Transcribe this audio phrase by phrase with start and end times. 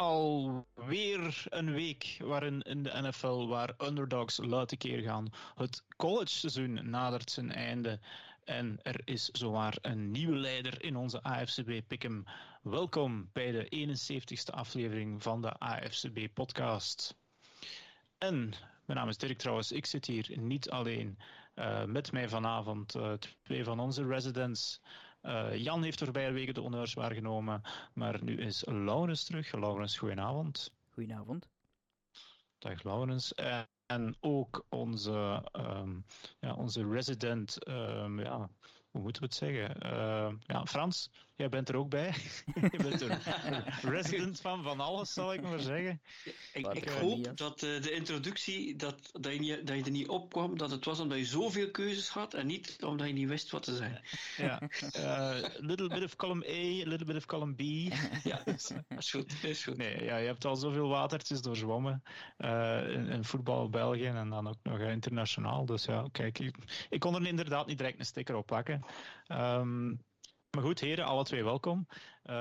[0.00, 5.28] alweer een week waarin in de NFL waar underdogs luid keer gaan.
[5.54, 8.00] Het college seizoen nadert zijn einde
[8.44, 12.24] en er is zowaar een nieuwe leider in onze AFCB Pick'em.
[12.62, 17.16] Welkom bij de 71ste aflevering van de AFCB podcast.
[18.18, 18.54] En
[18.84, 19.72] mijn naam is Dirk trouwens.
[19.72, 21.18] Ik zit hier niet alleen.
[21.54, 23.12] Uh, met mij vanavond uh,
[23.42, 24.80] twee van onze residents.
[25.22, 27.62] Uh, Jan heeft de voorbije weken de honneurs waargenomen.
[27.94, 29.52] Maar nu is Laurens terug.
[29.52, 30.72] Laurens, goedenavond.
[30.90, 31.48] Goedenavond.
[32.58, 33.34] Dag Laurens.
[33.86, 36.04] En ook onze, um,
[36.40, 38.50] ja, onze resident, um, ja,
[38.90, 39.92] hoe moeten we het zeggen?
[39.92, 42.14] Uh, ja, Frans, jij bent er ook bij.
[42.72, 43.18] je bent een
[43.82, 46.00] resident van van alles, zal ik maar zeggen.
[46.52, 50.08] Ik, ik hoop dat uh, de introductie, dat, dat, je niet, dat je er niet
[50.08, 53.50] opkwam, dat het was omdat je zoveel keuzes had en niet omdat je niet wist
[53.50, 54.00] wat te zijn.
[54.36, 54.60] ja,
[54.96, 57.60] uh, little bit of column A, a little bit of column B.
[58.30, 59.42] ja, dat is goed.
[59.42, 59.76] is goed.
[59.76, 62.02] Nee, ja, je hebt al zoveel watertjes doorzwommen
[62.38, 65.66] uh, in, in voetbal België en dan ook nog internationaal.
[65.66, 66.56] Dus ja, kijk, ik,
[66.88, 68.84] ik kon er inderdaad niet direct een sticker op plakken.
[69.28, 70.00] Um,
[70.50, 71.86] maar goed, heren, alle twee welkom.
[72.24, 72.34] Uh,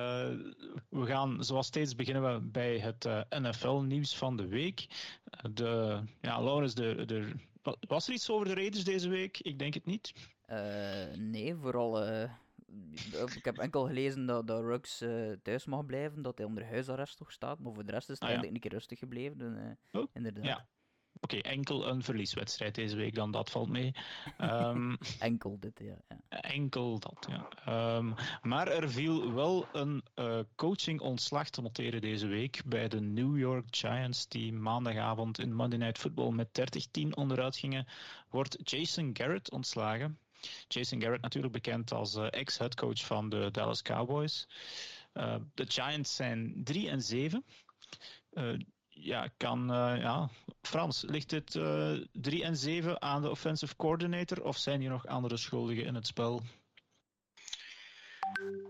[0.90, 4.88] we gaan zoals steeds beginnen we bij het uh, NFL-nieuws van de week.
[5.54, 7.32] De, ja, Laurens, de, de,
[7.80, 9.40] was er iets over de Raiders deze week?
[9.40, 10.14] Ik denk het niet.
[10.50, 12.04] Uh, nee, vooral.
[13.36, 15.04] ik heb enkel gelezen dat, dat Ruggs
[15.44, 17.60] thuis mag blijven, dat hij onder huisarrest toch staat.
[17.60, 18.34] Maar voor de rest is het ah, ja.
[18.34, 19.78] eigenlijk een keer rustig gebleven.
[19.92, 20.46] oh, inderdaad.
[20.46, 20.68] Ja.
[21.22, 23.94] Oké, okay, enkel een verlieswedstrijd deze week dan, dat valt mee.
[24.42, 25.96] Um, enkel dit, ja.
[26.10, 26.42] ja.
[26.42, 27.96] Enkel dat, ja.
[27.98, 33.38] Um, maar er viel wel een uh, coaching-ontslag te noteren deze week bij de New
[33.38, 37.88] York Giants, die maandagavond in Monday Night Football met 30-10 onderuit gingen,
[38.30, 40.20] wordt Jason Garrett ontslagen.
[40.68, 44.48] Jason Garrett natuurlijk bekend als uh, ex-headcoach van de Dallas Cowboys.
[45.14, 47.44] Uh, de Giants zijn 3 en 7
[49.00, 50.30] ja, kan, uh, ja,
[50.62, 54.90] Frans, ligt het uh, eh, 3 en 7 aan de offensive coordinator of zijn hier
[54.90, 56.42] nog andere schuldigen in het spel?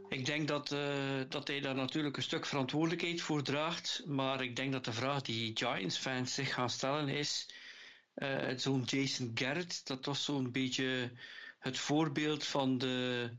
[0.10, 0.80] Ik denk dat, uh,
[1.30, 4.04] dat hij daar natuurlijk een stuk verantwoordelijkheid voor draagt.
[4.06, 7.50] Maar ik denk dat de vraag die Giants-fans zich gaan stellen is:
[8.56, 11.12] zo'n Jason Garrett, dat was zo'n beetje
[11.60, 13.30] het voorbeeld van de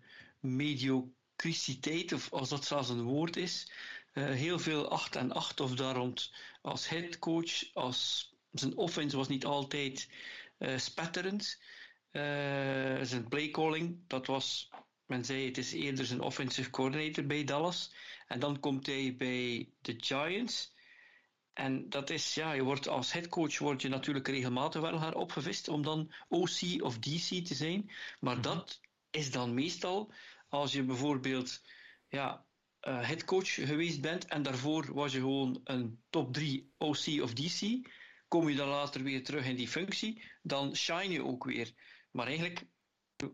[0.40, 3.70] mediocriteit, of als dat zelfs een woord is.
[4.14, 7.74] Uh, heel veel 8 en 8 of daar rond als headcoach.
[7.74, 10.10] Als, zijn offense was niet altijd
[10.58, 11.62] uh, spetterend.
[12.12, 12.22] Uh,
[13.02, 14.70] zijn playcalling, dat was,
[15.06, 17.94] men zei het is eerder zijn offensive coordinator bij Dallas.
[18.26, 20.74] En dan komt hij bij de Giants.
[21.52, 25.68] En dat is, ja, je wordt als headcoach word je natuurlijk regelmatig wel haar opgevist
[25.68, 27.90] om dan OC of DC te zijn.
[28.20, 28.52] Maar mm -hmm.
[28.52, 30.12] dat is dan meestal
[30.48, 31.62] als je bijvoorbeeld
[32.08, 32.44] ja,
[32.88, 37.88] uh, headcoach geweest bent en daarvoor was je gewoon een top 3 OC of DC,
[38.28, 41.72] kom je dan later weer terug in die functie, dan shine je ook weer.
[42.10, 42.66] Maar eigenlijk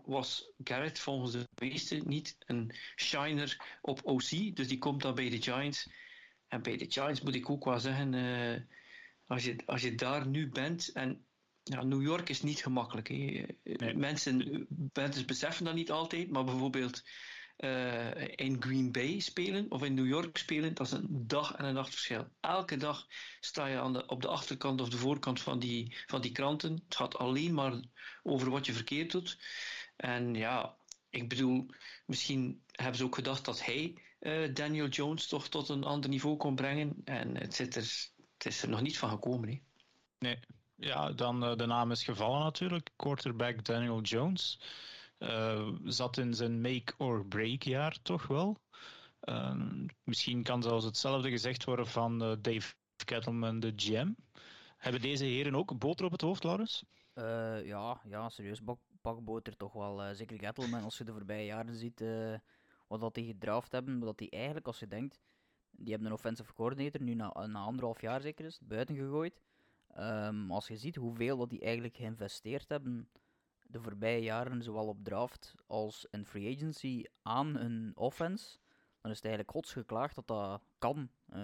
[0.05, 5.29] was Garrett volgens de meesten niet een shiner op OC, dus die komt dan bij
[5.29, 5.91] de Giants.
[6.49, 8.61] En bij de Giants moet ik ook wel zeggen, uh,
[9.27, 11.27] als, je, als je daar nu bent en
[11.63, 13.09] ja, New York is niet gemakkelijk.
[13.09, 13.95] Nee.
[13.95, 17.03] Mensen, mensen beseffen dat niet altijd, maar bijvoorbeeld
[17.59, 21.65] uh, in Green Bay spelen of in New York spelen, dat is een dag en
[21.65, 22.29] een nacht verschil.
[22.41, 23.07] Elke dag
[23.41, 26.73] sta je aan de, op de achterkant of de voorkant van die, van die kranten.
[26.85, 27.81] Het gaat alleen maar
[28.23, 29.39] over wat je verkeerd doet.
[29.97, 30.77] En ja,
[31.11, 31.67] ik bedoel,
[32.07, 36.37] misschien hebben ze ook gedacht dat hij uh, Daniel Jones toch tot een ander niveau
[36.37, 36.97] kon brengen.
[37.05, 37.83] En het, zit er,
[38.37, 39.49] het is er nog niet van gekomen.
[39.49, 39.61] Hè.
[40.19, 40.39] Nee,
[40.77, 42.91] ja, dan uh, de naam is gevallen natuurlijk.
[42.97, 44.61] Quarterback Daniel Jones.
[45.19, 48.57] Uh, zat in zijn make-or-break jaar toch wel.
[49.23, 54.13] Uh, misschien kan zelfs hetzelfde gezegd worden van uh, Dave Kettleman, de GM.
[54.77, 56.85] Hebben deze heren ook boter op het hoofd, Laurens?
[57.65, 60.15] ja, ja, serieus bak, pakboter toch wel.
[60.15, 62.05] zeker Kettleman, als je de voorbije jaren ziet
[62.87, 65.21] wat dat die gedraft hebben, dat die eigenlijk, als je denkt,
[65.71, 69.41] die hebben een offensive coordinator, nu na, na anderhalf jaar zeker is, buiten gegooid.
[69.99, 73.09] Um, als je ziet hoeveel dat die eigenlijk geïnvesteerd hebben
[73.69, 78.59] de voorbije jaren, zowel op draft als in free agency, aan een offense,
[79.01, 81.09] dan is het eigenlijk gods geklaagd dat dat kan.
[81.31, 81.37] Uh,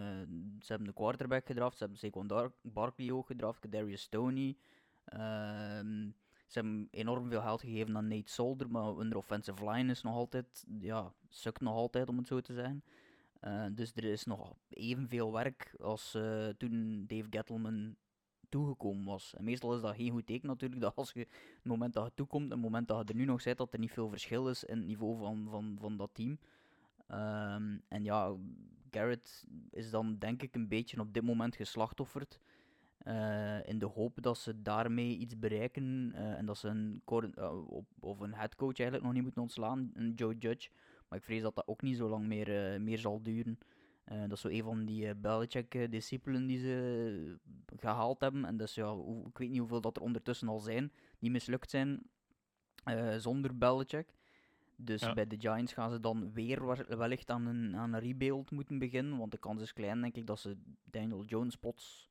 [0.60, 4.56] ze hebben de quarterback gedraft, ze hebben Saquon Barkley ook gedraft, Darius Stoney.
[5.12, 5.20] Uh,
[6.46, 10.14] ze hebben enorm veel geld gegeven aan Nate Solder, maar hun offensive line is nog
[10.14, 12.84] altijd, ja, sukt nog altijd om het zo te zeggen.
[13.40, 17.96] Uh, dus er is nog evenveel werk als uh, toen Dave Gettleman
[18.52, 19.34] toegekomen was.
[19.37, 22.12] En meestal is dat geen goed teken natuurlijk, dat als je het moment dat je
[22.14, 24.64] toekomt, het moment dat je er nu nog zit, dat er niet veel verschil is
[24.64, 26.38] in het niveau van, van, van dat team.
[27.08, 28.34] Um, en ja,
[28.90, 32.40] Garrett is dan denk ik een beetje op dit moment geslachtofferd.
[33.06, 37.02] Uh, in de hoop dat ze daarmee iets bereiken uh, en dat ze een,
[37.38, 37.52] uh,
[38.00, 40.70] of een headcoach eigenlijk nog niet moeten ontslaan, een Joe Judge.
[41.08, 43.58] Maar ik vrees dat dat ook niet zo lang meer, meer zal duren.
[44.04, 47.38] Dat is zo een van die Belichick-discipelen die ze
[47.76, 48.44] gehaald hebben.
[48.44, 48.96] En dus ja,
[49.26, 52.02] ik weet niet hoeveel dat er ondertussen al zijn die mislukt zijn
[53.16, 54.14] zonder Belichick.
[54.76, 58.78] Dus bij de Giants gaan ze dan weer wellicht aan een, aan een rebuild moeten
[58.78, 59.19] beginnen.
[59.19, 62.10] Want de kans is klein, denk ik, dat ze Daniel Jones plots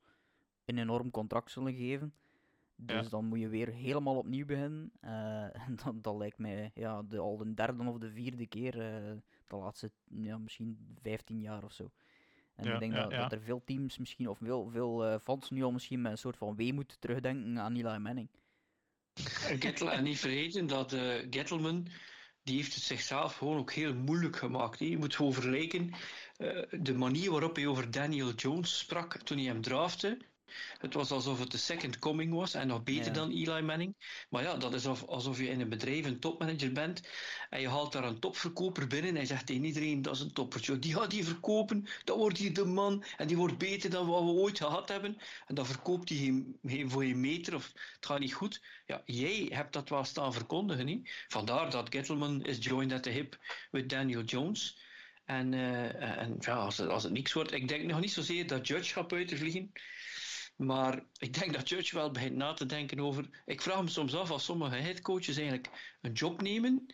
[0.64, 2.14] een enorm contract zullen geven.
[2.76, 4.92] Dus dan moet je weer helemaal opnieuw beginnen.
[5.04, 8.76] Uh, en dat, dat, lijkt mij ja, de, al de derde of de vierde keer
[8.76, 9.12] uh,
[9.52, 11.90] de laatste ja, misschien 15 jaar of zo.
[12.54, 15.62] En ik denk dat, dat, er veel teams misschien, of veel, veel uh, fans nu
[15.62, 18.28] al misschien met een soort van weemoed terugdenken aan Eli Manning.
[19.90, 21.86] en niet vergeten dat uh, Gettleman
[22.42, 24.78] die heeft het zichzelf gewoon ook heel moeilijk gemaakt.
[24.78, 25.94] Je moet gewoon vergelijken
[26.38, 30.18] uh, de manier waarop hij over Daniel Jones sprak toen hij hem drafte
[30.78, 33.94] het was alsof het de second coming was en nog beter dan Eli Manning.
[34.30, 37.08] Maar ja, dat is alsof je in een bedrijf een topmanager bent
[37.50, 40.32] en je haalt daar een topverkoper binnen en je zegt tegen iedereen dat is een
[40.32, 40.78] toppertje.
[40.78, 44.22] Die gaat die verkopen, dat wordt hier de man en die wordt beter dan wat
[44.22, 45.16] we ooit gehad hebben.
[45.46, 48.62] En dan verkoopt hij geen, voor je meter of het gaat niet goed.
[48.86, 50.86] Ja, jij hebt dat wel staan verkondigen.
[50.86, 51.24] Niet?
[51.28, 53.38] Vandaar dat Gettleman is joined at the hip
[53.70, 54.80] with Daniel Jones.
[55.24, 58.46] En, uh, en ja, als, het, als het niks wordt, ik denk nog niet zozeer
[58.46, 59.72] dat Judge gaat buitenvliegen.
[60.56, 63.42] Maar ik denk dat Judge wel begint na te denken over.
[63.44, 66.86] Ik vraag me soms af als sommige headcoaches eigenlijk een job nemen,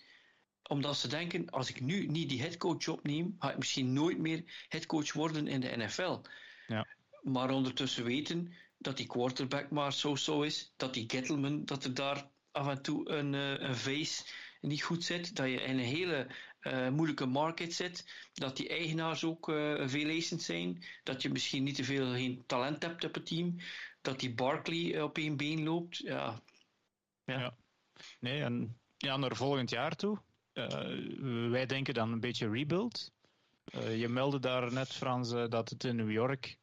[0.63, 4.67] omdat ze denken: als ik nu niet die headcoach neem, ga ik misschien nooit meer
[4.69, 6.21] headcoach worden in de NFL.
[6.67, 6.87] Ja.
[7.23, 12.29] Maar ondertussen weten dat die quarterback maar zo-zo is, dat die Gettleman, dat er daar
[12.51, 14.25] af en toe een, eh, een face
[14.61, 16.27] niet goed zit, dat je in een hele
[16.63, 21.75] uh, moeilijke market zit, dat die eigenaars ook uh, veel zijn, dat je misschien niet
[21.75, 23.57] te veel geen talent hebt op het team,
[24.01, 25.97] dat die Barkley eh, op één been loopt.
[25.97, 26.43] Ja.
[27.25, 27.39] ja.
[27.39, 27.57] ja.
[28.21, 30.23] Nee, en ja, naar volgend jaar toe.
[30.55, 33.13] Uh, wij denken dan een beetje rebuild.
[33.97, 36.59] je meldde daar net, Frans, dat het in New York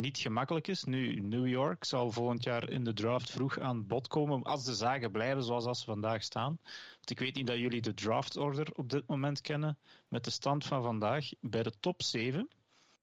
[0.00, 0.84] niet gemakkelijk is.
[0.84, 4.74] Nu, New York zal volgend jaar in de draft vroeg aan bod komen, als de
[4.74, 6.58] zaken blijven zoals als ze vandaag staan.
[6.94, 9.78] Want ik weet niet dat jullie de draft order op dit moment kennen.
[10.08, 12.48] Met de stand van vandaag, bij de top 7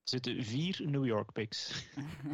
[0.04, 1.86] zitten vier New York picks.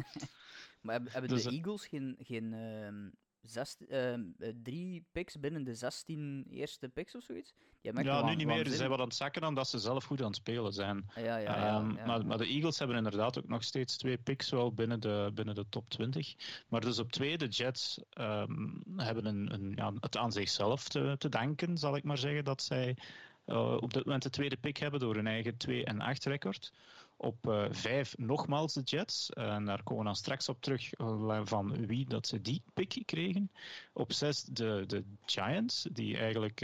[0.80, 3.10] maar hebben, dus, de Eagles geen, geen uh,
[3.44, 4.14] zes, uh,
[4.62, 7.54] drie picks binnen de 16 eerste picks of zoiets?
[7.80, 8.66] ja, nu niet meer.
[8.66, 11.10] Ze zijn wat aan het zakken omdat ze zelf goed aan het spelen zijn.
[11.14, 14.50] Ja, ja, ja, um, maar, maar, de Eagles hebben inderdaad ook nog steeds twee picks
[14.50, 16.34] wel binnen de, binnen de top 20.
[16.68, 21.14] Maar dus op twee, de Jets um, hebben een, een, ja, het aan zichzelf te,
[21.18, 22.96] te danken, zal ik maar zeggen, dat zij
[23.46, 26.72] uh, op dit moment de tweede pick hebben door hun eigen 2 en 8 record.
[27.16, 29.30] Op uh, vijf nogmaals de Jets.
[29.30, 33.02] En daar komen we dan straks op terug uh, van wie dat ze die pick
[33.04, 33.50] kregen.
[33.92, 36.60] Op zes de, de Giants, die eigenlijk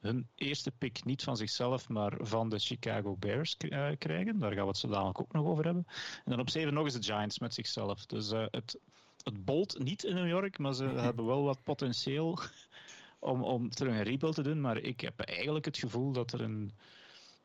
[0.00, 3.56] hun eerste pick niet van zichzelf, maar van de Chicago Bears
[3.98, 4.38] krijgen.
[4.38, 5.86] Daar gaan we het zo dadelijk ook nog over hebben.
[6.24, 8.06] En dan op zeven nog eens de Giants met zichzelf.
[8.06, 8.78] Dus het,
[9.22, 12.38] het bolt niet in New York, maar ze hebben wel wat potentieel
[13.18, 14.60] om, om terug een rebuild te doen.
[14.60, 16.72] Maar ik heb eigenlijk het gevoel dat er een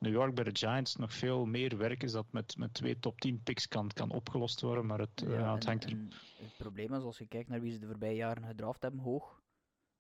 [0.05, 3.21] New York bij de Giants nog veel meer werk is dat met, met twee top
[3.21, 4.85] 10 picks kan, kan opgelost worden.
[4.85, 5.89] Maar het, ja, het hangt er...
[6.38, 9.41] het probleem is, als je kijkt naar wie ze de voorbije jaren gedraft hebben, hoog.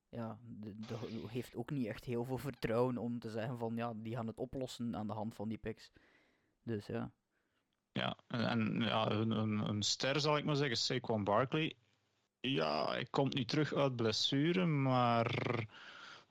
[0.09, 0.97] Ja, de,
[1.27, 4.37] heeft ook niet echt heel veel vertrouwen om te zeggen van ja, die gaan het
[4.37, 5.91] oplossen aan de hand van die picks.
[6.63, 7.11] Dus ja.
[7.91, 11.75] Ja, en, en ja, een, een, een, ster zal ik maar zeggen, Saquon Barkley.
[12.39, 15.65] Ja, hij komt nu terug uit blessure, maar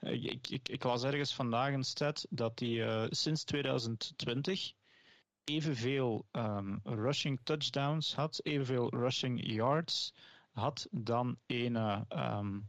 [0.06, 4.72] ik, ik, ik las ergens vandaag een stat dat hij uh, sinds 2020
[5.44, 10.14] evenveel um, rushing touchdowns had, evenveel rushing yards
[10.50, 11.76] had dan een
[12.18, 12.68] um,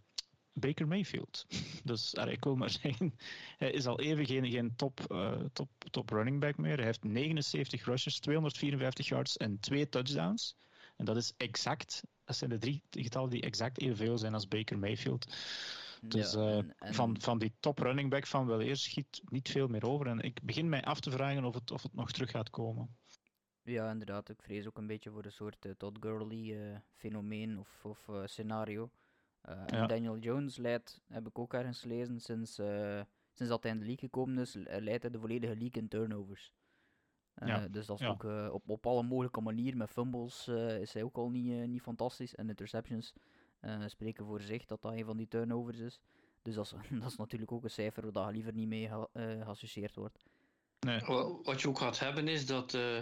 [0.54, 1.46] Baker Mayfield.
[1.84, 3.16] Dus ik wil maar zeggen,
[3.58, 6.76] hij is al even geen, geen top, uh, top, top running back meer.
[6.76, 10.56] Hij heeft 79 rushes, 254 yards en twee touchdowns.
[10.96, 14.80] En dat is exact, dat zijn de drie getallen die exact evenveel zijn als Baker
[14.80, 15.36] Mayfield.
[16.08, 19.68] Dus ja, eh, Van, van die top running back van wel eerst schiet niet veel
[19.68, 20.08] meer over.
[20.08, 22.96] En ik begin mij af te vragen of het, of het nog terug gaat komen.
[23.62, 24.30] Ja, inderdaad.
[24.30, 28.10] Ik vrees ook een beetje voor een soort uh, Todd Gurley uh, fenomeen of, of
[28.26, 28.90] scenario.
[29.42, 32.56] en Daniel Jones leidt, heb ik ook ergens gelezen, sinds,
[33.34, 36.54] sinds dat hij in de league gekomen is, leidt hij de volledige league in turnovers.
[37.36, 37.68] Ja.
[37.68, 39.78] Dus dat is ook op, op alle mogelijke manieren.
[39.78, 40.48] Met fumbles
[40.80, 42.36] is hij ook al niet, niet fantastisch.
[42.36, 43.14] En interceptions
[43.86, 46.00] spreken voor zich dat dat een van die turnovers is.
[46.42, 46.72] Dus dat is,
[47.02, 50.26] dat is natuurlijk ook een cijfer waar liever niet mee uh, geassocieerd wordt.
[50.80, 51.00] Nee.
[51.44, 53.00] Wat je ook gaat hebben is dat uh,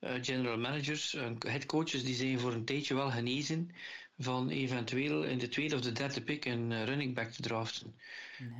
[0.00, 3.70] general managers en headcoaches die zijn voor een tijdje wel genezen
[4.18, 7.98] van eventueel in de tweede of de derde pick een running back te draften.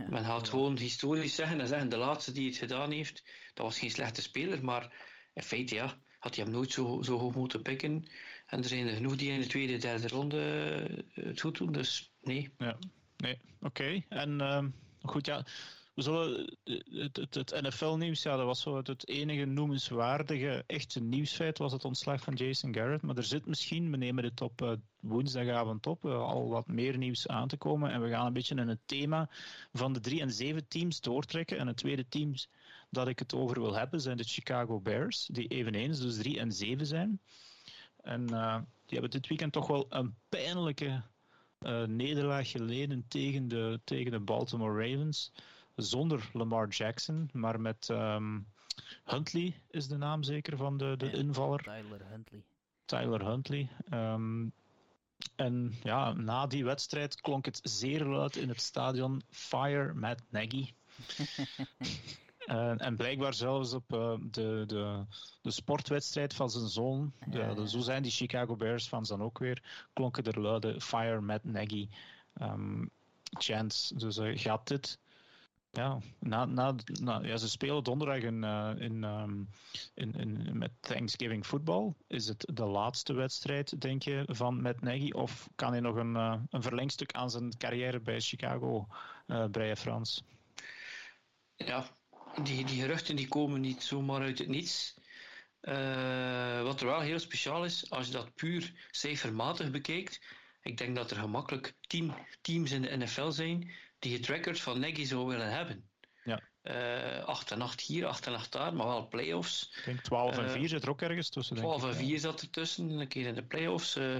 [0.08, 3.78] Men gaat gewoon historisch zeggen en zeggen de laatste die het gedaan heeft, dat was
[3.78, 4.92] geen slechte speler, maar
[5.34, 8.06] in feite ja, had hij hem nooit zo, zo hoog moeten pikken.
[8.48, 10.36] En er zijn er genoeg die in de tweede, derde ronde
[11.12, 12.50] het goed doen, dus nee.
[12.58, 12.78] Ja,
[13.16, 14.02] nee, oké.
[14.08, 14.64] En uh,
[15.02, 15.44] goed, ja,
[15.94, 16.56] we zullen
[16.90, 21.84] het, het, het NFL-nieuws, ja, dat was zo het, enige noemenswaardige echte nieuwsfeit, was het
[21.84, 23.02] ontslag van Jason Garrett.
[23.02, 27.26] Maar er zit misschien, we nemen dit op uh, woensdagavond op, al wat meer nieuws
[27.26, 27.90] aan te komen.
[27.90, 29.28] En we gaan een beetje in het thema
[29.72, 31.58] van de drie en zeven teams doortrekken.
[31.58, 32.34] En het tweede team
[32.90, 36.52] dat ik het over wil hebben zijn de Chicago Bears, die eveneens dus drie en
[36.52, 37.20] zeven zijn.
[38.02, 41.02] En uh, die hebben dit weekend toch wel een pijnlijke
[41.86, 45.32] nederlaag geleden tegen de, tegen de Baltimore Ravens
[45.76, 48.46] zonder Lamar Jackson, maar met um,
[49.04, 51.62] Huntley is de naam zeker van de, de invaller.
[51.62, 52.42] Tyler Huntley.
[52.84, 53.68] Tyler Huntley.
[53.92, 54.52] Um,
[55.36, 60.72] en ja, na die wedstrijd klonk het zeer luid in het stadion Fire Matt Nagy.
[62.50, 65.04] uh, en blijkbaar zelfs op uh, de, de,
[65.42, 69.22] de sportwedstrijd van zijn zoon, de, ja, de, zo zijn die Chicago Bears fans dan
[69.22, 71.88] ook weer, klonken er luide Fire Matt Nagy
[72.40, 72.90] um,
[73.22, 73.88] chants.
[73.88, 74.98] Dus uh, gaat dit
[75.70, 79.48] ja, na, na, na, ja, ze spelen donderdag in, uh, in, um,
[79.94, 81.94] in, in, met Thanksgiving Football.
[82.06, 85.10] Is het de laatste wedstrijd, denk je, van Matt Nagy?
[85.10, 88.86] Of kan hij nog een, uh, een verlengstuk aan zijn carrière bij Chicago
[89.26, 90.22] uh, breien, Frans?
[91.54, 91.84] Ja,
[92.42, 94.94] die, die geruchten die komen niet zomaar uit het niets.
[96.62, 100.20] wat er wel heel speciaal is, als je dat puur cijfermatig bekijkt,
[100.62, 104.80] ik denk dat er gemakkelijk tien teams in de NFL zijn die het record van
[104.80, 105.88] Nagy zou willen hebben.
[106.24, 106.42] Ja.
[106.62, 109.72] Uh, 8 en 8 hier, 8 en 8 daar, maar wel playoffs.
[109.76, 111.56] Ik denk 12 en 4 uh, zit er ook ergens tussen.
[111.56, 113.96] 12 en 4 zat er tussen, een keer in de playoffs.
[113.96, 114.16] Uh,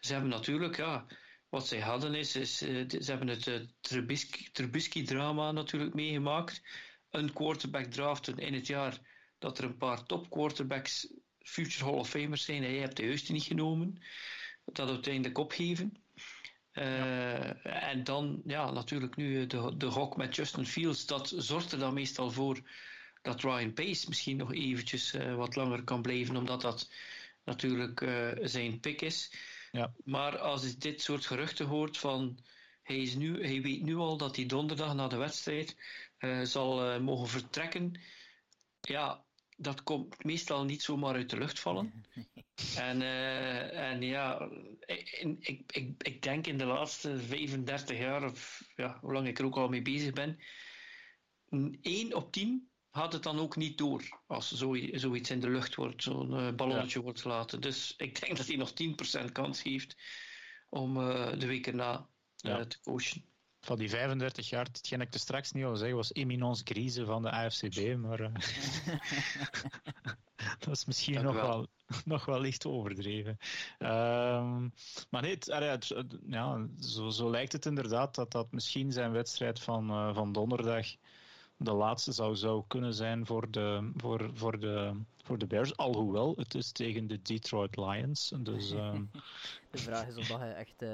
[0.00, 1.06] ze hebben natuurlijk, ja,
[1.48, 3.66] wat zij hadden is, is ze hebben het
[4.52, 6.62] Trubisky-drama natuurlijk meegemaakt.
[7.10, 8.98] Een quarterback draften in het jaar
[9.38, 13.06] dat er een paar top quarterbacks, future Hall of Famers zijn, en jij hebt de
[13.06, 14.02] juiste niet genomen.
[14.64, 15.96] Dat uiteindelijk opgeven.
[16.72, 21.78] Uh, en dan, ja, natuurlijk nu de, de gok met Justin Fields, dat zorgt er
[21.78, 22.60] dan meestal voor
[23.22, 26.90] dat Ryan Pace misschien nog eventjes uh, wat langer kan blijven, omdat dat
[27.44, 29.32] natuurlijk uh, zijn pick is.
[29.72, 29.92] Ja.
[30.04, 32.38] Maar als je dit soort geruchten hoort van
[32.82, 35.76] hij, is nu, hij weet nu al dat hij donderdag na de wedstrijd
[36.42, 38.00] zal mogen vertrekken,
[38.80, 39.24] ja,
[39.60, 41.92] dat komt meestal niet zomaar uit de lucht vallen.
[42.76, 44.48] En, uh, en ja,
[44.80, 49.38] ik, ik, ik, ik, denk in de laatste 35 jaar, of ja, hoe lang ik
[49.38, 50.38] er ook al mee bezig ben,
[51.82, 56.02] 1 op 10 had het dan ook niet door als zoiets in de lucht wordt,
[56.02, 57.04] zo'n ballonnetje ja.
[57.04, 57.60] wordt gelaten.
[57.60, 58.72] Dus ik denk dat hij nog
[59.22, 59.96] 10% kans heeft
[60.68, 60.94] om
[61.38, 62.66] de week erna ja.
[62.66, 63.29] te coachen
[63.60, 67.22] van die 35 jaar, hetgeen ik er straks niet al zeggen, was eminence grise van
[67.22, 68.28] de AFCB, maar uh,
[70.58, 71.48] dat is misschien nog wel.
[71.48, 71.66] wel.
[72.04, 73.38] nog wel licht overdreven.
[73.78, 74.72] Um,
[75.10, 75.94] maar nee, het,
[76.26, 80.86] ja, zo, zo, lijkt het inderdaad dat dat misschien zijn wedstrijd van, uh, van donderdag
[81.62, 85.76] de laatste zou, zou kunnen zijn voor de, voor, voor, de, voor de Bears.
[85.76, 88.32] Alhoewel, het is tegen de Detroit Lions.
[88.38, 88.92] Dus, uh...
[89.70, 90.88] de vraag is of dat je echt uh,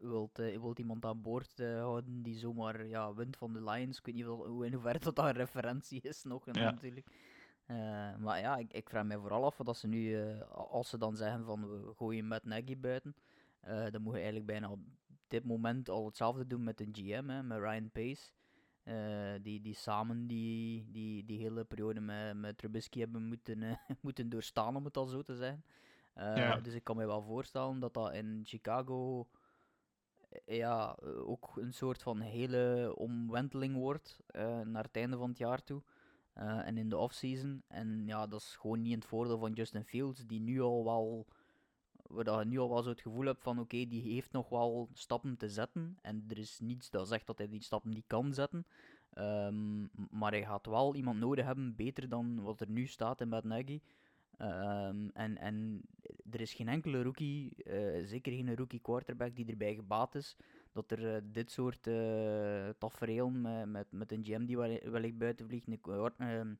[0.00, 3.98] wilt, uh, wilt iemand aan boord houden die zomaar ja, wint van de Lions.
[3.98, 6.52] Ik weet niet hoe in hoeverre dat, dat een referentie is nog ja.
[6.52, 7.06] natuurlijk.
[8.18, 11.44] maar ja, ik, ik, vraag mij vooral af dat ze nu, als ze dan zeggen
[11.44, 13.14] van we gooien met Nagy buiten,
[13.90, 14.80] dan moet je eigenlijk bijna op
[15.28, 18.32] dit moment al hetzelfde doen met een GM, hè, met Ryan Pace.
[18.84, 23.74] Uh, die, die samen die, die, die hele periode met, met Trubisky hebben moeten, uh,
[24.00, 25.64] moeten doorstaan, om het al zo te zeggen.
[26.16, 26.60] Uh, ja.
[26.60, 29.28] Dus ik kan me wel voorstellen dat dat in Chicago
[30.46, 34.20] ja, ook een soort van hele omwenteling wordt
[34.64, 35.82] naar het einde van het jaar toe.
[36.34, 37.62] en in de offseason.
[37.68, 40.84] En ja, dat is gewoon niet in het voordeel van Justin Fields, die nu al
[40.84, 41.26] wel
[42.10, 44.88] waar je nu al wel zo het gevoel hebt van oké, die heeft nog wel
[44.92, 45.98] stappen te zetten.
[46.02, 48.66] En er is niets dat zegt dat hij die stappen niet kan zetten.
[49.14, 53.28] Um, maar hij gaat wel iemand nodig hebben, beter dan wat er nu staat in
[53.28, 53.80] Matt Nagy.
[54.38, 55.82] Um, en, en
[56.30, 60.36] er is geen enkele rookie, uh, zeker geen rookie quarterback die erbij gebaat is,
[60.72, 64.56] dat er uh, dit soort uh, tafereel met, met, met een GM die
[64.90, 65.66] wellicht buiten vliegt,
[66.16, 66.54] ehm,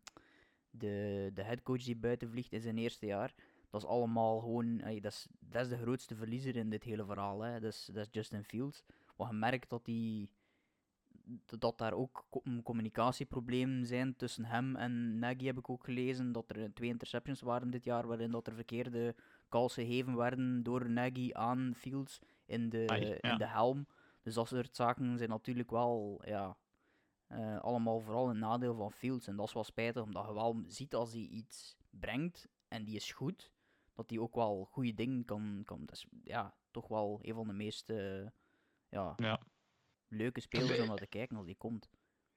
[0.71, 3.35] de, de headcoach die buiten vliegt in zijn eerste jaar,
[3.71, 7.41] dat is allemaal gewoon, dat, is, dat is de grootste verliezer in dit hele verhaal.
[7.41, 7.61] Hè.
[7.61, 8.83] Dat, is, dat is Justin Fields.
[9.17, 10.29] Wat je merkt dat hij
[11.59, 12.27] dat daar ook
[12.63, 16.33] communicatieproblemen zijn tussen hem en Nagy, heb ik ook gelezen.
[16.33, 19.15] Dat er twee interceptions waren dit jaar, waarin dat er verkeerde
[19.49, 23.33] calls gegeven werden door Nagy aan Fields in de, Ai, ja.
[23.33, 23.87] in de helm.
[24.23, 26.57] Dus dat soort zaken zijn natuurlijk wel ja,
[27.27, 29.27] eh, allemaal vooral een nadeel van Fields.
[29.27, 32.95] En dat is wel spijtig, omdat je wel ziet als hij iets brengt en die
[32.95, 33.51] is goed,
[34.01, 35.63] dat hij ook wel goede dingen kan.
[35.65, 37.89] kan dat is ja, toch wel een van de meest
[38.89, 39.41] ja, Ja.
[40.09, 41.89] leuke spelers Bij- om naar te kijken als die komt.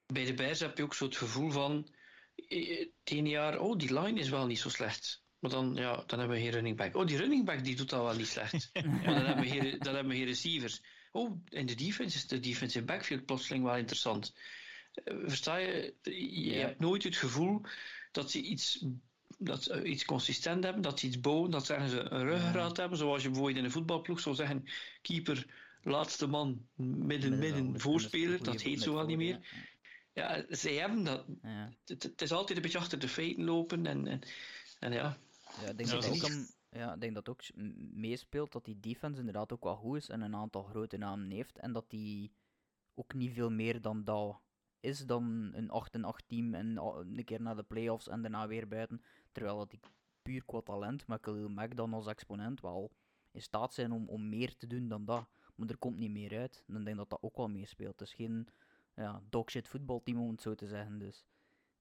[0.05, 1.88] Bij de Bears heb je ook zo het gevoel van,
[2.36, 5.24] het ene jaar, oh, die line is wel niet zo slecht.
[5.39, 6.96] Maar dan, ja, dan hebben we geen running back.
[6.96, 8.70] Oh, die running back die doet dat wel niet slecht.
[8.86, 10.82] Maar dan hebben we geen, dan hebben we geen receivers.
[11.12, 14.36] Oh, in de defense is de defensive backfield plotseling wel interessant.
[14.93, 15.96] Eh, Versta je?
[16.01, 16.60] Je Ja.
[16.67, 17.62] hebt nooit het gevoel
[18.12, 18.86] dat ze iets,
[19.45, 22.97] dat ze iets consistent hebben, dat ze iets bouwen, dat zeggen ze een ruggengraat hebben,
[22.97, 24.63] zoals je bijvoorbeeld in een voetbalploeg zou zeggen,
[25.01, 25.45] keeper,
[25.81, 29.47] laatste man, midden, midden, voorspeler, dat heet zo wel niet meer.
[30.13, 31.25] Ja, zij hebben dat.
[31.85, 34.19] Het, het is altijd een beetje achter de feiten lopen en, en,
[34.79, 35.17] en ja.
[35.62, 37.41] Ja, ik denk dat dat ook een- ja, ik denk dat ook
[37.93, 41.59] meespeelt dat die defense inderdaad ook wel goed is en een aantal grote namen heeft.
[41.59, 42.31] En dat die
[42.93, 44.41] ook niet veel meer dan dat
[44.83, 45.69] is dan een
[46.23, 49.01] 8-8 team en een keer naar de playoffs en daarna weer buiten.
[49.31, 49.79] Terwijl dat die
[50.21, 52.91] puur qua talent met Khalil Mack dan als exponent wel
[53.31, 55.27] in staat zijn om, om meer te doen dan dat.
[55.55, 56.63] Maar er komt niet meer uit.
[56.67, 57.99] En ik denk dat dat ook wel meespeelt.
[57.99, 58.47] Het is geen
[58.95, 60.99] ja, dogshit voetbalteam om het zo te zeggen.
[60.99, 61.25] Dus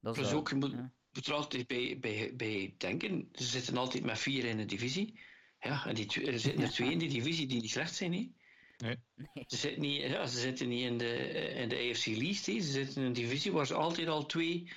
[0.01, 0.93] dat is ook, je moet, ja.
[1.13, 5.21] moet er altijd bij, bij, bij denken, ze zitten altijd met vier in de divisie.
[5.61, 8.13] Ja, en die, er zitten er twee in die divisie die niet slecht zijn.
[8.13, 8.33] Hè.
[8.77, 8.97] Nee.
[9.47, 11.15] Ze, zitten niet, ja, ze zitten niet in de,
[11.55, 12.45] in de AFC Least.
[12.45, 14.73] Ze zitten in een divisie waar ze altijd al twee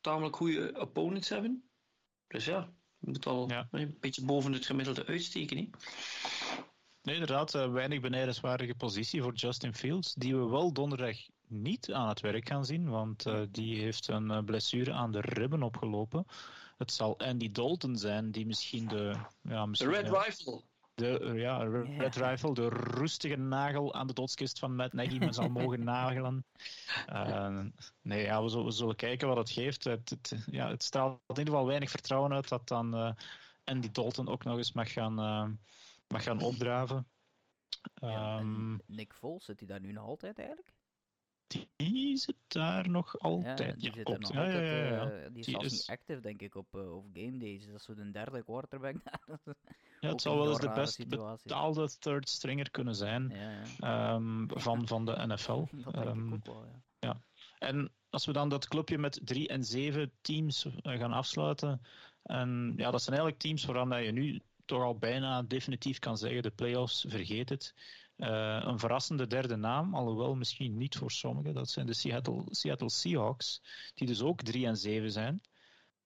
[0.00, 1.70] tamelijk goede opponents hebben.
[2.26, 3.68] Dus ja, je moet al Ja.
[3.70, 5.56] een beetje boven het gemiddelde uitsteken.
[5.56, 5.68] Hè.
[7.02, 11.16] Nee, inderdaad, eh, weinig benijdenswaardige positie voor Justin Fields, die we wel donderdag
[11.48, 15.20] niet aan het werk gaan zien, want eh, die heeft een eh, blessure aan de
[15.20, 16.24] ribben opgelopen.
[16.76, 19.12] Het zal Andy Dalton zijn, die misschien de...
[19.42, 20.62] Ja, De misschien, Red ja, Rifle.
[20.98, 22.16] De, eh, ja, Red.
[22.16, 26.44] Rifle, de roestige nagel aan de doodskist van Matt Nagy, men zal mogen nagelen.
[27.06, 27.64] Eh,
[28.02, 29.84] nee, ja, we, zullen, we zullen kijken wat het geeft.
[29.84, 33.12] Het, het, ja, het straalt in ieder geval weinig vertrouwen uit dat dan eh,
[33.64, 35.48] Andy Dalton ook nog eens mag gaan, eh,
[36.08, 37.06] mag gaan opdraven.
[37.94, 40.72] Ja, Ehm, Nick Foles, zit hij daar nu nog altijd eigenlijk?
[41.76, 43.58] Die zit daar nog altijd.
[43.58, 44.64] Ja, Ja, die zit er nog ja, altijd.
[45.24, 47.66] eh, die is zelfs active, denk ik, op, eh, op game days.
[47.66, 48.96] Dat is zo de derde quarterback.
[50.00, 53.30] Ja, het een wel eens de best betaalde third stringer kunnen zijn
[53.78, 55.64] ehm, van, van de NFL.
[55.84, 56.64] Dat denk Ehm, ik ook wel,
[56.98, 57.20] ja.
[57.58, 61.80] En als we dan dat clubje met 3 en 7 teams eh, gaan afsluiten.
[62.22, 66.42] En ja, dat zijn eigenlijk teams waarvan je nu toch al bijna definitief kan zeggen:
[66.42, 67.74] de playoffs, vergeet het.
[68.18, 71.54] Eh, een verrassende derde naam, alhoewel misschien niet voor sommigen.
[71.54, 73.62] Dat zijn de Seattle, Seattle Seahawks,
[73.94, 75.40] die dus ook 3 en 7 zijn.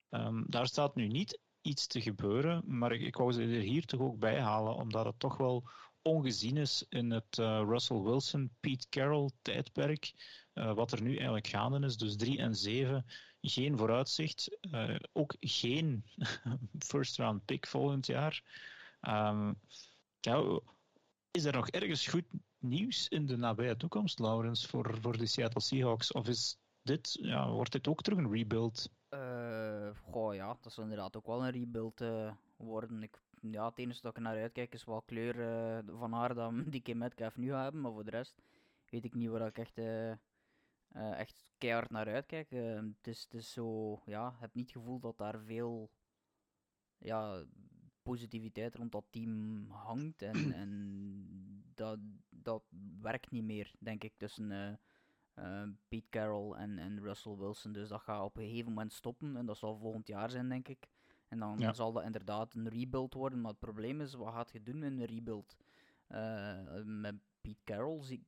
[0.09, 4.01] Ehm, daar staat nu niet iets te gebeuren, maar ik, wou ze er hier toch
[4.01, 5.68] ook bij halen, omdat het toch wel
[6.03, 10.12] ongezien is in het eh, Russell Wilson, Pete Carroll tijdperk.
[10.53, 11.96] Eh, wat er nu eigenlijk gaande is.
[11.96, 13.07] Dus 3 en 7,
[13.40, 14.59] geen vooruitzicht.
[15.12, 16.05] Ook geen
[16.90, 18.42] first round pick volgend jaar.
[19.01, 19.53] Ehm,
[21.33, 22.25] is er nog ergens goed
[22.59, 26.12] nieuws in de nabije toekomst, Laurens, voor, voor de Seattle Seahawks?
[26.12, 28.90] Of is dit, ja, wordt dit ook terug een rebuild?
[29.09, 33.03] Eh, goh, ja, dat zal inderdaad ook wel een rebuild eh, worden.
[33.03, 36.64] Ik, ja, het enige dat ik naar uitkijk is wel kleur eh, van haar dan
[36.71, 38.42] DK Metcalf nu hebben, maar voor de rest
[38.88, 39.81] weet ik niet waar ik echt,
[40.92, 42.51] echt keihard naar uitkijk.
[42.51, 45.90] Het, is, het is zo, ja, ik heb niet het gevoel dat daar veel
[46.99, 47.45] ja,
[48.03, 51.99] positiviteit rond dat team hangt en, en dat,
[52.31, 52.62] dat
[53.01, 54.53] werkt niet meer, denk ik, tussen...
[54.53, 54.73] eh,
[55.35, 57.73] eh, Pete Carroll en, en Russell Wilson.
[57.73, 60.69] Dus dat gaat op een gegeven moment stoppen en dat zal volgend jaar zijn, denk
[60.69, 60.88] ik.
[61.29, 61.73] En dan Ja.
[61.73, 63.41] zal dat inderdaad een rebuild worden.
[63.41, 65.57] Maar het probleem is, wat gaat je doen met een rebuild?
[66.07, 68.27] Eh, met Pete Carroll, die,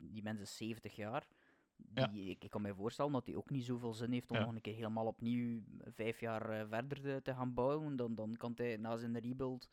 [0.00, 1.26] die mens is 70 jaar.
[1.94, 2.10] Ja.
[2.12, 4.44] Ik, ik kan me voorstellen dat hij ook niet zoveel zin heeft om Ja.
[4.44, 7.96] nog een keer helemaal opnieuw vijf jaar eh, verder te, te gaan bouwen.
[7.96, 9.68] Dan, dan kan hij na zijn rebuild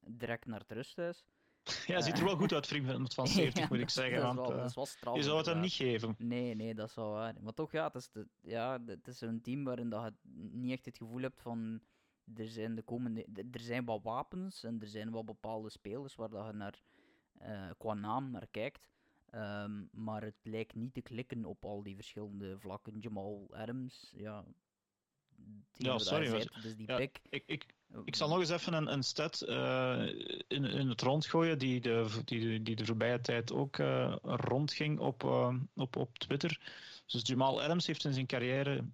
[0.00, 1.24] direct naar het rusthuis.
[1.86, 4.20] Ja, hij ziet er wel goed uit, vriend van 70, Ja, moet ik zeggen.
[4.20, 6.14] dat is Want wel- eh, dat is wel straf, je zou het hem niet geven.
[6.18, 7.34] Nee, nee, dat is wel waar.
[7.40, 10.12] Maar toch, ja, het is, de, ja, het is een team waarin dat je
[10.50, 11.80] niet echt het gevoel hebt van...
[12.34, 16.28] Er zijn, de komende, er zijn wat wapens en er zijn wel bepaalde spelers waar
[16.30, 16.80] dat je naar,
[17.38, 18.88] eh, qua naam naar kijkt.
[19.30, 22.98] Ehm, maar het lijkt niet te klikken op al die verschillende vlakken.
[22.98, 24.44] Jamal Adams, ja,
[25.72, 26.30] Ja, sorry.
[26.62, 27.20] Dus die ja, pick.
[27.28, 27.66] Ik, ik,
[28.04, 30.06] ik zal nog eens even een, een stat uh,
[30.48, 35.22] in, in het rondgooien die de, die, die de voorbije tijd ook uh, rondging op,
[35.22, 36.60] uh, op, op Twitter.
[37.06, 38.84] Dus Jamal Adams heeft in zijn carrière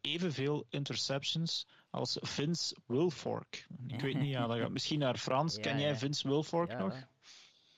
[0.00, 3.66] evenveel interceptions als Vince Wilfork.
[3.86, 5.54] Ik weet niet, ja, dat gaat misschien naar Frans.
[5.54, 5.96] Ja, Ken jij.
[5.96, 7.06] Vince Wilfork Ja, nog?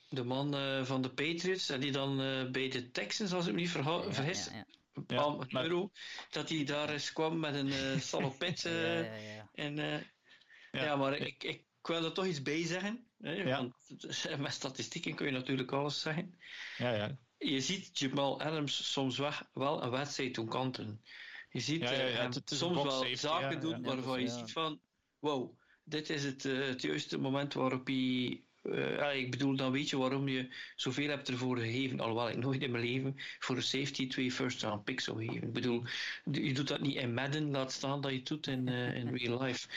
[0.09, 3.53] De man uh, van de Patriots, en die dan uh, bij de Texans, als ik
[3.53, 4.65] me niet verha- Ja, vergis, ja,
[5.07, 5.29] ja.
[5.49, 5.91] maar- euro,
[6.29, 8.61] dat hij daar eens kwam met een uh, salopet.
[8.61, 9.49] Ja, eh, ja, ja.
[9.53, 10.01] En, eh,
[10.71, 10.83] Ja.
[10.83, 10.95] ja.
[10.95, 13.07] maar ik, ik wil er toch iets bij zeggen.
[13.17, 13.57] Hè, Ja.
[13.57, 13.73] want
[14.39, 16.39] met statistieken kun je natuurlijk alles zeggen.
[16.77, 17.17] Ja, ja.
[17.37, 21.01] Je ziet Jamal Adams soms weg, wel een wedstrijd doen kanten.
[21.49, 23.87] Je ziet Ja, ja, ja, eh, hem soms wel safety, zaken ja, doen ja.
[23.87, 24.81] waarvan je ziet van,
[25.19, 28.41] wow, dit is het, eh, het juiste moment waarop hij...
[28.71, 32.37] eh, ja, ik bedoel, dan weet je waarom je zoveel hebt ervoor gegeven, alhoewel ik
[32.37, 35.47] nooit in mijn leven voor een safety twee first round picks zou geven.
[35.47, 35.83] Ik bedoel,
[36.31, 39.15] je doet dat niet in Madden, laat staan dat je het doet in, eh, in
[39.15, 39.67] real life.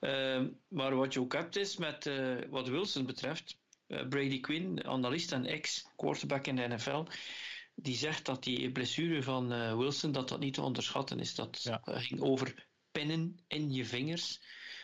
[0.00, 3.56] Ehm, maar wat je ook hebt is, met eh, wat Wilson betreft,
[3.86, 7.04] Brady Quinn, analist en ex-quarterback in de NFL,
[7.74, 11.34] die zegt dat die blessure van Wilson dat dat niet te onderschatten is.
[11.34, 11.80] Dat Ja.
[11.84, 14.40] ging over pinnen in je vingers.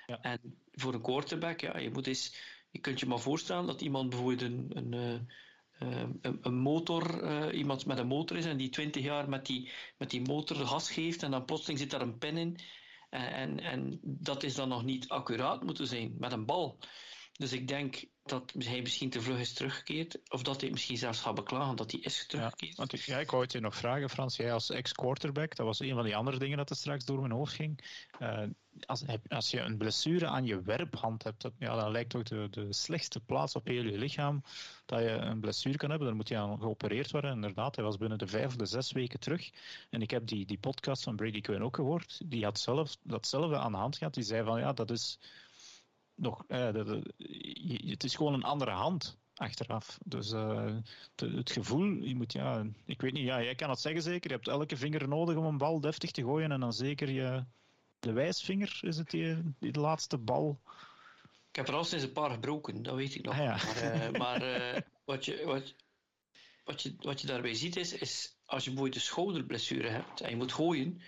[0.06, 0.20] Ja.
[0.20, 2.34] En voor een quarterback, ja, je moet eens,
[2.74, 5.14] je kunt je maar voorstellen dat iemand bijvoorbeeld een, een, eh,
[5.78, 9.46] eh, een, een motor, eh, iemand met een motor is en die 20 jaar met
[9.46, 12.58] die, met die motor gas geeft en dan plotseling zit daar een pin in.
[13.10, 16.78] En, en, en dat is dan nog niet accuraat moeten zijn met een bal.
[17.32, 21.20] Dus ik denk dat hij misschien te vlug is teruggekeerd, of dat hij misschien zelfs
[21.20, 22.76] gaat beklagen dat hij is Ja, teruggekeerd.
[22.76, 24.36] want ik, ja, wou het je nog vragen, Frans.
[24.36, 27.32] Jij als ex-quarterback, dat was een van die andere dingen dat er straks door mijn
[27.32, 27.84] hoofd ging.
[28.18, 28.42] Eh,
[28.86, 32.48] als, als je een blessure aan je werphand hebt, dat, ja, dan lijkt toch de,
[32.50, 34.42] de slechtste plaats op heel je lichaam
[34.86, 36.08] dat je een blessure kan hebben.
[36.08, 37.32] Dan moet je aan geopereerd worden.
[37.32, 39.50] Inderdaad, hij was binnen de vijf of de zes weken terug.
[39.90, 42.20] En ik heb die, die podcast van Brady Quinn ook gehoord.
[42.24, 44.14] Die had zelf datzelfde aan de hand gehad.
[44.14, 45.18] Die zei van, ja, dat is
[46.14, 46.44] nog...
[46.48, 46.72] eh,
[47.16, 49.98] je- het is gewoon een andere hand achteraf.
[50.04, 50.76] Dus eh,
[51.14, 54.30] te- het gevoel, je moet ja, ik weet niet, ja, jij kan het zeggen zeker.
[54.30, 57.44] Je hebt elke vinger nodig om een bal deftig te gooien en dan zeker je,
[57.98, 60.60] de wijsvinger is het die, die de laatste bal.
[61.50, 63.34] Ik heb er al sinds een paar gebroken, dat weet ik nog.
[63.34, 63.50] Ah, ja.
[63.54, 65.74] Maar, eh, maar wat, je, wat,
[66.64, 70.30] wat, je, wat je daarbij ziet is, is als je bijvoorbeeld een schouderblessure hebt en
[70.30, 71.00] je moet gooien,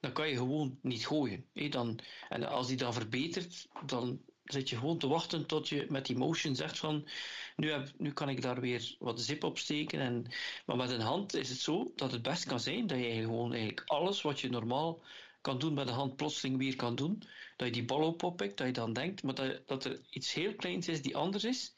[0.00, 1.44] dan kan je gewoon niet gooien.
[1.70, 6.06] Dan, en als die dan verbetert, dan zit je gewoon te wachten tot je met
[6.06, 7.08] die motion zegt van
[7.56, 10.00] nu, heb, nu kan ik daar weer wat zip op steken.
[10.00, 10.26] En,
[10.66, 13.50] maar met een hand is het zo dat het best kan zijn dat je gewoon
[13.50, 15.02] eigenlijk alles wat je normaal
[15.40, 17.22] kan doen met een hand plotseling weer kan doen.
[17.56, 20.32] Dat je die bal op oppikt, dat je dan denkt, maar dat, dat er iets
[20.32, 21.74] heel kleins is die anders is.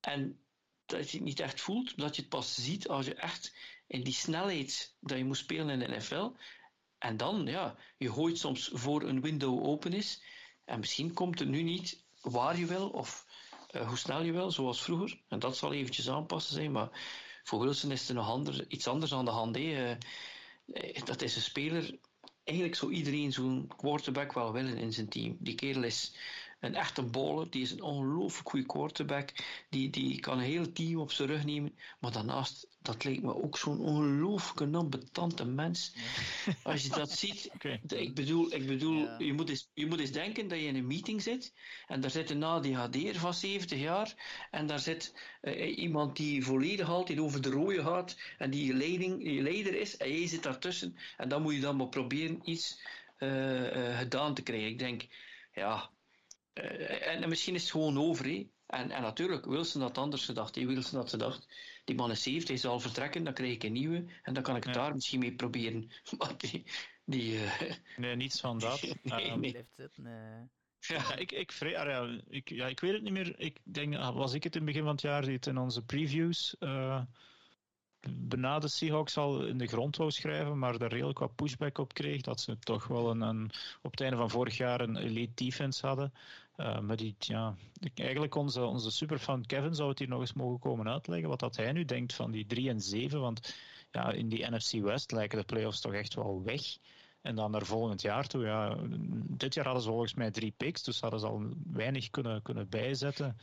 [0.00, 0.40] En
[0.86, 3.54] dat je het niet echt voelt, dat je het pas ziet als je echt
[3.86, 6.30] in die snelheid dat je moet spelen in de NFL.
[6.98, 10.22] En dan, ja, je gooit soms voor een window open is.
[10.72, 13.26] En misschien komt het nu niet waar je wil of
[13.70, 15.18] eh, hoe snel je wil, zoals vroeger.
[15.28, 16.88] En dat zal eventjes aanpassen zijn, maar
[17.42, 19.56] voor Wilson is er nog ander, iets anders aan de hand.
[19.56, 19.62] hè.
[19.62, 19.90] Eh,
[20.72, 21.98] eh, dat is een speler.
[22.44, 25.36] Eigenlijk zou iedereen zo'n quarterback wel willen in zijn team.
[25.38, 26.14] Die kerel is
[26.62, 29.32] een echte baller, die is een ongelooflijk goede quarterback.
[29.68, 31.74] Die, die kan een heel team op zijn rug nemen.
[31.98, 35.94] Maar daarnaast, dat lijkt me ook zo'n ongelooflijke ambetante mens.
[36.62, 37.50] Als je dat ziet,
[37.86, 39.14] ik bedoel, ik bedoel Ja.
[39.18, 41.52] je, moet eens, je moet eens denken dat je in een meeting zit
[41.86, 44.14] en daar zit een ADHD'er van 70 jaar
[44.50, 48.74] en daar zit eh, iemand die volledig altijd over de rode gaat en die je,
[48.74, 52.40] leiding, je leider is en jij zit daartussen en dan moet je dan maar proberen
[52.44, 52.80] iets
[53.18, 54.68] eh, eh, gedaan te krijgen.
[54.68, 55.06] Ik denk,
[55.54, 55.90] ja,
[56.52, 58.26] en, en misschien is het gewoon over.
[58.66, 60.54] En, en natuurlijk, Wilson had anders gedacht.
[60.54, 60.66] hè.
[60.66, 61.48] Wilson had gedacht,
[61.84, 64.56] die man is 70, hij zal vertrekken, dan krijg ik een nieuwe en dan kan
[64.56, 64.80] ik het Ja.
[64.80, 65.90] daar misschien mee proberen.
[66.18, 66.64] Maar die,
[67.04, 68.80] die, eh, Nee, niets van dat.
[69.02, 69.66] Nee, Ehm, nee.
[70.04, 70.40] Eh.
[70.78, 73.38] Ja, ik, ah, ja, ik, ja, ik weet het niet meer.
[73.40, 75.58] Ik denk, ah, was ik het in het begin van het jaar die het in
[75.58, 77.02] onze previews eh
[78.10, 81.94] bijna de Seahawks al in de grond wou schrijven, maar daar redelijk wat pushback op
[81.94, 82.20] kreeg.
[82.20, 83.50] Dat ze toch wel een, een,
[83.82, 86.12] op het einde van vorig jaar een elite defense hadden.
[86.56, 87.54] Eh, maar die, ja,
[87.94, 91.28] eigenlijk onze, onze superfan Kevin zou het hier nog eens mogen komen uitleggen.
[91.28, 93.20] Wat dat hij nu denkt van die 3 en 7.
[93.20, 93.54] Want
[93.90, 96.62] ja, in die NFC West lijken de playoffs toch echt wel weg.
[97.22, 98.44] En dan naar volgend jaar toe.
[98.44, 98.76] Ja,
[99.28, 102.68] dit jaar hadden ze volgens mij drie picks, dus hadden ze al weinig kunnen, kunnen
[102.68, 103.36] bijzetten.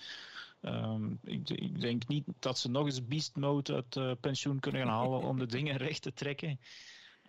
[0.62, 4.82] Ehm, ik, ik denk niet dat ze nog eens beast mode uit eh, pensioen kunnen
[4.82, 6.60] gaan halen om de dingen recht te trekken.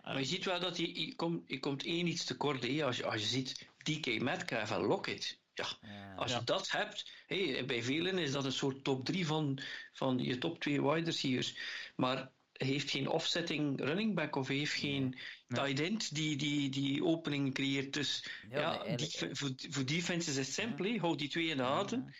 [0.03, 2.63] Maar je ziet wel dat je, je, komt, je komt één iets tekort.
[2.67, 2.85] hè.
[2.85, 5.39] Als, je, als je ziet DK Metcalf en Lockett.
[5.53, 6.13] Ja, Ja.
[6.15, 6.37] als Ja.
[6.37, 9.59] je dat hebt, hé, bij velen is dat een soort top 3 van,
[9.93, 11.55] van je top 2 wide receivers.
[11.95, 15.17] Maar heeft geen offsetting running back of heeft geen
[15.47, 17.93] tight end die, die die opening creëert.
[17.93, 20.99] Dus ja, die, voor, voor defenses is het simpel, ja.
[20.99, 22.03] houd die twee in de gaten.
[22.07, 22.13] Ja,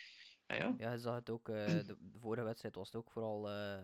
[0.54, 0.76] ja.
[0.78, 3.78] ja, je zag het ook, uh, de, vorige wedstrijd was het ook vooral uh,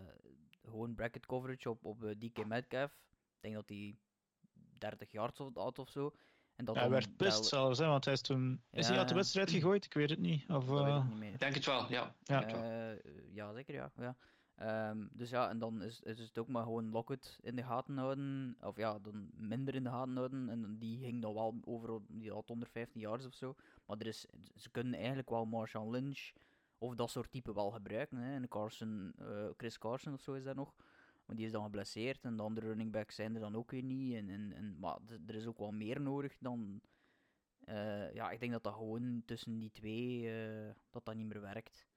[0.63, 2.91] gewoon bracket coverage op, op DK Metcalf.
[2.91, 3.95] Ik denk dat hij
[4.77, 6.13] 30 yards had of zo.
[6.55, 8.61] En dat hij werd pist zelfs, hè, want hij is toen...
[8.71, 9.85] Is hij uit de wedstrijd gegooid?
[9.85, 10.49] Ik weet het niet.
[10.49, 11.05] Of, uh...
[11.19, 12.15] Ik denk het wel, ja.
[12.23, 12.47] Ja,
[13.31, 13.91] ja zeker, ja.
[13.95, 14.15] ja.
[14.89, 17.97] Um, dus ja, en dan is, is het ook maar gewoon Lockett in de gaten
[17.97, 18.55] houden.
[18.61, 20.49] Of ja, dan minder in de gaten houden.
[20.49, 23.55] En die ging dan wel over, die had 115 yards of zo.
[23.85, 24.25] Maar er is,
[24.55, 26.31] ze kunnen eigenlijk wel Marshall Lynch
[26.77, 28.17] of dat soort type wel gebruiken.
[28.17, 28.33] Hè.
[28.33, 30.75] En Carson, uh, Chris Carson of zo is daar nog.
[31.25, 33.83] Maar die is dan geblesseerd en de andere running backs zijn er dan ook weer
[33.83, 34.13] niet.
[34.15, 36.81] En, en, en, maar er is ook wel meer nodig dan.
[37.65, 41.41] Uh, ja, ik denk dat dat gewoon tussen die twee uh, dat dat niet meer
[41.41, 41.87] werkt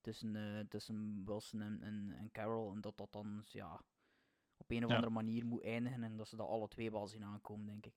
[0.00, 2.72] tussen, tussen Wilson en, en, en, Carroll.
[2.72, 3.80] En dat dat dan ja,
[4.56, 7.24] op een of andere manier moet eindigen en dat ze dat alle twee wel zien
[7.24, 7.94] aankomen, denk ik.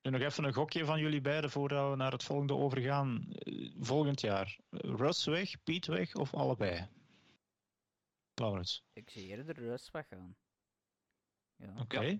[0.00, 3.26] En nog even een gokje van jullie beiden voordat we naar het volgende overgaan.
[3.32, 4.58] Eh, volgend jaar.
[4.70, 6.88] Russ weg, Piet weg of allebei?
[8.34, 8.84] Laurens.
[8.92, 10.36] Ik zie eerder Russ weggaan.
[11.56, 11.70] Ja.
[11.70, 11.80] Oké.
[11.80, 12.18] Okay.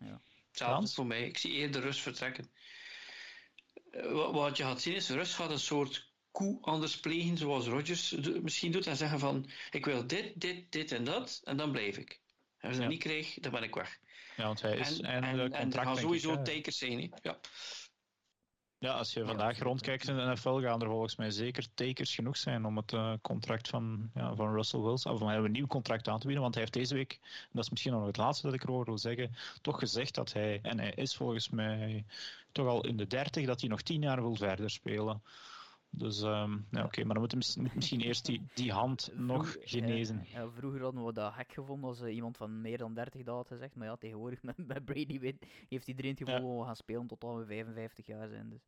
[0.52, 0.86] Ja.
[0.86, 1.26] voor mij.
[1.26, 2.50] Ik zie eerder Rus vertrekken.
[3.90, 8.10] Uh, wat je gaat zien is, Rus gaat een soort koe anders plegen zoals Rodgers
[8.42, 11.96] misschien doet en zeggen van ik wil dit, dit, dit en dat en dan blijf
[11.96, 12.20] ik.
[12.58, 13.98] En als ik dat niet krijg, dan ben ik weg.
[14.38, 17.12] Ja, want hij is en, en, en er gaan sowieso tekens zijn.
[17.22, 17.38] Ja.
[18.78, 22.36] Ja, als je vandaag rondkijkt in de NFL, gaan er volgens mij zeker tekens genoeg
[22.36, 25.66] zijn om het uh, contract van, ja, van Russell Wilson, of om hem een nieuw
[25.66, 26.42] contract aan te bieden.
[26.42, 28.84] Want hij heeft deze week, en dat is misschien nog het laatste dat ik erover
[28.84, 32.04] wil zeggen, toch gezegd dat hij, en hij is volgens mij
[32.52, 35.22] toch al in de dertig, dat hij nog tien jaar wil verder spelen.
[35.90, 40.26] Dus um, ja, oké, maar dan moet, moet misschien eerst die, die hand nog genezen.
[40.32, 43.36] Ja, vroeger hadden we dat gek gevonden als uh, iemand van meer dan 30 dat
[43.36, 43.74] had gezegd.
[43.74, 46.58] Maar ja, tegenwoordig met, met Brady weet, heeft iedereen het gevoel ja.
[46.58, 48.48] we gaan spelen tot we 55 jaar zijn.
[48.48, 48.66] Dus.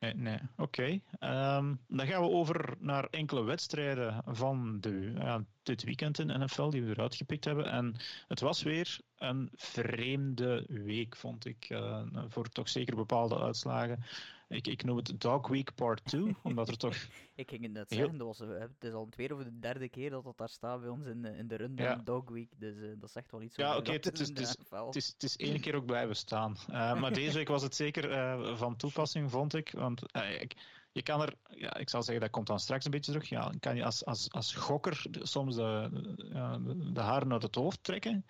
[0.00, 0.38] Nee, nee.
[0.56, 1.00] oké.
[1.16, 1.56] Okay.
[1.56, 6.70] Um, dan gaan we over naar enkele wedstrijden van de, ja, dit weekend in NFL
[6.70, 7.64] die we eruit gepikt hebben.
[7.64, 7.96] En
[8.28, 11.70] het was weer een vreemde week, vond ik.
[11.70, 14.04] Uh, voor toch zeker bepaalde uitslagen.
[14.50, 16.96] Ik, ik noem het Dog Week Part 2, omdat er toch...
[17.34, 19.88] ik ging het net zeggen, dat was, het is al een tweede of de derde
[19.88, 22.00] keer dat dat daar staat bij ons in, in de run ja.
[22.04, 24.28] Dog Week, dus uh, dat zegt wel iets Ja, oké, het, het, is,
[24.86, 26.56] het, is, het is één keer ook blijven staan.
[26.70, 30.02] Uh, maar deze week was het zeker uh, van toepassing, vond ik, want
[30.40, 30.56] ik,
[30.92, 33.52] je kan er, ja, ik zal zeggen, dat komt dan straks een beetje terug, ja,
[33.60, 38.24] kan je als, als, als gokker soms de, de, de haren uit het hoofd trekken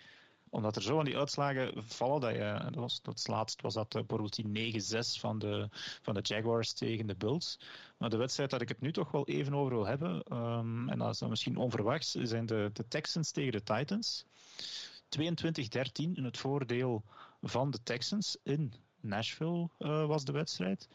[0.51, 4.01] omdat er zo aan die uitslagen vallen, dat je, dat was, laatst was dat eh,
[4.01, 5.69] bijvoorbeeld die 9-6 van de,
[6.03, 7.59] van de Jaguars tegen de Bulls.
[7.97, 10.99] Maar de wedstrijd dat ik het nu toch wel even over wil hebben, um, en
[10.99, 14.25] dat is dan misschien onverwachts, zijn de, de Texans tegen de Titans.
[15.19, 15.19] 22-13
[15.93, 17.05] in het voordeel
[17.43, 20.89] van de Texans in Nashville uh, was de wedstrijd.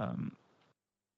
[0.00, 0.36] Um,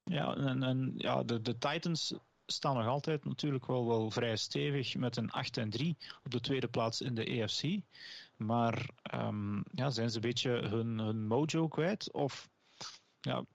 [0.03, 2.13] ja, en, en ja, de, de Titans
[2.51, 6.39] staan nog altijd natuurlijk wel, wel vrij stevig met een 8 en 3 op de
[6.39, 7.79] tweede plaats in de EFC.
[8.35, 12.11] Maar um, ja, zijn ze een beetje hun, hun mojo kwijt?
[12.11, 12.49] Of
[13.19, 13.45] ja,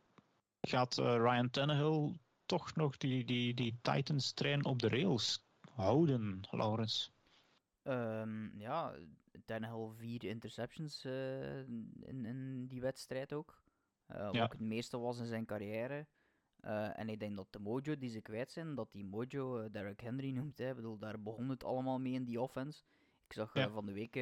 [0.60, 7.12] gaat uh, Ryan Tannehill toch nog die, die, die Titans-trein op de rails houden, Laurens?
[7.82, 8.94] Um, ja,
[9.44, 13.62] Tannehill vier interceptions uh, in, in die wedstrijd ook.
[14.08, 14.42] Uh, ja.
[14.42, 16.06] Ook het meeste was in zijn carrière.
[16.64, 19.66] Uh, en ik denk dat de mojo die ze kwijt zijn, dat die mojo uh,
[19.72, 20.58] Derrick Henry noemt.
[20.58, 20.68] Hè.
[20.68, 22.82] Ik bedoel, daar begon het allemaal mee in die offense.
[23.26, 24.14] Ik zag uh, van de week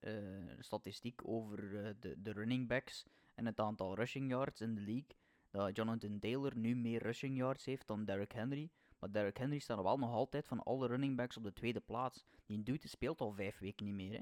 [0.00, 1.56] een statistiek over
[2.00, 5.16] de, de running backs en het aantal rushing yards in de league.
[5.50, 8.70] Dat Jonathan Taylor nu meer rushing yards heeft dan Derrick Henry.
[8.98, 12.24] Maar Derrick Henry staat wel nog altijd van alle running backs op de tweede plaats.
[12.46, 14.12] Die dude speelt al vijf weken niet meer.
[14.12, 14.20] Hè?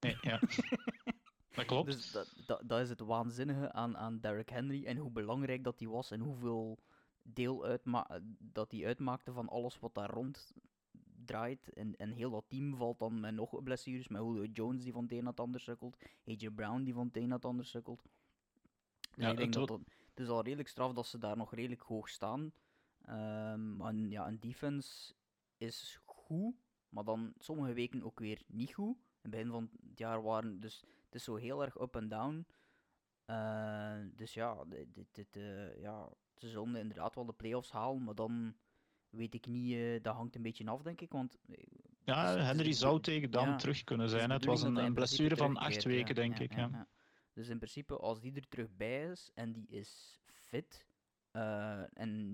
[0.00, 0.40] Nee, ja.
[1.56, 1.92] Dat klopt.
[1.92, 5.78] Dus dat, dat, dat, is het waanzinnige aan, aan Derrick Henry en hoe belangrijk dat
[5.78, 6.78] hij was en hoeveel
[7.22, 10.52] deel uitma dat hij uitmaakte van alles wat daar rond
[11.24, 11.72] draait.
[11.72, 15.02] En, en heel dat team valt dan met nog blessures, met Julio Jones die van
[15.02, 17.66] het een naar het ander sukkelt, AJ Brown die van het een naar het ander
[17.66, 18.02] sukkelt.
[19.14, 21.54] Dus ja, ik denk dat, dat het is al redelijk straf dat ze daar nog
[21.54, 22.52] redelijk hoog staan.
[23.08, 25.14] Um, en ja, een defense
[25.56, 26.54] is goed,
[26.88, 28.96] maar dan sommige weken ook weer niet goed.
[28.96, 30.84] In het begin van het jaar waren dus
[31.16, 32.46] is zo heel erg up en down.
[33.26, 38.14] Uh, dus ja, dit, dit, uh, ja, ze zullen inderdaad wel de playoffs halen, maar
[38.14, 38.56] dan
[39.08, 41.12] weet ik niet, uh, dat hangt een beetje af, denk ik.
[41.12, 41.38] Want,
[42.04, 44.30] ja, Henry zou tegen dan ja, terug kunnen zijn.
[44.30, 46.54] Het was een, een blessure van acht weken, denk ik.
[46.54, 46.88] Ja,
[47.32, 50.86] Dus in principe, als die er terug bij is en die is fit,
[51.92, 52.32] en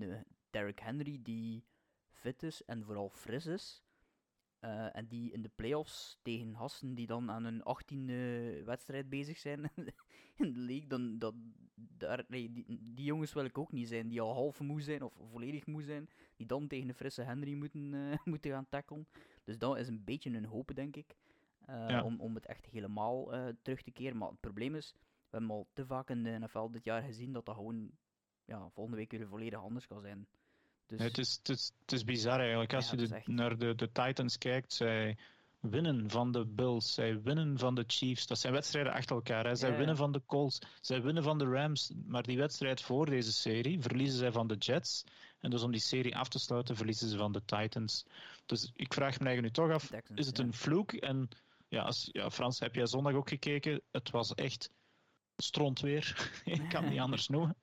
[0.49, 1.65] Derrick Henry die
[2.11, 3.82] fit is en vooral fris is,
[4.63, 9.37] Uh, en die in de playoffs tegen gasten die dan aan hun 18e wedstrijd bezig
[9.37, 9.71] zijn
[10.41, 11.33] in de league, dan, dat,
[11.75, 15.01] daar, nee, die, die, jongens wil ik ook niet zijn, die al half moe zijn
[15.01, 19.07] of volledig moe zijn, die dan tegen de frisse Henry moeten, uh, moeten gaan tackelen.
[19.43, 21.15] Dus dat is een beetje een hoop, denk ik,
[21.69, 22.03] uh, ja.
[22.03, 24.17] om, om het echt helemaal terug te keren.
[24.17, 27.33] Maar het probleem is, we hebben al te vaak in de NFL dit jaar gezien
[27.33, 27.91] dat dat gewoon
[28.45, 30.27] ja, volgende week weer volledig anders kan zijn.
[30.97, 31.05] Dus...
[31.07, 32.73] het, is, het, is, het is bizar eigenlijk.
[32.73, 35.17] Als je naar de, de Titans kijkt, zij
[35.59, 38.27] winnen van de Bills, zij winnen van de Chiefs.
[38.27, 39.45] Dat zijn wedstrijden achter elkaar.
[39.45, 39.55] Hè.
[39.55, 41.91] Zij winnen van de Colts, zij winnen van de Rams.
[42.05, 45.03] Maar die wedstrijd voor deze serie verliezen zij van de Jets.
[45.39, 48.05] En dus om die serie af te sluiten, verliezen ze van de Titans.
[48.45, 50.93] Dus ik vraag me eigenlijk nu toch af, is het een vloek?
[50.93, 51.29] En
[51.67, 53.81] ja, als, ja, Frans, heb jij zondag ook gekeken?
[53.91, 54.69] Het was echt
[55.37, 56.31] stront weer.
[56.45, 57.55] ik kan het niet anders noemen.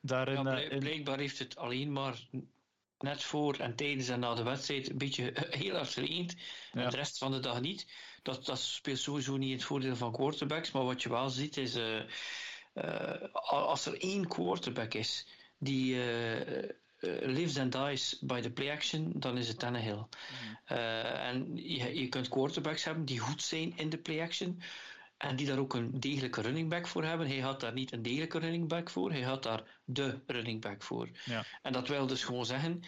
[0.00, 2.28] Daarin, ja, eh, blijkbaar heeft het alleen maar
[2.98, 6.34] net voor en tijdens en na de wedstrijd een beetje heel hard geregend.
[6.72, 7.86] En de rest van de dag niet.
[8.22, 10.70] Dat, dat speelt sowieso niet in het voordeel van quarterbacks.
[10.70, 12.00] Maar wat je wel ziet is, uh,
[12.74, 15.26] uh, als er één quarterback is
[15.58, 16.68] die uh,
[17.20, 19.94] lives and dies by the play action, dan is het Tannehill.
[19.94, 20.76] Mm.
[20.76, 24.62] en je, je kunt quarterbacks hebben die goed zijn in de play action.
[25.18, 27.26] En die daar ook een degelijke running back voor hebben.
[27.26, 30.82] Hij had daar niet een degelijke running back voor, hij had daar de running back
[30.82, 31.08] voor.
[31.24, 31.44] Ja.
[31.62, 32.82] En dat wil dus gewoon zeggen,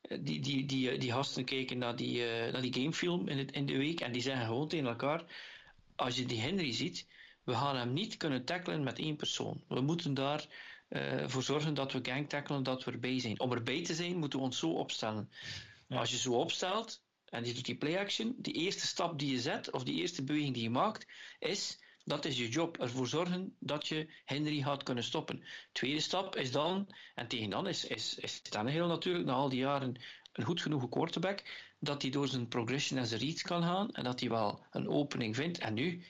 [0.00, 3.38] eh, die, die, die, eh, die gasten kijken naar die, uh, naar die gamefilm in,
[3.38, 5.24] het, in de week en die zeggen gewoon tegen elkaar,
[5.96, 7.06] als je die Henry ziet,
[7.44, 9.64] we gaan hem niet kunnen tackelen met één persoon.
[9.68, 10.46] We moeten daar
[10.88, 13.40] uh, voor zorgen dat we gang tackelen, dat we erbij zijn.
[13.40, 15.30] Om erbij te zijn, moeten we ons zo opstellen.
[15.88, 17.03] Als je zo opstelt,
[17.34, 20.54] en je doet die play-action, die eerste stap die je zet, of die eerste beweging
[20.54, 21.06] die je maakt,
[21.38, 25.44] is, dat is je job, ervoor zorgen dat je Henry gaat kunnen stoppen.
[25.72, 29.58] Tweede stap is dan, en tegen dan is, is, is heel natuurlijk, na al die
[29.58, 29.96] jaren,
[30.32, 31.42] een goed genoeg quarterback,
[31.78, 34.88] dat hij door zijn progression en zijn reads kan gaan, en dat hij wel een
[34.88, 35.58] opening vindt.
[35.58, 36.04] En nu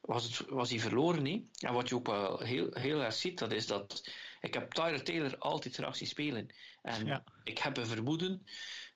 [0.00, 1.50] was, het, was hij verloren?
[1.58, 4.10] En wat je ook wel heel, heel erg ziet, dat is dat,
[4.40, 6.48] ik heb Tyler Taylor altijd graag zien spelen.
[6.82, 8.46] En ik heb een vermoeden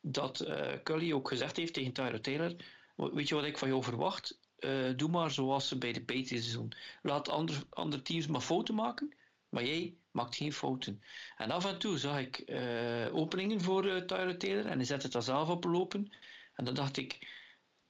[0.02, 2.56] dat uh, Cully ook gezegd heeft tegen Tyler Taylor:
[2.96, 4.38] Weet je wat ik van jou verwacht?
[4.58, 6.72] Uh, doe maar zoals ze bij de Patriots doen.
[7.02, 9.14] Laat andere, andere teams maar fouten maken,
[9.48, 11.02] maar jij maakt geen fouten.
[11.36, 15.12] En af en toe zag ik uh, openingen voor Tyler Taylor en hij zette het
[15.12, 16.12] dan zelf op lopen.
[16.54, 17.18] En dan dacht ik: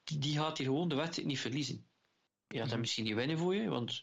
[0.03, 1.85] die, die gaat hier gewoon de wedstrijd niet verliezen.
[2.47, 2.79] Je had hem mhm.
[2.79, 4.01] misschien niet winnen voor je, want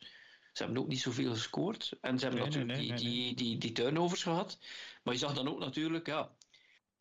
[0.53, 1.93] ze hebben ook niet zoveel gescoord.
[2.01, 4.59] En ze hebben natuurlijk die, die, die, die turnovers gehad.
[5.03, 6.31] Maar je zag dan ook natuurlijk, ja,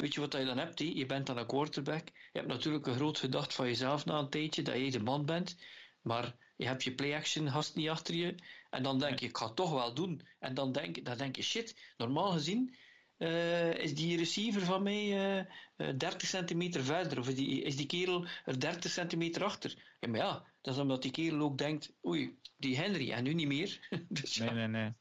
[0.02, 0.80] Weet je wat je dan hebt?
[0.80, 2.08] Je bent dan een quarterback.
[2.08, 5.26] Je hebt natuurlijk een groot gedacht van jezelf na een tijdje dat je de man
[5.26, 5.58] bent.
[6.02, 8.36] Maar je hebt je play-action haast niet achter je.
[8.70, 10.22] En dan denk je, ik ga het toch wel doen.
[10.40, 12.76] En dan denk, dan denk je, shit, normaal gezien
[13.20, 15.46] uh, is die receiver van mij uh,
[15.78, 17.20] uh, 30 centimeter verder.
[17.20, 19.76] Of is die, is die kerel er 30 centimeter achter.
[20.00, 23.34] Ja, maar ja, dat is omdat die kerel ook denkt, oei, die Henry, en nu
[23.34, 23.80] niet meer.
[24.10, 24.94] dus nee, nee, nee.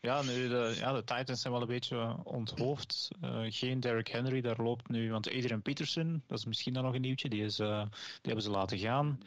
[0.00, 3.08] Ja, nu, de, ja, de Titans zijn wel een beetje onthoofd.
[3.24, 5.10] Uh, geen Derrick Henry, daar loopt nu...
[5.10, 8.42] Want Adrian Peterson, dat is misschien dan nog een nieuwtje, die, is, uh, die hebben
[8.42, 9.20] ze laten gaan.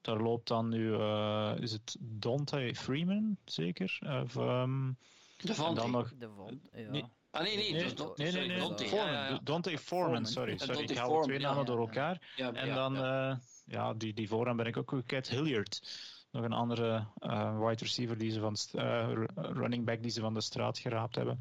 [0.00, 0.88] Daar loopt dan nu...
[0.88, 3.98] Uh, is het Dante Freeman, zeker?
[4.22, 4.98] Of, um,
[5.36, 6.12] de Van dan nog...
[6.18, 6.28] De
[6.72, 6.90] ja.
[6.90, 7.04] Nee,
[7.36, 9.40] Ah, nee, nee, nee, Dante, nee, nee, nee, Dante, Foreman, ja, ja.
[9.42, 10.58] Dante Foreman, sorry.
[10.58, 10.82] sorry.
[10.82, 12.20] Ik haal twee namen door elkaar.
[12.36, 15.80] en dan, ja, ja die, die vooraan ben ik ook kwijt, Hilliard
[16.36, 20.34] nog een andere uh, wide receiver, die ze van uh, running back die ze van
[20.34, 21.38] de straat geraapt hebben.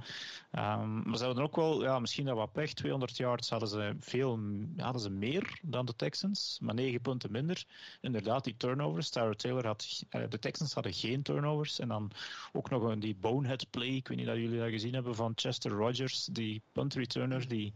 [0.51, 2.73] Um, maar ze hadden ook wel, ja, misschien dat wat pech.
[2.73, 4.39] 200 yards hadden ze, veel,
[4.77, 7.65] hadden ze meer dan de Texans, maar 9 punten minder.
[8.01, 9.09] Inderdaad, die turnovers.
[9.09, 11.79] Tyler Taylor had, uh, de Texans hadden geen turnovers.
[11.79, 12.11] En dan
[12.53, 15.31] ook nog een, die bonehead play, ik weet niet dat jullie dat gezien hebben, van
[15.35, 17.73] Chester Rogers, die punt returner, die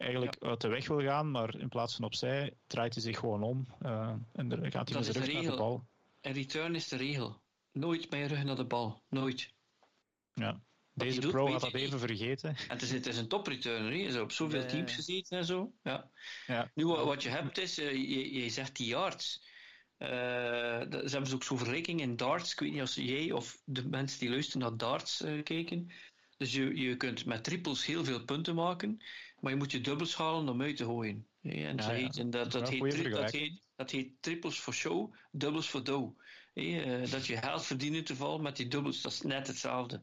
[0.00, 3.42] eigenlijk uit de weg wil gaan, maar in plaats van opzij draait hij zich gewoon
[3.42, 5.84] om uh, en er gaat hij met zijn rug naar de bal.
[6.20, 7.42] En return is de regel.
[7.72, 9.02] Nooit met je rug naar de bal.
[9.08, 9.54] Nooit.
[10.34, 10.62] Ja.
[10.92, 12.48] Deze pro had dat even vergeten.
[12.48, 13.94] En het is, het is een top returner.
[13.94, 15.72] Je is op zoveel teams gezeten en zo.
[15.82, 16.10] Ja.
[16.46, 16.70] Ja.
[16.74, 19.48] Nu, wat je hebt is, uh, je, je zegt die yards.
[19.98, 22.52] Uh, ze hebben ze ook zo'n vergelijking in darts.
[22.52, 25.92] Ik weet niet of jij of de mensen die luisteren naar darts uh, kijken.
[26.36, 29.02] Dus je, je kunt met triples heel veel punten maken,
[29.40, 31.28] maar je moet je dubbels halen om uit te gooien.
[31.42, 32.08] En, ja, ja.
[32.08, 36.18] en dat, dat, heet, dat, heet, dat heet triples for show, dubbels for dough.
[36.54, 40.02] Uh, dat je geld verdient in geval met die dubbels, dat is net hetzelfde.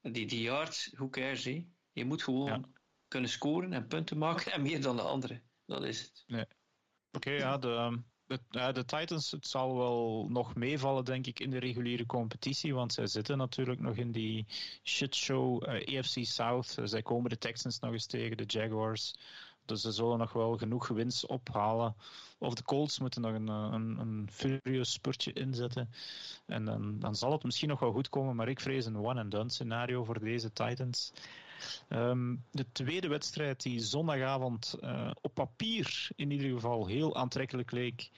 [0.00, 1.66] Die, die yards, hoe cares, he?
[1.92, 2.74] Je moet gewoon
[3.08, 5.42] kunnen scoren en punten maken en meer dan de anderen.
[5.66, 6.24] Dat is het.
[6.26, 6.44] Nee.
[7.12, 8.38] Oké, ja, de, de,
[8.72, 12.74] de, Titans, het zal wel nog meevallen, denk ik, in de reguliere competitie.
[12.74, 14.46] Want zij zitten natuurlijk nog in die
[14.82, 16.76] shitshow uh, AFC South.
[16.84, 19.14] zij komen de Texans nog eens tegen, de Jaguars.
[19.64, 21.96] Dus ze zullen nog wel genoeg winst ophalen.
[22.38, 25.90] Of de Colts moeten nog een, een, een furious spurtje inzetten.
[26.46, 29.50] En dan, dan zal het misschien nog wel goed komen, maar ik vrees een one-and-done
[29.50, 31.12] scenario voor deze Titans.
[31.88, 38.10] Um, de tweede wedstrijd die zondagavond uh, op papier in ieder geval heel aantrekkelijk leek,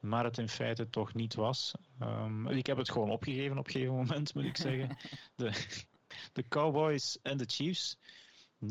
[0.00, 1.74] maar het in feite toch niet was.
[2.02, 4.96] Um, ik heb het gewoon opgegeven op een gegeven moment, moet ik zeggen.
[5.34, 5.66] De,
[6.32, 7.96] de Cowboys en de Chiefs.
[8.64, 8.68] 19-9.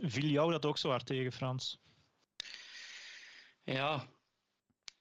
[0.00, 1.80] Viel jou dat ook zo hard tegen, Frans?
[3.64, 4.08] Ja,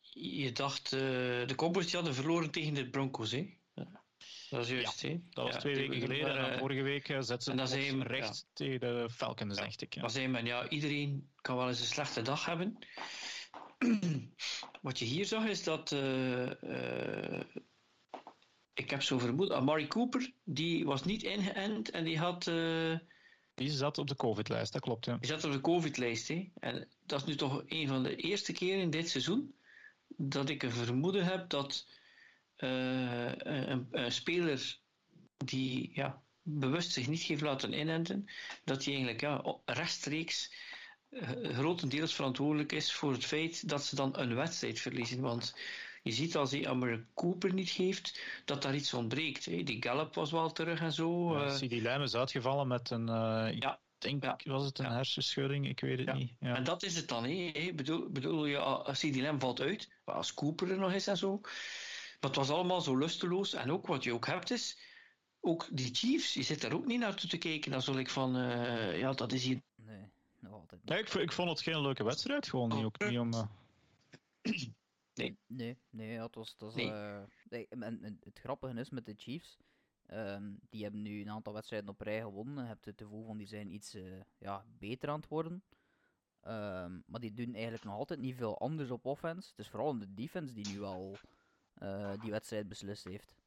[0.01, 0.99] je dacht, uh,
[1.47, 3.59] de Cowboys die hadden verloren tegen de Broncos, hè?
[4.49, 6.37] Dat is juist, ja, Dat was twee weken geleden.
[6.37, 8.49] en vorige week uh, zet ze het recht ja.
[8.53, 9.63] tegen de Falcons, ja.
[9.63, 9.93] dacht ik.
[9.93, 10.07] Ja.
[10.07, 12.77] zei men, ja, iedereen kan wel eens een slechte dag hebben.
[14.81, 15.91] Wat je hier zag is dat.
[15.91, 17.41] Uh, uh,
[18.73, 19.51] ik heb zo vermoed.
[19.51, 22.51] Amari Cooper, die was niet ingeënt en die had.
[23.61, 25.05] Die zat op de COVID-lijst, dat klopt.
[25.05, 25.17] Ja.
[25.17, 26.29] Die zat op de COVID-lijst.
[26.59, 29.53] En dat is nu toch een van de eerste keren in dit seizoen
[30.07, 31.87] dat ik een vermoeden heb dat
[32.55, 34.77] een, een, speler
[35.37, 38.25] die ja, bewust zich niet heeft laten inenten,
[38.63, 40.53] dat hij eigenlijk ja, rechtstreeks
[41.43, 45.21] grotendeels verantwoordelijk is voor het feit dat ze dan een wedstrijd verliezen.
[45.21, 45.55] Want
[46.01, 49.45] je ziet als hij Amber Cooper niet geeft, dat daar iets ontbreekt.
[49.45, 49.63] Hè.
[49.63, 51.37] Die Gallup was wel terug en zo.
[51.37, 53.07] Ja, uh, die Lijm is uitgevallen met een...
[53.07, 53.79] Uh, ja.
[53.97, 54.37] Denk, ja.
[54.43, 54.93] was het een ja.
[54.93, 55.67] hersenschudding?
[55.67, 56.13] Ik weet het ja.
[56.13, 56.33] niet.
[56.39, 56.55] Ja.
[56.55, 57.23] En dat is het dan.
[57.23, 57.71] Hè.
[57.75, 61.39] Bedoel, bedoel je, als die Lam valt uit, als Cooper er nog is en zo.
[61.41, 63.53] Maar het was allemaal zo lusteloos.
[63.53, 64.77] En ook wat je ook hebt is,
[65.39, 67.71] ook die Chiefs, je zit daar ook niet naartoe te kijken.
[67.71, 69.61] Dan zal ik van, uh, ja, dat is hier...
[69.75, 70.99] Nee nog altijd niet.
[70.99, 73.33] ik, ik, vond het geen leuke wedstrijd, gewoon niet, ook niet om...
[73.33, 73.43] Uh...
[75.13, 75.37] Nee.
[75.47, 76.49] Nee, nee, het was...
[76.49, 76.87] Het, was, nee.
[76.87, 79.57] Uh, nee, en, en, het grappige is met de Chiefs,
[80.13, 82.63] um, die hebben nu een aantal wedstrijden op rij gewonnen.
[82.63, 85.63] Je hebt het gevoel van die zijn iets uh, ja, beter aan het worden.
[86.47, 89.49] Um, maar die doen eigenlijk nog altijd niet veel anders op offense.
[89.49, 91.17] Het is vooral de defense die nu al
[92.21, 93.40] die wedstrijd beslist heeft.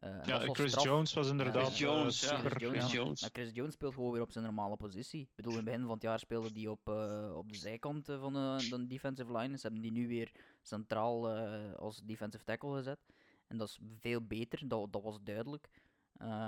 [0.00, 0.84] Uh, ja, Chris straf.
[0.84, 2.50] Jones was inderdaad Chris Jones, uh, super.
[2.50, 3.20] Chris Jones, Jones.
[3.20, 3.28] Ja.
[3.32, 5.20] Chris Jones speelt gewoon weer op zijn normale positie.
[5.20, 8.06] Ik bedoel, in het begin van het jaar speelde hij op, uh, op de zijkant
[8.06, 9.56] van de, de defensive line.
[9.56, 10.30] Ze hebben die nu weer
[10.62, 11.28] centraal
[11.76, 12.98] als defensive tackle gezet.
[13.46, 15.68] En dat is veel beter, dat, dat was duidelijk.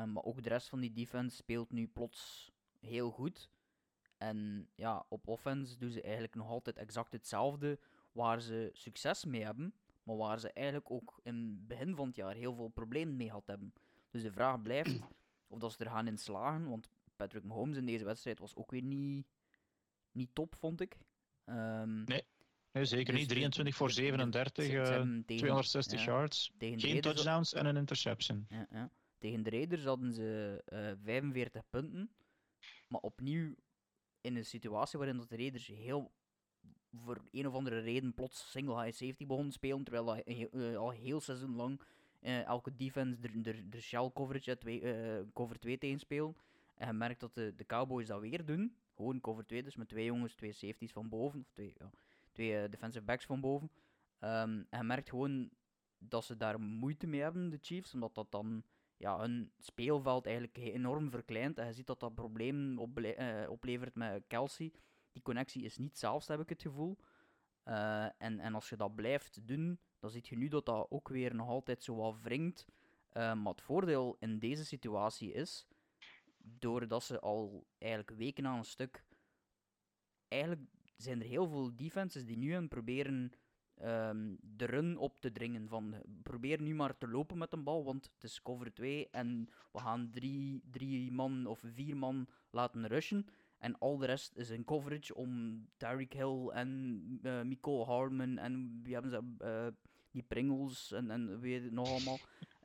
[0.06, 3.48] maar ook de rest van die defense speelt nu plots heel goed.
[4.18, 7.78] En ja, op offense doen ze eigenlijk nog altijd exact hetzelfde
[8.12, 9.74] waar ze succes mee hebben
[10.06, 13.30] maar waar ze eigenlijk ook in het begin van het jaar heel veel problemen mee
[13.30, 13.72] had hebben.
[14.10, 14.98] Dus de vraag blijft
[15.52, 18.70] of dat ze er gaan in slagen, want Patrick Mahomes in deze wedstrijd was ook
[18.70, 19.26] weer niet,
[20.12, 20.96] niet top, vond ik.
[21.44, 22.22] Um, nee.
[22.72, 23.28] nee, zeker dus niet.
[23.28, 28.46] 23 voor 37, uh, tegen, 260 ja, yards, geen Raiders touchdowns en een interception.
[28.48, 28.90] Ja, ja.
[29.18, 32.10] Tegen de Raiders hadden ze uh, eh, 45 punten,
[32.88, 33.54] maar opnieuw
[34.20, 36.12] in een situatie waarin dat de Raiders heel
[37.04, 40.90] voor een of andere reden plots single high safety begon te spelen, terwijl uh, al
[40.90, 41.80] heel seizoen lang
[42.20, 46.36] uh, elke defense de, shell coverage, twee, uh, cover 2 tegenspelen.
[46.74, 48.76] En je merkt dat de, de Cowboys dat weer doen.
[48.94, 51.90] Gewoon cover 2, dus met twee jongens, twee safeties van boven, of twee, ja,
[52.32, 53.70] twee defensive backs van boven.
[54.20, 55.50] Um, en je merkt gewoon
[55.98, 58.62] dat ze daar moeite mee hebben, de Chiefs, omdat dat dan
[58.96, 61.58] ja, hun speelveld eigenlijk enorm verkleint.
[61.58, 62.78] En je ziet dat dat probleem
[63.48, 64.72] oplevert met Kelsey
[65.16, 66.96] die connectie is niet zelfs, heb ik het gevoel.
[67.64, 71.08] Uh, en, en als je dat blijft doen, dan zie je nu dat dat ook
[71.08, 72.66] weer nog altijd zo wat wringt.
[73.12, 75.66] Uh, maar het voordeel in deze situatie is,
[76.38, 79.04] doordat ze al eigenlijk weken aan een stuk.
[80.28, 80.62] Eigenlijk
[80.96, 83.32] zijn er heel veel defenses die nu aan proberen
[83.82, 85.68] um, de run op te dringen.
[85.68, 89.48] Van, probeer nu maar te lopen met een bal, want het is cover 2 en
[89.72, 93.26] we gaan drie, drie man of vier man laten rushen.
[93.58, 98.80] En al de rest is een coverage om Tyreek Hill en uh, Nicole Harmon en
[98.82, 99.66] wie hebben ze, uh,
[100.10, 102.18] die Pringles en, en weet het nog allemaal.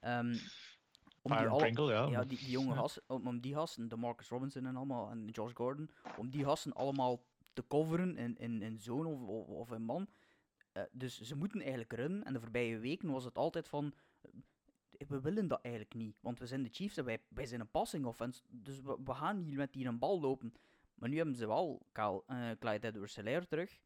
[0.04, 0.40] Um,
[1.22, 2.08] om die, alle, Pringle, ja.
[2.08, 5.28] ja die, die jonge gasten, om, om, die gasten, de Marcus Robinson en allemaal, en
[5.28, 7.24] Josh Gordon, om die gasten allemaal
[7.54, 10.08] te coveren in, in, in zone of, of, of in man.
[10.74, 12.24] Uh, dus ze moeten eigenlijk runnen.
[12.24, 13.94] En de voorbije weken was het altijd van
[15.08, 16.18] we willen dat eigenlijk niet.
[16.22, 18.42] Want we zijn de Chiefs en wij, wij zijn een passing offense.
[18.50, 20.54] Dus we, we gaan hier met die een bal lopen.
[21.02, 23.14] Maar nu hebben ze wel Kyle, uh, Clyde edwards
[23.48, 23.80] terug.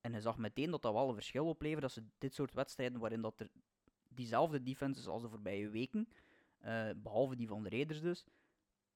[0.00, 1.82] En hij zag meteen dat dat wel een verschil oplevert.
[1.82, 3.50] Dat ze dit soort wedstrijden waarin dat er
[4.08, 6.08] diezelfde defenses als de voorbije weken,
[6.64, 8.26] uh, behalve die van de Raiders dus,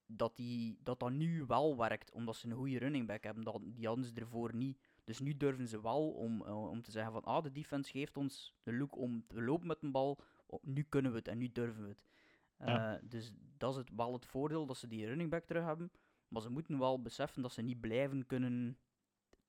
[0.05, 2.11] dat, die, dat dat nu wel werkt.
[2.11, 3.43] Omdat ze een goede running back hebben.
[3.43, 4.79] Dat, die hadden ze ervoor niet.
[5.03, 8.17] Dus nu durven ze wel om, uh, om te zeggen van ah, de defense geeft
[8.17, 10.19] ons de look om te lopen met een bal.
[10.45, 12.03] Oh, nu kunnen we het en nu durven we het.
[12.57, 12.99] Ja.
[13.03, 15.91] Dus dat is het, wel het voordeel dat ze die running back terug hebben.
[16.31, 18.77] Maar ze moeten wel beseffen dat ze niet blijven kunnen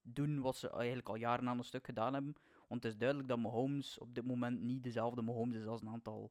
[0.02, 2.36] doen wat ze eigenlijk al jaren aan een stuk gedaan hebben.
[2.68, 5.88] Want het is duidelijk dat Mahomes op dit moment niet dezelfde Mahomes is als een
[5.88, 6.30] aantal,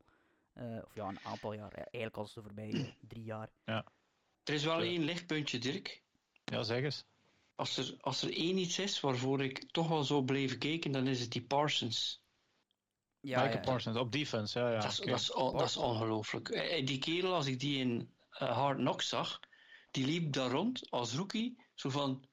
[0.53, 1.73] uh, of ja, een aantal jaar.
[1.73, 3.49] Eigenlijk als de voorbije drie jaar.
[3.65, 3.85] Ja.
[4.43, 6.03] Er is wel één lichtpuntje, Dirk.
[6.43, 7.05] Ja, zeg eens.
[7.55, 11.07] Als er, als er één iets is waarvoor ik toch wel zo bleef kijken, dan
[11.07, 12.21] is het die Parsons.
[13.19, 14.71] Ja, Michael ja, Parsons, op defense, ja.
[14.71, 14.79] ja.
[14.79, 16.49] Dat, is, dat, is, dat is ongelooflijk.
[16.49, 19.39] Eh, eh, die kerel, als ik die in uh, Hard Knocks zag,
[19.91, 22.25] die liep daar rond als rookie, zo van,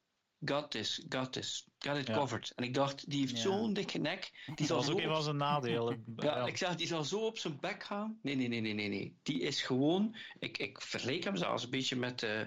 [0.45, 2.53] got this, got this, got it covered.
[2.57, 4.31] En ik dacht, die heeft zo'n dikke nek.
[4.55, 6.05] Die dat was ook een van zijn nadelen.
[6.17, 8.19] ja, ik zeg, die zal zo op zijn bek gaan.
[8.23, 8.89] Nee, nee, nee, nee, nee.
[8.89, 9.17] nee.
[9.23, 12.41] Die is gewoon, ik, ik verleek hem zelfs een beetje met uh,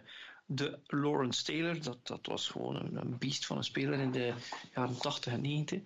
[0.46, 1.82] de Lawrence Taylor.
[1.82, 4.34] Dat, dat was gewoon een, een beest van een speler in de
[4.74, 5.82] jaren 80 en 90.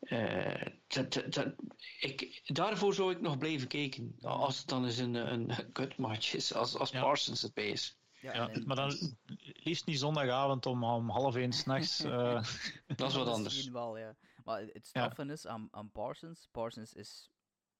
[0.00, 1.54] Uh, dat, dat,
[2.00, 4.16] ik, daarvoor zou ik nog blijven kijken.
[4.20, 6.90] Als het dan eens een, een kutmatch is, als, als.
[6.90, 7.99] Parsons erbij is.
[8.20, 9.16] Ja, ja maar dan
[9.52, 12.04] liefst niet zondagavond om, om half één s'nachts.
[12.04, 12.44] Uh...
[12.96, 13.68] dat is wat anders.
[13.68, 14.16] Wel, ja.
[14.44, 16.48] Maar het straffen is aan, aan Parsons.
[16.50, 17.30] Parsons is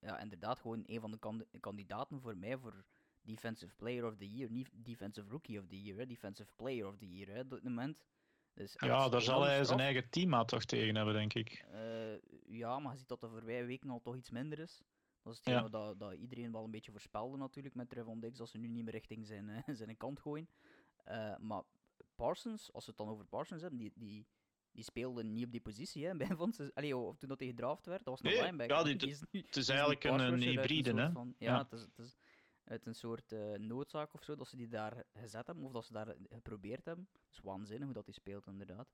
[0.00, 2.84] ja, inderdaad gewoon een van de kandidaten voor mij voor
[3.22, 4.50] Defensive Player of the Year.
[4.50, 6.06] Niet Defensive Rookie of the Year, hè.
[6.06, 8.04] Defensive Player of the Year hè, op dit moment.
[8.54, 11.64] Dus ja, daar zal hij zijn eigen team toch tegen hebben, denk ik.
[11.72, 14.82] Uh, ja, maar je ziet dat de voorbije weken al toch iets minder is.
[15.22, 15.68] Dat is hetgeen ja.
[15.68, 18.84] dat, dat iedereen wel een beetje voorspelde natuurlijk met Trevon Dix, als ze nu niet
[18.84, 20.48] meer richting zijn, uh, zijn kant gooien.
[21.08, 21.62] Uh, maar
[22.14, 24.26] Parsons, als we het dan over Parsons hebben, die, die,
[24.72, 26.06] die speelde niet op die positie.
[26.06, 28.76] Hè, bij van, allee, of toen dat hij gedraft werd, dat was nog nee, linebacker.
[28.76, 31.12] Ja, die, die is nu, het is eigenlijk een, een hybride, hè?
[31.12, 32.16] Van, ja, ja, Het, is, het is
[32.64, 35.84] uit een soort uh, noodzaak of zo, dat ze die daar gezet hebben, of dat
[35.84, 37.08] ze daar geprobeerd hebben.
[37.12, 38.88] Het is waanzinnig hoe dat hij speelt, inderdaad.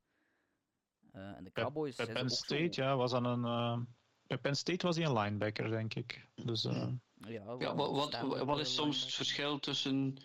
[1.12, 1.96] Uh, en de Cowboys...
[1.96, 2.82] Bij, bij Penn State, zo...
[2.82, 3.86] ja, was aan een...
[4.26, 6.26] Bij Penn State was hij een linebacker, denk ik.
[6.34, 6.88] Dus, uh...
[7.16, 10.16] ja, ja wat, wat, wat is soms het verschil tussen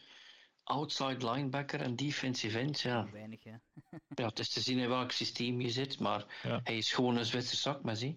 [0.64, 2.80] outside linebacker en defensive end?
[2.80, 3.10] Ja.
[3.12, 3.62] Weinig, ja.
[4.16, 6.60] ja, het is te zien in welk systeem je zit, maar ja.
[6.64, 8.16] hij is gewoon een Zwitser zak, maar zie.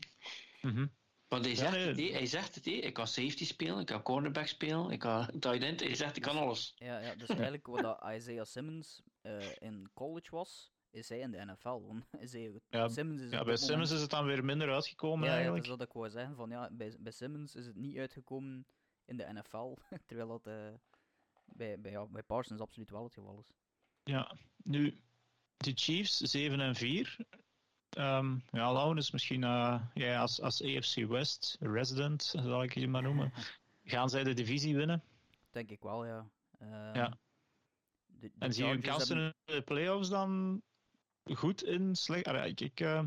[0.60, 0.92] Mm -hmm.
[1.28, 2.12] Want hij zegt, ja, nee.
[2.12, 5.80] hij zegt het, ik kan safety spelen, ik kan cornerback spelen, ik kan tight end,
[5.80, 6.74] hij zegt ik kan alles.
[6.76, 11.30] Ja, ja dus eigenlijk wat dat Isaiah Simmons uh, in college was, is hij in
[11.30, 11.80] de NFL.
[12.24, 13.90] Isaiah ja, Simmons is ja bij Simmons moment...
[13.90, 15.64] is het dan weer minder uitgekomen ja, eigenlijk.
[15.64, 17.98] Ja, dat is wat ik wou zeggen, van ja, bij, bij Simmons is het niet
[17.98, 18.66] uitgekomen
[19.04, 19.74] in de NFL,
[20.06, 20.74] terwijl dat uh,
[21.44, 23.52] bij, bij, ja, bij Parsons absoluut wel het geval is.
[24.02, 25.00] Ja, nu,
[25.56, 27.16] de Chiefs 7 en 4,
[27.98, 32.88] Um, ja, Lauwen is misschien uh, ja, als, als AFC West resident, zal ik je
[32.88, 33.32] maar noemen.
[33.84, 35.02] Gaan zij de divisie winnen?
[35.50, 36.28] Denk ik wel, ja.
[36.62, 37.18] Uh, ja.
[38.06, 39.34] De, de en zie je hun kansen hebben...
[39.44, 40.62] in de playoffs dan
[41.24, 41.96] goed in?
[41.96, 42.26] Slecht?
[42.26, 43.02] Ah, ik, ik, uh,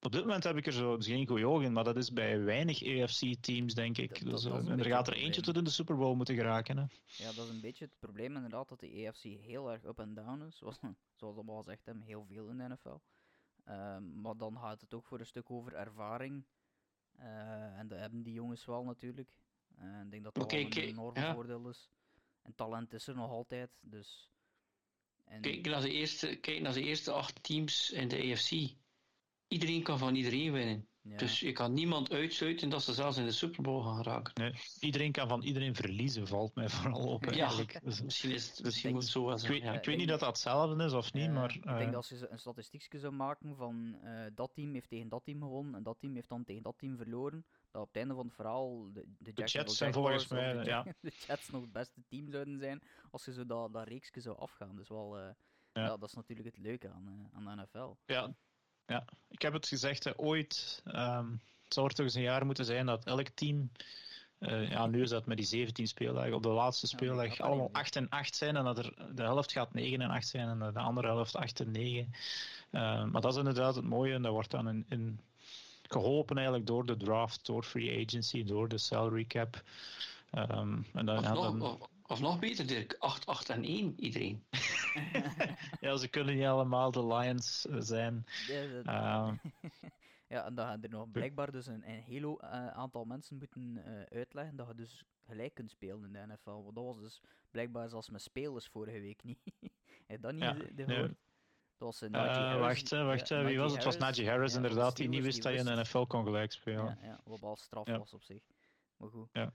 [0.00, 2.42] op dit moment heb ik er zo geen goede ogen in, maar dat is bij
[2.42, 4.24] weinig AFC-teams, denk ik.
[4.24, 6.76] Dat, dus, dat en er gaat er eentje tot in de Super Bowl moeten geraken.
[6.76, 6.84] Hè?
[7.06, 10.14] Ja, dat is een beetje het probleem inderdaad, dat de AFC heel erg up en
[10.14, 10.56] down is.
[10.56, 10.78] Zoals,
[11.20, 12.98] zoals al gezegd hebben, heel veel in de NFL.
[13.68, 16.44] Um, maar dan gaat het ook voor een stuk over ervaring.
[17.18, 19.28] Uh, en dat hebben die jongens wel natuurlijk.
[19.78, 21.34] Uh, ik denk dat dat okay, een enorm ja.
[21.34, 21.90] voordeel is.
[22.42, 23.70] En talent is er nog altijd.
[23.80, 24.30] Dus...
[25.26, 25.40] En...
[25.40, 28.74] Kijk, naar de eerste, kijk naar de eerste acht teams in de AFC.
[29.48, 30.88] Iedereen kan van iedereen winnen.
[31.08, 31.16] Ja.
[31.16, 34.32] Dus je kan niemand uitsluiten dat ze zelfs in de Super Bowl gaan raken.
[34.34, 37.26] Nee, iedereen kan van iedereen verliezen, valt mij vooral op.
[37.26, 37.72] Eigenlijk.
[37.72, 39.54] Ja, dus, misschien, is het, misschien moet het zo zijn.
[39.54, 41.50] Ik, weet, ik weet niet dat dat hetzelfde is of niet, uh, maar...
[41.50, 44.88] Uh, ik denk dat als je een statistiekje zou maken van uh, dat team heeft
[44.88, 47.44] tegen dat team gewonnen en dat team heeft dan tegen dat team verloren,
[47.80, 50.82] op het einde van het verhaal de, de, de Jets zijn volgens mij, de, ja.
[51.00, 54.38] de Jets nog het beste team zouden zijn als je zo dat, dat reeksje zou
[54.38, 54.76] afgaan.
[54.76, 55.36] Dus wel, ja.
[55.72, 55.96] ja.
[55.96, 57.94] dat is natuurlijk het leuke aan, aan de NFL.
[58.04, 58.34] Ja,
[58.86, 62.46] ja, ik heb het gezegd, hè, ooit um, het zou er toch eens een jaar
[62.46, 63.70] moeten zijn dat elk team,
[64.38, 67.68] uh, ja, nu is dat met die 17 speeldagen, op de laatste speeldag ja, allemaal
[67.72, 70.72] 8 en 8 zijn en dat er de helft gaat 9 en 8 zijn en
[70.72, 72.10] de andere helft 8 en 9.
[72.70, 75.20] Uh, maar dat is inderdaad het mooie en dat wordt dan in, in
[75.92, 79.62] geholpen eigenlijk door de draft, door free agency, door de salary cap.
[80.32, 81.88] Um, en dan, of, nog, dan...
[82.06, 84.44] of, nog beter, Dirk, 8, 8 en 1 iedereen.
[85.80, 88.24] ja, ze kunnen niet allemaal de Lions zijn.
[88.46, 88.86] Ja, dat...
[88.86, 89.32] uh,
[90.28, 93.62] ja, en dan gaan er nog blijkbaar dus een, een hele uh, aantal mensen moeten
[93.62, 96.62] uh, uitleggen dat je dus gelijk kunt spelen in de NFL.
[96.62, 97.20] Want dat was dus
[97.50, 99.38] blijkbaar zelfs met spelers vorige week niet.
[100.06, 101.08] Heb dat niet ja.
[101.78, 102.58] Dat was uh, Harris.
[102.58, 103.84] Wacht, wacht wie was het?
[103.84, 106.52] Het was Najee Harris inderdaad, die niet wist dat je in de NFL kon gelijk
[106.52, 106.98] spelen.
[107.00, 108.42] Ja, ja wat al straf was op zich.
[108.96, 109.28] Maar goed.
[109.32, 109.52] Ja.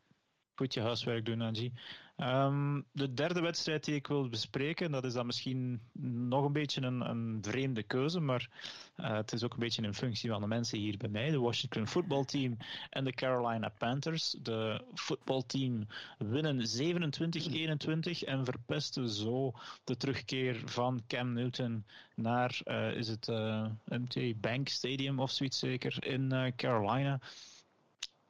[0.61, 1.73] Goed je huiswerk doen, Angie.
[2.17, 5.81] Um, de derde wedstrijd die ik wil bespreken, dat is dan misschien
[6.27, 8.49] nog een beetje een, een vreemde keuze, maar
[8.97, 11.29] uh, het is ook een beetje in functie van de mensen hier bij mij.
[11.29, 12.57] De Washington Football Team
[12.89, 14.35] en de Carolina Panthers.
[14.41, 15.87] De footballteam
[16.17, 19.53] winnen 27-21 en verpesten zo
[19.83, 21.85] de terugkeer van Cam Newton
[22.15, 27.19] naar, uh, is het uh, MT Bank Stadium of zoiets zeker, in Carolina.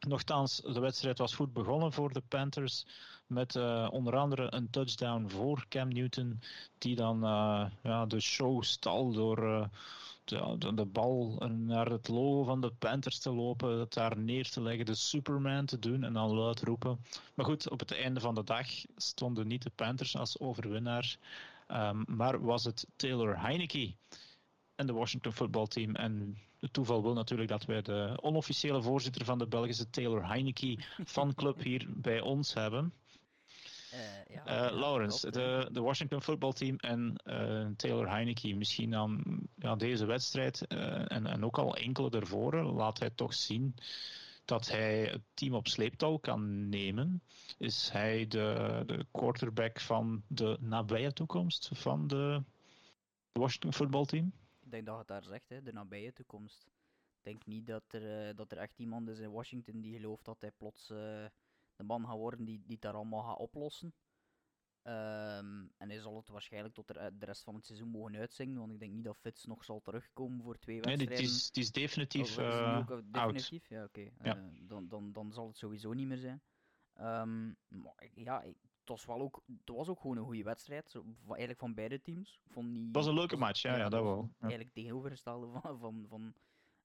[0.07, 2.85] Nochtans, de wedstrijd was goed begonnen voor de Panthers.
[3.27, 6.41] Met uh, onder andere een touchdown voor Cam Newton.
[6.77, 9.67] Die dan uh, ja, de show stal door uh,
[10.73, 13.79] de, bal naar het logo van de Panthers te lopen.
[13.79, 14.85] Het daar neer te leggen.
[14.85, 17.05] De Superman te doen en dan luid roepen.
[17.33, 21.17] Maar goed, op het einde van de dag stonden niet de Panthers als overwinnaar.
[21.67, 23.93] Um, maar was het Taylor Heineke
[24.75, 25.95] en de Washington Football Team.
[25.95, 30.79] En het toeval wil natuurlijk dat wij de onofficiële voorzitter van de Belgische Taylor Heineke
[31.05, 32.93] fanclub hier bij ons hebben.
[33.93, 39.23] Uh, ja, uh, Laurens, de, de Washington Football Team en uh, Taylor Heineke, misschien dan
[39.55, 43.75] ja, deze wedstrijd en, en ook al enkele ervoor, laat hij toch zien
[44.45, 47.21] dat hij het team op sleeptouw kan nemen.
[47.57, 52.43] Is hij de, de quarterback van de nabije toekomst van de
[53.31, 54.33] Washington Football Team?
[54.71, 56.65] Ik denk dat het daar zegt, hè, de nabije toekomst.
[57.17, 60.41] Ik denk niet dat er, dat er echt iemand is in Washington die gelooft dat
[60.41, 63.93] hij plots de man gaat worden die, die het daar allemaal gaat oplossen.
[64.83, 68.71] Um, en hij zal het waarschijnlijk tot de, rest van het seizoen mogen uitzingen, want
[68.71, 71.07] ik denk niet dat Fitz nog zal terugkomen voor twee wedstrijden.
[71.07, 73.69] Nee, het is, het is definitief, uh, definitief?
[73.69, 73.99] Ja, oké.
[73.99, 74.13] Okay.
[74.23, 74.37] Ja.
[74.37, 76.41] Uh, dan, dan, dan zal het sowieso niet meer zijn.
[76.99, 81.05] Um, maar ja, het was, wel ook, het was ook gewoon een goede wedstrijd, zo,
[81.27, 82.41] eigenlijk van beide teams.
[82.47, 84.21] vond niet, het was een leuke match, ja, ja, dat wel.
[84.21, 84.39] Ja.
[84.39, 86.33] Eigenlijk tegenovergestelde van, van, van,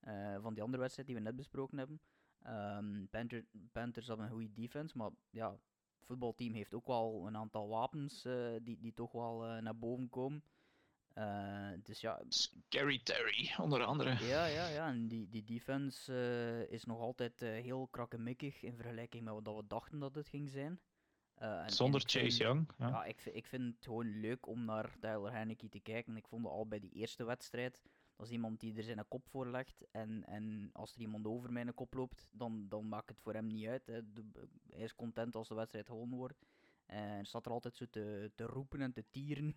[0.08, 2.00] uh, van die andere wedstrijd die we net besproken hebben.
[2.46, 7.36] Um, Panther, Panthers hebben een goede defense, maar ja, het voetbalteam heeft ook wel een
[7.36, 10.44] aantal wapens uh, die, die toch wel uh, naar boven komen.
[11.14, 12.22] Uh, dus ja.
[12.28, 14.24] Scary Terry, onder andere.
[14.24, 14.88] Ja, ja, ja.
[14.88, 19.98] En die, die defense is nog altijd heel krakkemikkig in vergelijking met wat we dachten
[19.98, 20.80] dat het ging zijn.
[21.36, 22.70] En, Zonder Chase vind, Young.
[22.78, 26.16] Ja, ja ik, ik vind het gewoon leuk om naar Tyler Heineke te kijken.
[26.16, 27.82] Ik vond al bij die eerste wedstrijd
[28.16, 29.84] dat is iemand die er zijn kop voor legt.
[29.90, 33.46] En, en als er iemand over mijn kop loopt, dan, dan maakt het voor hem
[33.46, 33.86] niet uit.
[33.86, 34.12] Hè.
[34.12, 34.24] De,
[34.68, 36.44] hij is content als de wedstrijd gewonnen wordt.
[36.86, 39.44] En staat er altijd zo te, te roepen en te tieren.
[39.44, 39.54] mm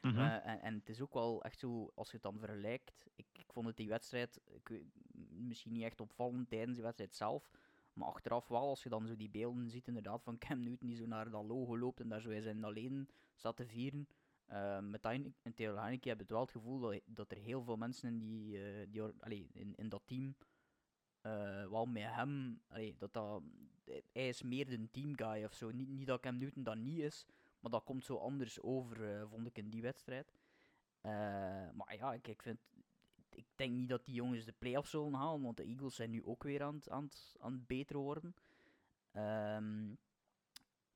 [0.00, 0.18] -hmm.
[0.18, 3.06] uh, en, en, het is ook wel echt zo, als je het dan vergelijkt.
[3.14, 4.82] Ik, ik vond het die wedstrijd ik,
[5.30, 7.50] misschien niet echt opvallend tijdens die wedstrijd zelf.
[7.92, 10.96] Maar achteraf wel, als je dan zo die beelden ziet inderdaad van Cam Newton die
[10.96, 14.08] zo naar dat logo loopt en daar zo zijn alleen staat te vieren.
[14.48, 17.62] Uh, met Heineken, en Taylor Heineke heb het wel het gevoel dat, dat er heel
[17.62, 18.56] veel mensen in, die,
[18.92, 20.36] uh, die in, in dat team
[21.22, 22.62] uh, wel met hem,
[22.98, 23.42] dat dat,
[24.12, 25.70] hij is meer de teamguy of zo.
[25.70, 27.26] Niet, niet dat Cam Newton dat niet is,
[27.60, 30.32] maar dat komt zo anders over, vond ik in die wedstrijd.
[31.72, 32.58] maar ja, ik, ik, vind,
[33.34, 36.24] ik denk niet dat die jongens de playoffs zullen halen, want de Eagles zijn nu
[36.24, 38.34] ook weer aan het, aan het, aan het beter worden.
[39.16, 39.98] Um,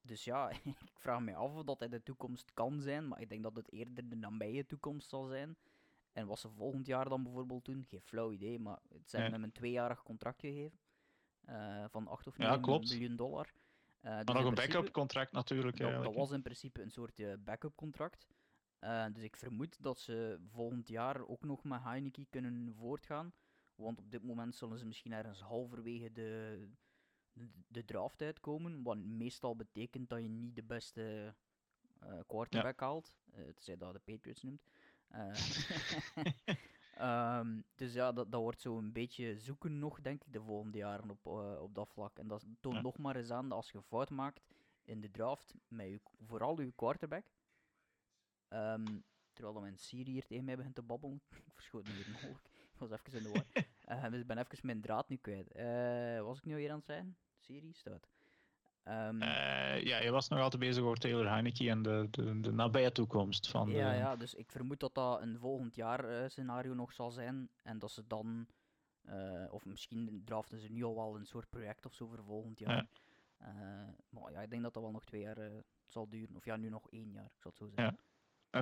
[0.02, 3.28] dus ja, ik vraag me af of dat in de toekomst kan zijn, maar ik
[3.28, 5.56] denk dat het eerder de nabije toekomst zal zijn.
[6.12, 9.42] En wat ze volgend jaar dan bijvoorbeeld doen, geen flauw idee, maar ze hebben hem
[9.42, 10.78] een tweejarig contract gegeven.
[11.48, 13.52] Uh, van 8 of 9 ja, miljoen dollar.
[14.02, 15.76] Uh, maar dus nog een backup contract natuurlijk.
[15.76, 18.26] Dat, dat, was in principe een soort uh, backup contract.
[19.12, 23.32] Dus ik vermoed dat ze volgend jaar ook nog met Heineken kunnen voortgaan.
[23.74, 26.62] Want op dit moment zullen ze misschien ergens halverwege de,
[27.68, 28.82] de draft uitkomen.
[28.82, 31.34] Wat meestal betekent dat je niet de beste
[32.02, 32.86] uh, quarterback ja.
[32.86, 33.14] haalt.
[33.34, 34.62] Uh, tenzij dat de Patriots noemt.
[36.98, 40.78] Um, dus ja, dat, dat wordt zo een beetje zoeken nog, denk ik, de volgende
[40.78, 41.26] jaren op,
[41.60, 42.18] op dat vlak.
[42.18, 42.82] En dat toont ja.
[42.82, 44.46] nog maar eens aan dat als je fout maakt
[44.84, 47.24] in de draft, met je, vooral je quarterback.
[48.48, 51.20] Um, terwijl mijn Siri hier tegen mij begint te babbelen.
[51.46, 52.44] ik verschoot me hier mogelijk.
[52.44, 54.10] Ik was even in de war.
[54.10, 55.52] dus ik ben even mijn draad nu kwijt.
[56.22, 57.16] was ik nu hier aan het zijn?
[57.46, 58.08] serie staat.
[58.88, 62.52] Um, uh, ja, je was nog altijd bezig over Taylor Heineke en de, de, de
[62.52, 63.70] nabije toekomst van.
[63.70, 63.96] Ja, de...
[63.96, 67.50] ja, dus ik vermoed dat dat een volgend jaar uh, scenario nog zal zijn.
[67.62, 68.46] En dat ze dan,
[69.08, 72.58] uh, of misschien draften ze nu al wel een soort project of zo voor volgend
[72.58, 72.86] jaar.
[73.38, 73.94] Ja.
[74.08, 75.50] maar ja, ik denk dat dat wel nog twee jaar
[75.86, 76.36] zal duren.
[76.36, 77.98] Of ja, nu nog één jaar, ik zal het zo zeggen.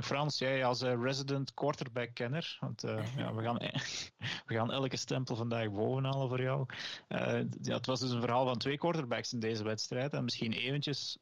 [0.02, 3.58] Frans, jij als uh, resident quarterback-kenner, want uh, ja, we, gaan,
[4.46, 6.66] we gaan elke stempel vandaag bovenhalen voor jou.
[7.08, 10.12] Uh, ja, het was dus een verhaal van twee quarterbacks in deze wedstrijd.
[10.12, 11.18] En misschien eventjes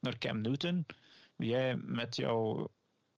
[0.00, 0.86] naar Cam Newton.
[1.36, 2.70] Jij met jouw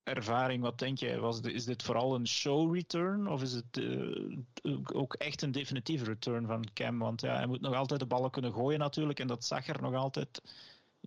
[0.03, 1.18] ervaring, wat denk jij?
[1.18, 3.82] Was de, is dit vooral een show return of is het
[4.93, 6.99] ook echt een definitieve return van Cam?
[6.99, 9.82] Want ja, hij moet nog altijd de ballen kunnen gooien natuurlijk en dat zag er
[9.82, 10.41] nog altijd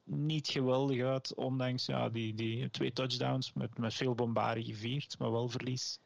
[0.04, 5.32] niet geweldig uit, ondanks ja, die, die twee touchdowns met, met veel bombardie gevierd, maar
[5.32, 6.00] wel verlies.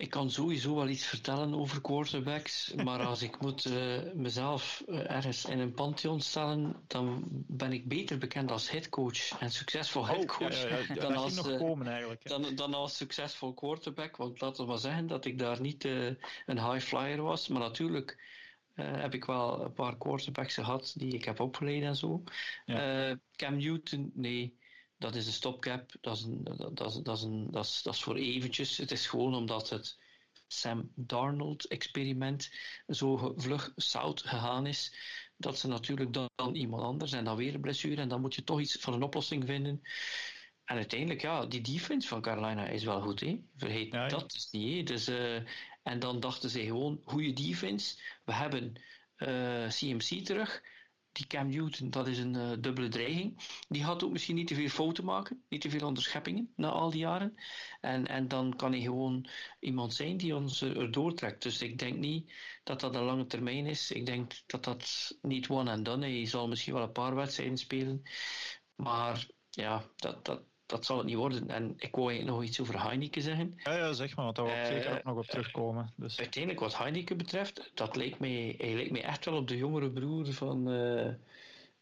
[0.00, 5.10] Ik kan sowieso wel iets vertellen over quarterbacks, maar als ik moet uh, mezelf uh,
[5.10, 10.64] ergens in een pantheon stellen, dan ben ik beter bekend als headcoach en succesvol headcoach
[10.64, 14.16] oh, ja, ja, dan, als, uh, komen, dan, dan, als succesvol quarterback.
[14.16, 16.18] Want laten we maar zeggen dat ik daar niet een
[16.70, 18.18] high flyer was, maar natuurlijk
[18.80, 22.22] heb ik wel een paar quarterbacks gehad die ik heb opgeleid en zo.
[23.36, 24.58] Cam Newton, nee
[25.00, 27.94] dat is een stopgap, dat is, een, dat, is, dat, is een, dat, is, dat
[27.94, 28.76] is voor eventjes.
[28.76, 29.98] Het is gewoon omdat het
[30.46, 32.52] Sam Darnold-experiment
[32.88, 34.94] zo vlug zout gegaan is,
[35.36, 38.34] dat ze natuurlijk dan, dan, iemand anders en dan weer een blessure en dan moet
[38.34, 39.80] je toch iets voor een oplossing vinden.
[40.64, 43.40] En uiteindelijk, ja, die defense van Carolina is wel goed, hè?
[43.56, 44.76] vergeet dat is niet.
[44.76, 44.82] Hè?
[44.82, 45.40] Dus, uh,
[45.82, 48.82] en dan dachten ze gewoon, goede defense, we hebben
[49.16, 50.62] uh, eh, CMC terug,
[51.12, 53.40] die Cam Newton, dat is een uh, dubbele dreiging.
[53.68, 56.90] Die had ook misschien niet te veel fouten maken, niet te veel onderscheppingen na al
[56.90, 57.34] die jaren.
[57.80, 59.28] En, en dan kan hij gewoon
[59.60, 61.42] iemand zijn die ons erdoor trekt.
[61.42, 62.32] Dus ik denk niet
[62.64, 63.90] dat dat een lange termijn is.
[63.90, 66.14] Ik denk dat dat niet one and done is.
[66.14, 68.02] Hij zal misschien wel een paar wedstrijden spelen.
[68.74, 71.48] Maar ja, dat, dat, dat zal het niet worden.
[71.48, 73.54] En ik wou eigenlijk nog iets over Heineken zeggen.
[73.56, 75.92] Ja, ja zeg maar, want daar wil ik zeker ook nog op terugkomen.
[75.96, 76.18] Dus.
[76.18, 79.90] Uiteindelijk, wat Heineken betreft, dat lijkt mij, hij lijkt mij echt wel op de jongere
[79.90, 81.12] broer van, uh,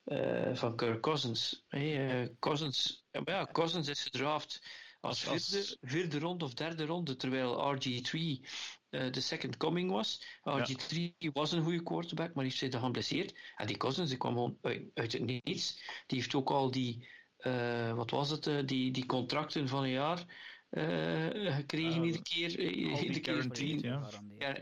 [0.05, 1.65] uh, van Kirk Cousins.
[1.69, 3.05] Hey, Cousins.
[3.25, 4.63] Ja, Cousins is gedraft
[5.01, 8.47] als vierde, vierde ronde of derde ronde, terwijl RG3
[8.91, 10.23] de second coming was.
[10.41, 11.31] RG3 ja.
[11.33, 13.35] was een goede quarterback, maar heeft zich dan geblesseerd.
[13.57, 15.83] En die Cousins die kwam gewoon uit, uit het niets.
[16.07, 17.09] Die heeft ook al die
[17.39, 20.25] uh, wat was het, uh, die, die contracten van een jaar
[20.71, 22.61] uh, gekregen, iedere keer.
[22.61, 24.09] iedere keer, drie, ja.
[24.39, 24.57] ja.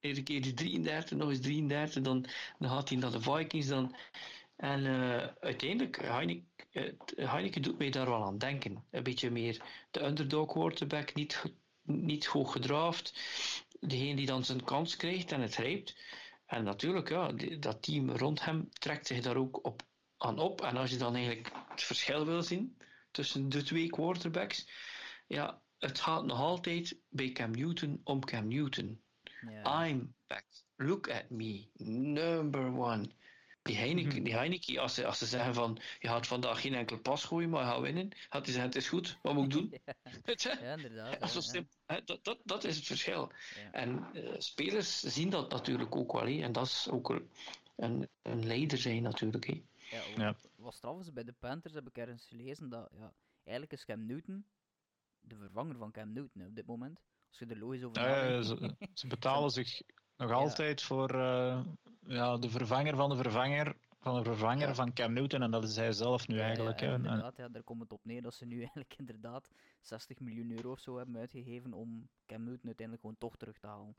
[0.00, 2.26] iedere keer die 33, nog eens 33, dan,
[2.58, 3.66] dan gaat hij naar de Vikings.
[3.66, 3.96] Dan.
[4.56, 4.86] En
[5.40, 8.84] uiteindelijk, Heineken, Heineken doet mij daar wel aan denken.
[8.90, 11.42] Een beetje meer de underdog quarterback, niet,
[11.82, 13.14] niet hoog gedraft.
[13.80, 15.96] Degene die dan zijn kans krijgt en het grijpt.
[16.46, 19.82] En natuurlijk, ja, dat team rond hem trekt zich daar ook op
[20.16, 20.60] aan op.
[20.60, 22.76] En als je dan eigenlijk het verschil wil zien
[23.10, 24.68] tussen de twee quarterbacks,
[25.26, 29.02] ja, het gaat nog altijd bij Cam Newton om Cam Newton.
[29.64, 30.44] I'm back.
[30.76, 31.68] Look at me.
[31.76, 33.10] Number one.
[33.62, 34.22] Die Heineken, mhm.
[34.22, 37.50] die Heineken als, ze, als ze zeggen van je gaat vandaag geen enkel pas gooien,
[37.50, 39.74] maar je gaat winnen, gaat hij zeggen het is goed, wat moet ik doen?
[40.62, 41.20] ja, inderdaad.
[42.04, 43.32] dat, dat, dat, is het verschil.
[43.72, 46.42] En uh, spelers zien dat natuurlijk ook wel, he.
[46.42, 47.20] en dat is ook
[47.76, 49.46] een, een leider zijn natuurlijk.
[49.46, 49.62] He.
[49.90, 50.36] Ja, ja.
[50.62, 54.06] Wat straf is, bij de Panthers heb ik ergens gelezen dat ja, eigenlijk is Cam
[54.06, 54.46] Newton
[55.20, 57.00] de vervanger van Cam Newton op dit moment.
[57.28, 58.02] Als je er logisch over.
[58.02, 59.82] Ja, ze, ze, betalen zich
[60.16, 61.64] nog altijd voor uh,
[62.06, 65.76] ja, de vervanger van de vervanger van de vervanger van Cam Newton en dat is
[65.76, 66.80] hij zelf nu eigenlijk.
[66.80, 69.48] Ja, inderdaad, ja, daar komt het op neer dat ze nu eigenlijk inderdaad
[69.80, 73.66] 60 miljoen euro of zo hebben uitgegeven om Cam Newton uiteindelijk gewoon toch terug te
[73.66, 73.96] halen.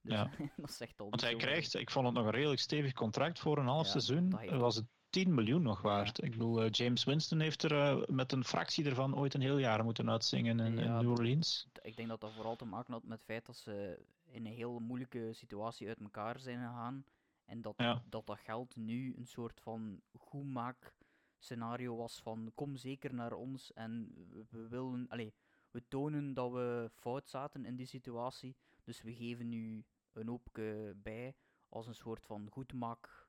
[0.00, 0.30] Dus, ja.
[0.56, 3.58] dat zegt al Want hij krijgt, ik vond het nog een redelijk stevig contract voor
[3.58, 4.30] een half seizoen.
[4.30, 6.22] Dat was het 10 miljoen nog waard.
[6.22, 9.58] Ik bedoel, uh, James Winston heeft er uh, met een fractie ervan ooit een heel
[9.58, 11.68] jaar moeten uitzingen in, ja, in New Orleans.
[11.82, 14.52] Ik denk dat dat vooral te maken had met het feit dat ze in een
[14.52, 17.04] heel moeilijke situatie uit elkaar zijn gegaan.
[17.44, 18.02] En dat ja.
[18.08, 20.94] dat, dat geld nu een soort van goedmaak
[21.38, 24.12] scenario was van kom zeker naar ons en
[24.50, 25.32] we willen, allez,
[25.70, 28.56] we tonen dat we fout zaten in die situatie.
[28.84, 31.34] Dus we geven nu een hoopje bij
[31.68, 33.23] als een soort van goedmaak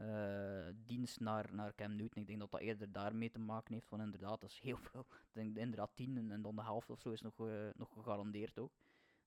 [0.00, 2.22] uh, dienst naar, naar Cam Newton.
[2.22, 5.06] Ik denk dat dat eerder daarmee te maken heeft, van inderdaad, dat is heel veel.
[5.10, 7.92] Ik denk inderdaad 10 en, en dan de helft of zo is nog, uh, nog
[7.92, 8.72] gegarandeerd ook.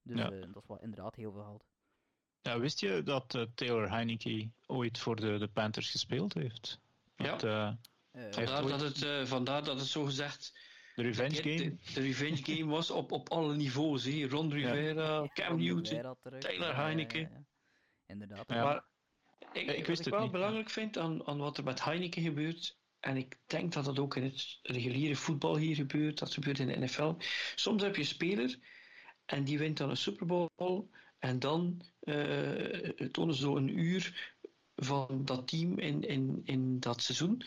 [0.01, 0.31] Dus ja.
[0.31, 1.65] uh, dat is wel inderdaad heel veel geld.
[2.41, 6.79] Ja, wist je dat Taylor Heineke ooit voor de, de Panthers gespeeld heeft?
[7.15, 7.77] Dat, ja.
[8.11, 8.79] vandaar, ooit...
[8.79, 10.71] dat het, vandaar dat het zo gezegd...
[10.95, 11.55] De revenge game?
[11.55, 14.03] De, de, revenge game was op, op alle niveaus.
[14.03, 14.27] He.
[14.27, 15.27] Ron Rivera, ja.
[15.27, 17.29] Cam Newton, Taylor Heineke.
[18.05, 18.47] Inderdaad.
[18.47, 18.83] Maar
[19.53, 22.77] ik, ik wist wat ik wel belangrijk vind aan, aan wat er met Heineken gebeurt,
[22.99, 26.67] en ik denk dat dat ook in het reguliere voetbal hier gebeurt, dat gebeurt in
[26.67, 27.13] de NFL.
[27.55, 28.59] Soms heb je een speler
[29.25, 30.89] en die wint dan een Super Bowl
[31.19, 34.33] en dan uh, tonen ze zo een uur
[34.75, 37.43] van dat team in, in, in dat seizoen.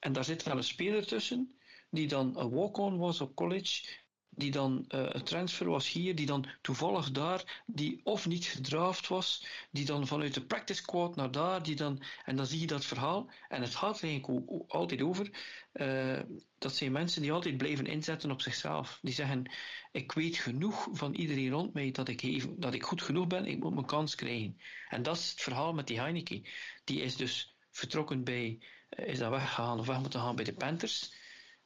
[0.00, 1.58] En daar zit dan een speler tussen
[1.90, 3.99] die dan een walk-on was op college,
[4.40, 9.46] die dan een transfer was hier, die dan toevallig daar, die of niet gedraft was,
[9.70, 12.84] die dan vanuit de practice squad naar daar, die dan, en dan zie je dat
[12.84, 13.30] verhaal.
[13.48, 15.30] En het gaat eigenlijk altijd over.
[15.72, 16.20] Uh,
[16.58, 18.98] dat zijn mensen die altijd blijven inzetten op zichzelf.
[19.02, 19.50] Die zeggen:
[19.92, 23.58] Ik weet genoeg van iedereen rond mij dat ik, dat ik goed genoeg ben, ik
[23.58, 24.60] moet mijn kans krijgen.
[24.88, 26.46] En dat is het verhaal met die Heineken.
[26.84, 28.58] Die is dus vertrokken bij,
[28.90, 31.12] uh, is dat weggegaan of weg moeten gaan bij de Panthers.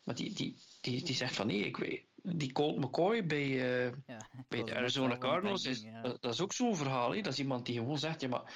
[0.02, 3.92] Maar die, die, die, die zegt van nee, ik weet, die Colt McCoy bij, uh,
[4.06, 6.02] ja, bij de Arizona Cardinals, is, ja.
[6.02, 7.14] dat, dat, is ook zo'n verhaal.
[7.14, 7.20] Hè?
[7.20, 8.54] Dat is iemand die gewoon zegt, ja maar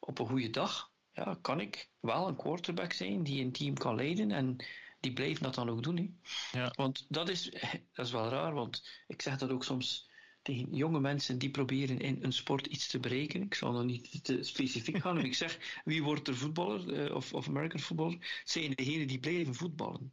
[0.00, 3.94] op een goede dag ja, kan ik wel een quarterback zijn die een team kan
[3.94, 4.56] leiden en
[5.00, 5.96] die blijft dat dan ook doen.
[5.96, 6.58] Hè?
[6.58, 6.72] Ja.
[6.76, 7.50] Want dat is,
[7.94, 10.10] dat is wel raar, want ik zeg dat ook soms
[10.42, 13.42] tegen jonge mensen die proberen in een sport iets te bereiken.
[13.42, 15.24] Ik zal nog niet te specifiek gaan.
[15.24, 18.12] ik zeg, wie wordt er voetballer uh, of, of American voetballer?
[18.12, 20.12] Het zijn degenen die blijven voetballen.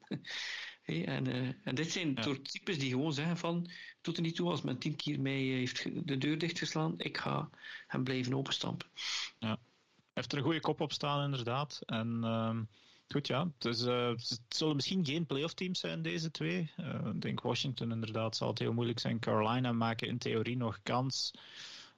[0.89, 2.21] Hey, en, uh, en dit zijn ja.
[2.21, 3.69] soort types die gewoon zeggen van,
[4.01, 7.49] doet er niet toe als mijn tien keer mij heeft de deur dichtgeslaan, ik ga
[7.87, 8.87] hem blijven openstampen.
[9.39, 9.57] Ja.
[10.13, 11.79] Heeft er een goede kop op staan, inderdaad.
[11.85, 12.19] En...
[12.23, 12.59] Uh...
[13.11, 13.51] Goed, ja.
[13.57, 16.71] Dus, uh, het zullen misschien geen playoff teams zijn, deze twee.
[17.13, 19.19] Ik denk Washington inderdaad zal het heel moeilijk zijn.
[19.19, 21.31] Carolina maken in theorie nog kans.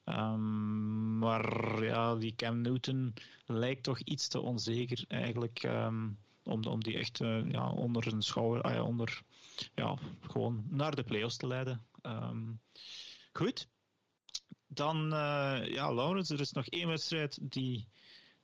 [0.06, 3.14] Um, maar ja, die Cam Newton
[3.46, 5.64] lijkt toch iets te onzeker eigenlijk.
[5.64, 9.22] Um, om, om die echt uh, ja, onder een schouder, ah, onder,
[9.76, 11.86] ja, gewoon naar de playoffs te leiden.
[12.02, 12.60] Um,
[13.34, 13.68] goed.
[14.68, 15.10] Dan,
[15.66, 17.88] ja, Laurens, er is nog één wedstrijd die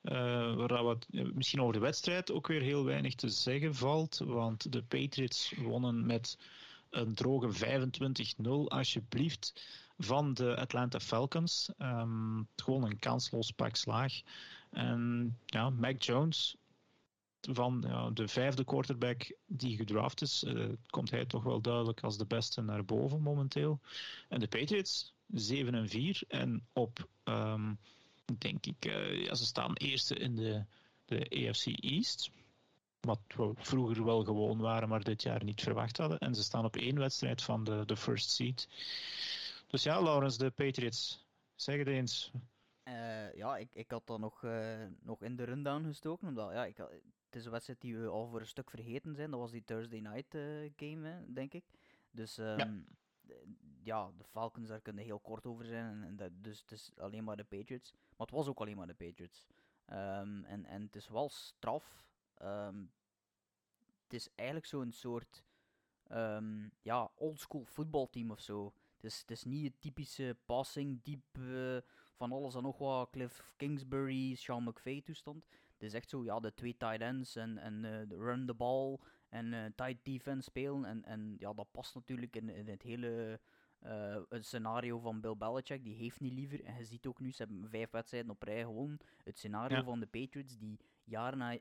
[0.02, 4.18] uh, waar wat, misschien over de wedstrijd ook weer heel weinig te zeggen valt.
[4.18, 6.38] Want de Patriots wonnen met
[6.90, 7.82] een droge
[8.42, 9.66] 25-0, alsjeblieft,
[9.98, 11.70] van de Atlanta Falcons.
[11.80, 14.22] Um, gewoon een kansloos pak slaag.
[14.72, 16.56] En ja, Mac Jones,
[17.42, 22.18] van ja, de vijfde quarterback die gedraft is, uh, komt hij toch wel duidelijk als
[22.18, 23.80] de beste naar boven momenteel.
[24.30, 26.24] En de Patriots, 7 en 4.
[26.28, 27.08] En op.
[27.24, 27.80] Um,
[28.38, 28.86] denk ik.
[28.86, 30.64] Uh, ja, ze staan eerste in de,
[31.06, 32.32] de AFC East.
[33.00, 36.20] Wat we vroeger wel gewoon waren, maar dit jaar niet verwacht hadden.
[36.20, 38.68] En ze staan op één wedstrijd van de, de first seed.
[39.68, 41.26] Dus ja, Laurens, de Patriots.
[41.56, 42.32] Zeg het eens.
[42.84, 44.46] Uh, ja, ik, ik had dat nog,
[45.02, 46.28] nog in de rundown gestoken.
[46.28, 46.90] Omdat, ja, ik had,
[47.38, 49.32] is een wedstrijd die we al voor een stuk vergeten zijn.
[49.32, 51.66] Dat was die Thursday night uh, game, hè, denk ik.
[52.12, 52.74] Dus um, ja
[53.84, 55.86] ja, de Falcons, daar kunnen heel kort over zijn.
[55.86, 57.92] En, en dat, dus het is alleen maar de Patriots.
[57.92, 59.46] Maar het was ook alleen maar de Patriots.
[59.90, 62.06] Um, en, en het is wel straf.
[62.42, 62.92] Um,
[64.04, 65.44] het is eigenlijk zo'n soort
[66.82, 68.74] ja, oldschool voetbalteam of zo.
[68.96, 71.78] Het is, het is niet het typische passing, diep uh,
[72.16, 73.10] van alles en nog wat.
[73.10, 75.46] Cliff Kingsbury, Sean McVay toestand.
[75.78, 78.98] Het is echt zo, ja, de twee tight ends en, en uh, run the ball
[79.30, 80.86] en uh, tight defense spelen.
[80.86, 83.40] En, en ja, dat past natuurlijk in, in het hele
[83.84, 85.84] uh, het scenario van Bill Belichick.
[85.84, 86.64] Die heeft niet liever.
[86.64, 89.00] En je ziet ook nu, ze hebben vijf wedstrijden op rij gewonnen.
[89.24, 91.58] Het scenario van de Patriots, die jaren, na,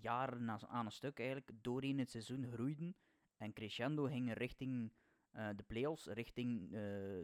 [0.00, 2.94] jaren na, aan een stuk eigenlijk doorheen het seizoen groeiden.
[3.36, 4.92] En crescendo gingen richting
[5.32, 6.76] de playoffs, richting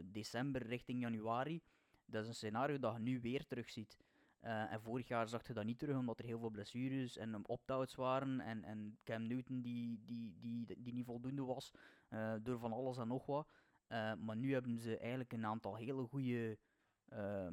[0.03, 1.61] december, richting januari.
[2.05, 3.97] Dat is een scenario dat je nu weer terugziet.
[4.41, 7.47] Uh, en vorig jaar zag je dat niet terug, omdat er heel veel blessures en
[7.47, 8.39] opt-outs waren.
[8.39, 11.71] En, en Cam Newton die, die, die, die niet voldoende was,
[12.09, 13.47] uh, door van alles en nog wat.
[13.87, 16.57] Uh, maar nu hebben ze eigenlijk een aantal hele goede
[17.13, 17.47] uh,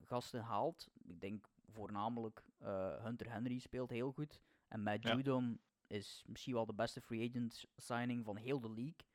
[0.00, 0.88] gasten gehaald.
[1.02, 2.44] Ik denk voornamelijk
[3.02, 4.40] Hunter Henry speelt heel goed.
[4.68, 5.14] En Matt ja.
[5.14, 9.10] Judon is misschien wel de beste free agent signing van heel de league.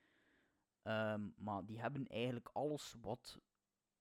[1.14, 3.40] Um, maar die hebben eigenlijk alles wat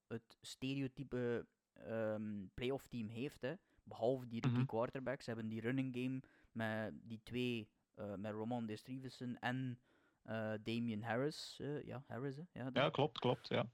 [0.07, 1.47] het stereotype
[1.89, 3.41] um, playoff team heeft.
[3.41, 3.55] Hè.
[3.85, 5.24] Behalve die rookie mm quarterbacks.
[5.24, 6.20] Ze hebben die running game
[6.53, 7.68] met die twee,
[7.99, 9.79] uh, met Roman Stevenson en
[10.24, 11.59] uh, Damian Harris.
[11.61, 12.43] Uh, ja, Harris, hè?
[12.53, 13.66] Ja, ja, klopt, klopt, ja.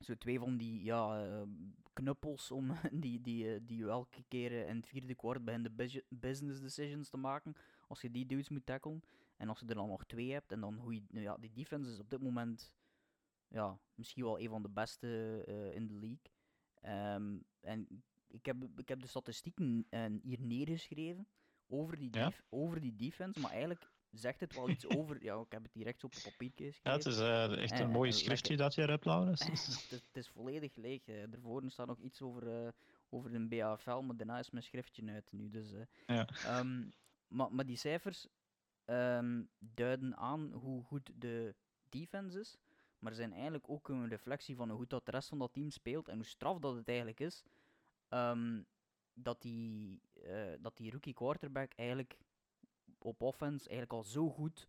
[0.00, 1.44] Zo twee van die ja,
[1.92, 7.10] knuppels om die, die, die elke keer in het vierde kwart bij de business decisions
[7.10, 7.54] te maken.
[7.86, 9.02] Als je die dudes moet tacklen.
[9.36, 10.52] En als je er dan nog twee hebt.
[10.52, 12.72] En dan hoe je, nou ja, die defense is op dit moment
[13.48, 15.42] ja, misschien wel een van de beste
[15.74, 16.20] in de league.
[16.82, 21.28] Um, en ik heb, ik heb de statistieken uh, hier neergeschreven
[21.66, 22.32] over die, ja?
[22.48, 25.24] over die defense, maar eigenlijk zegt het wel iets over.
[25.24, 26.80] Ja, ik heb het direct op papier geschreven.
[26.82, 29.40] Ja, het is uh, echt een en, mooi schriftje dat je hebt, Laurens.
[29.46, 31.06] het, het, is volledig leeg.
[31.06, 32.72] Uh, ervoor staat nog iets over,
[33.08, 35.48] over een BAFL, maar daarna is mijn schriftje uit nu.
[35.48, 35.72] Dus,
[36.06, 36.28] ja.
[36.58, 36.92] um,
[37.28, 38.26] maar, maar die cijfers
[38.86, 41.54] um, duiden aan hoe goed de
[41.88, 42.58] defense is
[42.98, 45.70] maar zijn eigenlijk ook een reflectie van hoe goed dat de rest van dat team
[45.70, 47.44] speelt en hoe straf dat het eigenlijk is
[48.08, 48.66] um,
[49.14, 52.18] dat, die, uh, dat die rookie quarterback eigenlijk
[52.98, 54.66] op offense eigenlijk al zo goed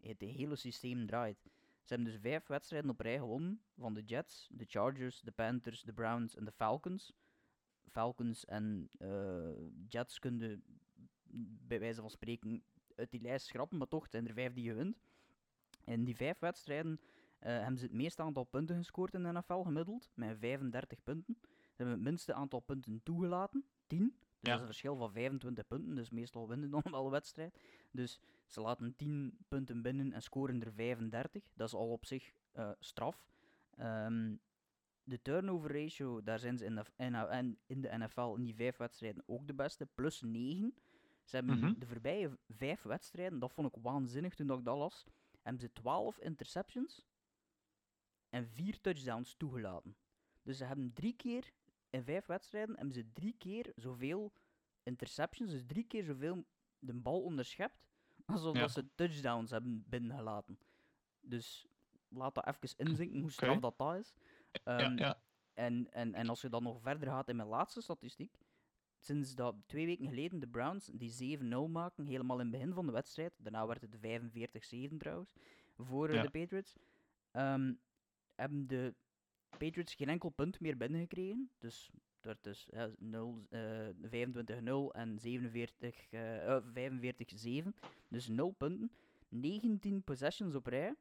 [0.00, 1.38] het hele systeem draait.
[1.82, 5.82] Ze hebben dus vijf wedstrijden op rij gewonnen van de Jets, de Chargers, de Panthers,
[5.82, 7.12] de Browns en de Falcons.
[7.88, 10.62] Falcons en uh, Jets kunnen
[11.66, 12.62] bij wijze van spreken
[12.96, 14.96] uit die lijst schrappen, maar toch zijn er vijf die je wint.
[15.84, 17.00] In die vijf wedstrijden
[17.48, 21.38] hebben ze het meeste aantal punten gescoord in de NFL gemiddeld, met 35 punten.
[21.40, 23.98] Ze hebben het minste aantal punten toegelaten, 10.
[23.98, 24.40] Dus ja.
[24.40, 27.58] dat is een verschil van 25 punten, dus meestal winnen dan wel een wedstrijd.
[27.90, 31.44] Dus ze laten 10 punten binnen en scoren er 35.
[31.54, 33.26] Dat is al op zich uh, straf.
[33.78, 34.40] Um,
[35.02, 39.22] de turnover ratio, daar zijn ze in de, in de NFL in die vijf wedstrijden
[39.26, 40.74] ook de beste, plus 9.
[41.24, 41.78] Ze hebben mm -hmm.
[41.78, 45.04] de voorbije vijf wedstrijden, dat vond ik waanzinnig toen ik dat las,
[45.42, 47.06] hebben ze 12 interceptions
[48.30, 49.96] en 4 touchdowns toegelaten.
[50.42, 51.52] Dus ze hebben drie keer
[51.90, 54.32] in vijf wedstrijden hebben ze drie keer zoveel
[54.82, 56.44] interceptions, dus drie keer zoveel
[56.78, 57.86] de bal onderschept,
[58.26, 58.68] alsof ja.
[58.68, 60.58] ze touchdowns hebben binnengelaten.
[61.20, 61.66] Dus
[62.08, 63.60] laat dat even inzinken hoe straf okay.
[63.60, 64.14] dat, dat is.
[64.64, 65.22] Um, ja, ja.
[65.54, 68.38] En, en, en als je dan nog verder gaat in mijn laatste statistiek,
[68.98, 72.86] sinds dat twee weken geleden de Browns die 7-0 maken, helemaal in het begin van
[72.86, 73.96] de wedstrijd, daarna werd het
[74.92, 75.32] 45-7 trouwens,
[75.76, 76.22] voor ja.
[76.22, 76.76] de Patriots,
[77.32, 77.80] um,
[78.40, 78.94] hebben de
[79.50, 81.50] Patriots geen enkel punt meer binnengekregen.
[81.58, 86.56] Dus het werd dus ja, 0, uh, 25-0 en 47, uh,
[87.64, 87.74] 45-7.
[88.08, 88.90] Dus 0 punten.
[89.28, 90.94] 19 possessions op rij.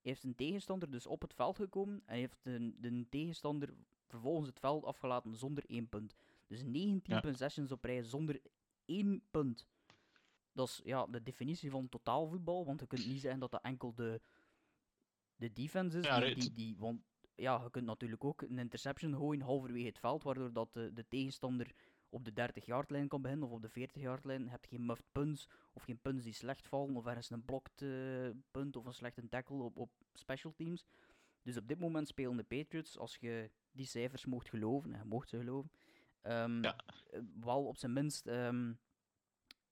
[0.00, 3.74] Heeft een tegenstander dus op het veld gekomen en heeft de, de tegenstander
[4.06, 6.14] vervolgens het veld afgelaten zonder 1 punt.
[6.46, 7.20] Dus 19 ja.
[7.20, 8.40] possessions op rij zonder
[8.84, 9.66] 1 punt.
[10.52, 13.94] Dat is ja, de definitie van totaalvoetbal, want je kunt niet zeggen dat dat enkel
[13.94, 14.20] de,
[15.42, 16.04] de defense is.
[16.04, 17.00] Ja, die, die, die, want
[17.34, 21.08] ja, je kunt natuurlijk ook een interception gooien halverwege het veld, waardoor dat de, de
[21.08, 21.72] tegenstander
[22.08, 24.44] op de 30-yard-lijn kan beginnen of op de 40-yard-lijn.
[24.44, 27.82] Je hebt geen muffed punts of geen punts die slecht vallen of ergens een blokt
[27.82, 30.84] uh, punt of een slechte tackle op, op special teams.
[31.42, 35.04] Dus op dit moment spelen de Patriots, als je die cijfers mocht geloven, en je
[35.04, 35.70] mocht ze geloven,
[36.22, 36.76] um, ja.
[37.40, 38.78] wel op zijn minst, um,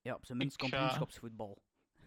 [0.01, 1.61] ja, op zijn minst kampioenschapsvoetbal.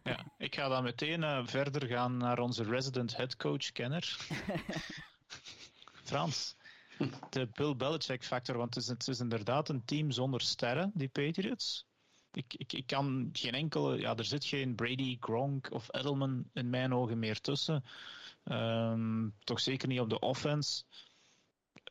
[0.04, 4.16] Ja, ik ga dan meteen uh, verder gaan naar onze resident headcoach-kenner.
[6.08, 6.56] Frans,
[7.30, 11.86] de Bill Belichick-factor, want het is, het is, inderdaad een team zonder sterren, die Patriots.
[12.32, 16.70] Ik, ik, ik kan geen enkele, ja, er zit geen Brady, Gronk of Edelman in
[16.70, 17.84] mijn ogen meer tussen.
[18.44, 20.84] Um, toch zeker niet op de offense.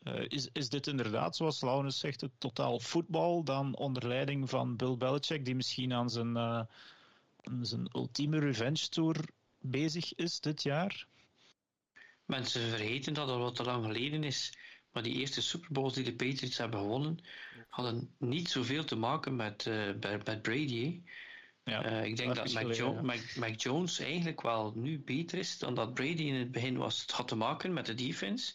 [0.04, 4.76] Uh, is, is dit inderdaad, zoals Laurens zegt, het totaal voetbal dan onder leiding van
[4.76, 6.62] Bill Belichick, die misschien aan zijn, uh,
[7.62, 9.26] zijn ultieme revenge tour
[9.60, 11.08] bezig is dit jaar?
[12.26, 14.54] Mensen vergeten dat al wat te lang geleden is.
[14.92, 17.20] Maar die eerste Super Bowls die de Patriots hebben gewonnen,
[17.70, 19.90] hadden niet zoveel te maken met, uh,
[20.26, 21.02] met Brady.
[21.64, 23.02] Ja, uh, ik denk dat Mac, jo ja.
[23.02, 27.02] Mac, Mac, Jones eigenlijk wel nu beter is dan dat Brady in het begin was.
[27.02, 28.54] Het had te maken met de defense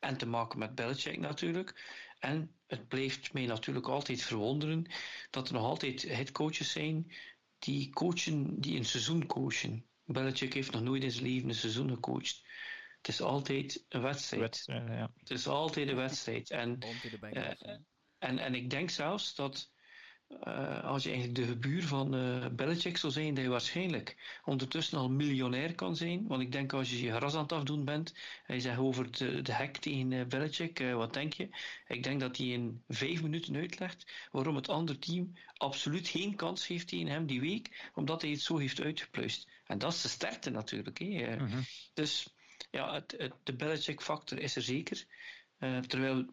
[0.00, 1.96] en te maken met Belichick natuurlijk.
[2.18, 4.86] En het blijft mij natuurlijk altijd verwonderen
[5.30, 7.12] dat er nog altijd headcoaches zijn
[7.58, 9.86] die coachen, die een seizoen coachen.
[10.04, 12.42] Belichick heeft nog nooit in zijn leven een seizoen gecoacht.
[12.96, 14.42] Het is altijd een wedstrijd.
[14.42, 15.12] wedstrijd ja.
[15.16, 16.50] Het is altijd een wedstrijd.
[16.50, 16.78] En,
[17.20, 17.50] uh,
[18.18, 19.70] en, en ik denk zelfs dat
[20.46, 24.98] uh, als je eigenlijk de gebuur van uh, Belichick zou zijn, dat je waarschijnlijk ondertussen
[24.98, 26.26] al miljonair kan zijn.
[26.26, 28.14] Want ik denk als je je gras aan het afdoen bent
[28.46, 31.48] en je zegt over de, de hek tegen uh, Belichick, wat denk je?
[31.86, 36.66] Ik denk dat hij in vijf minuten uitlegt waarom het andere team absoluut geen kans
[36.66, 39.48] heeft tegen hem die week, omdat hij het zo heeft uitgepluist.
[39.66, 40.98] En dat is de sterkte natuurlijk.
[40.98, 41.36] Hè.
[41.36, 41.64] -hmm.
[41.94, 42.34] Dus
[42.70, 45.04] ja, het, het, de Belichick-factor is er zeker.
[45.86, 46.26] Terwijl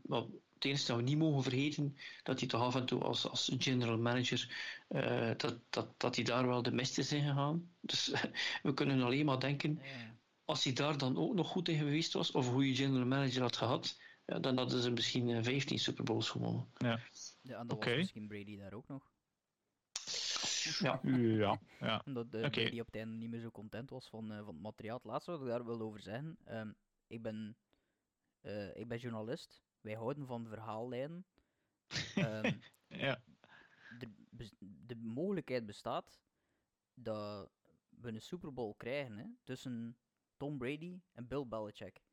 [0.66, 3.52] het enige dat we niet mogen vergeten, dat hij toch af en toe als, als
[3.58, 4.56] general manager,
[4.90, 7.72] uh, dat, dat, dat hij daar wel de mist is in gegaan.
[7.80, 8.14] Dus
[8.64, 9.82] we kunnen alleen maar denken,
[10.46, 13.42] als hij daar dan ook nog goed in geweest was, of hoe je general manager
[13.42, 16.68] had gehad, ja, dan hadden ze misschien 15 Super Bowls gewonnen.
[16.78, 17.00] Ja,
[17.42, 17.90] ja en dan okay.
[17.90, 19.14] was misschien Brady daar ook nog.
[20.80, 21.60] Ja, ja.
[21.80, 22.02] ja.
[22.06, 22.70] Omdat uh, okay.
[22.70, 24.98] die op het einde niet meer zo content was van, uh, van het materiaal.
[24.98, 26.38] Het laatste wat ik daar wil over zeggen.
[26.50, 26.76] Um,
[27.08, 27.58] ik, ben,
[28.42, 29.65] uh, ik ben journalist.
[29.86, 31.26] Wij houden van verhaallijnen.
[32.18, 32.62] um,
[33.06, 33.22] ja.
[34.00, 34.10] De,
[34.60, 36.20] de mogelijkheid bestaat
[36.94, 37.50] dat
[37.90, 39.98] we een Super Bowl krijgen hè, tussen
[40.38, 42.04] Tom Brady en Bill Belichick.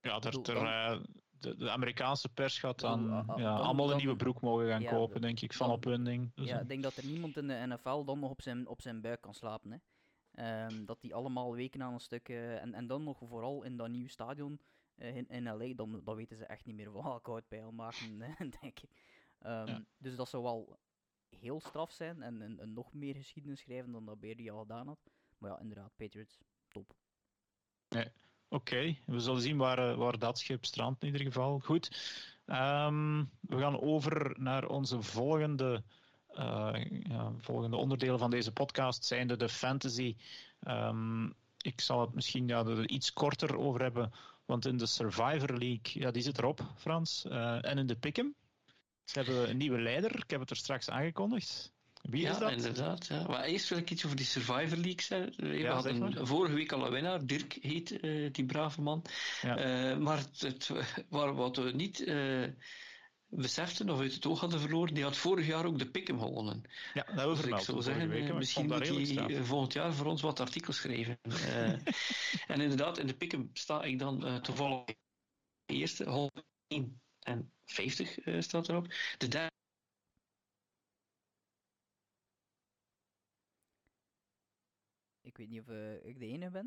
[0.00, 4.16] Ja, er, er, de, de, Amerikaanse pers gaat dan, dan ja, dan, allemaal een nieuwe
[4.16, 6.34] broek mogen gaan ja, kopen, denk ik, van opwinding.
[6.34, 8.80] Dus ja, ik denk dat er niemand in de NFL dan nog op zijn, op
[8.82, 9.70] zijn buik kan slapen.
[9.70, 9.78] Hè.
[10.66, 13.76] Um, dat die allemaal weken aan een stuk, uh, en, en dan nog vooral in
[13.76, 14.60] dat nieuwe stadion
[14.98, 18.18] in, in LA, dan, dan weten ze echt niet meer welke houtpijl maken,
[18.60, 18.90] denk ik.
[19.42, 19.84] Um, ja.
[19.98, 20.78] Dus dat zou wel
[21.28, 24.86] heel straf zijn en, en, en, nog meer geschiedenis schrijven dan dat Brady al gedaan
[24.86, 24.98] had.
[25.38, 26.38] Maar ja, inderdaad, Patriots,
[26.68, 26.94] top.
[27.88, 28.10] Nee.
[28.48, 31.58] Oké, we zullen zien waar, waar dat schip strandt in ieder geval.
[31.58, 31.88] Goed.
[32.44, 35.82] Ehm, we gaan over naar onze volgende,
[36.32, 40.16] uh, ja, volgende onderdelen van deze podcast, zijnde de fantasy.
[40.66, 44.12] Um, ik zal het misschien ja, er iets korter over hebben,
[44.48, 47.24] want in de Survivor League, ja, die zit erop, Frans.
[47.28, 48.34] Uh, en in de Pick'em,
[49.04, 51.72] ze hebben een nieuwe leider, ik heb het er straks aangekondigd.
[52.02, 52.50] Wie ja, is dat?
[52.50, 53.06] inderdaad.
[53.06, 53.26] Ja.
[53.26, 55.32] Maar eerst wil ik iets over die Survivor League zeggen.
[55.36, 59.04] We ja, hadden vorige week al een winnaar, Dirk heet uh, die brave man.
[59.42, 59.90] Ja.
[59.90, 60.70] Uh, maar het, het,
[61.08, 62.46] wat we niet uh,
[63.28, 66.62] beseften of uit het oog hadden verloren, die had vorig jaar ook de Pick'em gewonnen.
[66.94, 67.66] Ja, dat hebben we vermeld.
[67.66, 71.18] Dus ik zou zeggen, weken, misschien moet hij volgend jaar voor ons wat artikels schrijven.
[72.52, 74.84] en inderdaad, in de Pick'em sta ik dan toevallig
[75.66, 78.86] eerste, 101 en 50 staat erop.
[79.18, 79.56] De derde
[85.28, 86.66] Ik weet niet of uh, ik de ene ben.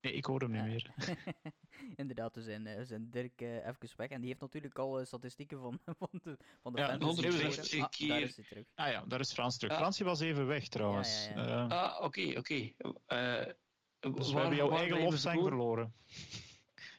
[0.00, 0.94] Nee, ik hoor hem niet meer.
[1.96, 4.08] Inderdaad, we zijn, we zijn Dirk uh, even weg.
[4.08, 7.04] En die heeft natuurlijk al uh, statistieken van, van de, van de ja, fans.
[7.04, 8.08] 150 ah, keer.
[8.08, 8.64] daar is hij terug.
[8.74, 9.72] Ah ja, daar is Frans terug.
[9.72, 9.78] Ah.
[9.78, 11.28] Fransje was even weg trouwens.
[11.34, 12.38] Ja, ja, ah, oké, oké.
[12.38, 13.54] Okay.
[13.98, 15.94] dus we hebben jouw eigen lofzang verloren.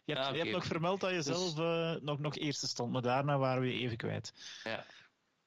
[0.05, 1.25] Je hebt, ah, okay, je hebt nog vermeld dat je dus...
[1.25, 4.33] zelf nog, nog eerste stond, maar daarna waren we even kwijt.
[4.63, 4.85] Ja,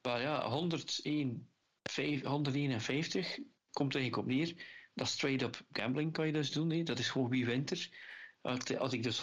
[0.03, 1.49] maar ja, 101,
[1.83, 3.39] 5, 151
[3.75, 4.55] komt eigenlijk op neer
[4.95, 6.71] dat straight-up gambling kan je dus doen.
[6.71, 6.83] Hè.
[6.83, 7.89] Dat is gewoon wie wint er.
[8.43, 9.23] Had, ik dus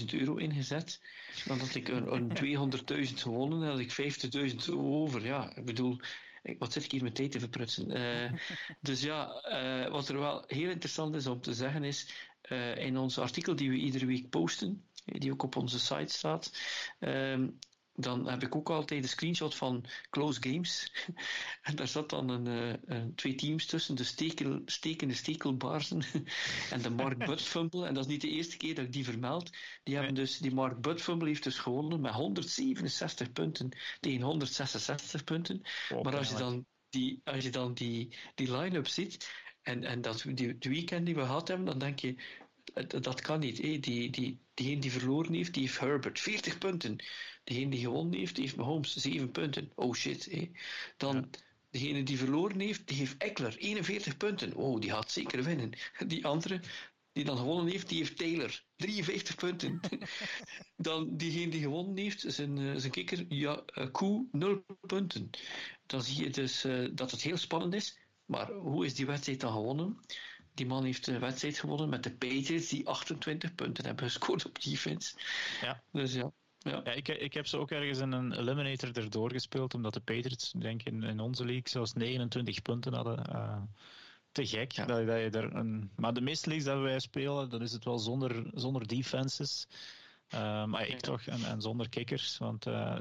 [0.00, 1.00] 150.000 euro ingezet,
[1.44, 2.72] dan had ik een, een
[3.08, 3.92] 200.000 gewonnen en had ik
[4.68, 5.24] 50.000 over.
[5.24, 6.00] Ja, ik bedoel,
[6.58, 7.96] wat zit ik hier met tijd te verprutsen?
[7.96, 8.32] Uh,
[8.80, 12.96] dus ja, uh, wat er wel heel interessant is om te zeggen is, uh, in
[12.96, 16.52] ons artikel die we iedere week posten, die ook op onze site staat,
[17.00, 17.58] um,
[17.96, 20.92] dan heb ik ook altijd een screenshot van close games.
[21.62, 26.02] en daar zat dan een, uh, een, twee teams tussen, de stekel, stekende stekelbaarzen
[26.72, 27.86] en de Mark Butt Fumble.
[27.86, 29.50] En dat is niet de eerste keer dat ik die vermeld.
[29.82, 33.68] Die, hebben dus, die Mark Butt Fumble heeft dus gewonnen met 167 punten
[34.00, 35.62] tegen 166 punten.
[36.02, 39.30] Maar als je dan die, als je dan die, die line-up ziet
[39.62, 42.14] en, en dat, die, de weekend die we gehad hebben, dan denk je,
[42.86, 43.58] dat kan niet.
[43.58, 43.78] Hé.
[43.78, 46.96] Die, die, diegene die verloren heeft, die heeft Herbert 40 punten.
[47.46, 49.70] Degene die gewonnen heeft, die heeft Mahomes 7 punten.
[49.74, 50.24] Oh shit.
[50.24, 50.50] Hé.
[50.96, 51.24] Dan ja.
[51.70, 54.54] degene die verloren heeft, die heeft Eckler 41 punten.
[54.54, 55.72] Oh, die gaat zeker winnen.
[56.06, 56.60] Die andere
[57.12, 59.80] die dan gewonnen heeft, die heeft Taylor 53 punten.
[60.76, 65.30] dan diegene die gewonnen heeft, zijn, uh, zijn kikker, ja, uh, Koe 0 punten.
[65.86, 67.98] Dan zie je dus uh, dat het heel spannend is.
[68.24, 70.00] Maar hoe is die wedstrijd dan gewonnen?
[70.54, 74.62] Die man heeft de wedstrijd gewonnen met de Patriots, die 28 punten hebben gescoord op
[74.62, 75.14] defense.
[75.60, 75.82] Ja.
[75.92, 76.32] Dus ja.
[76.70, 76.80] Ja.
[76.84, 80.52] ja ik, ik heb ze ook ergens in een eliminator erdoor gespeeld, omdat de Patriots,
[80.52, 83.22] denk ik, in, in onze league zelfs 29 punten hadden.
[83.32, 83.62] Uh,
[84.32, 84.84] te gek ja.
[84.84, 85.90] dat, dat, je er een.
[85.96, 89.66] Maar de meeste leagues dat wij spelen, dan is het wel zonder, zonder defenses.
[90.34, 92.38] Uh, maar ik toch, en, en, zonder kikkers.
[92.38, 92.96] Want uh,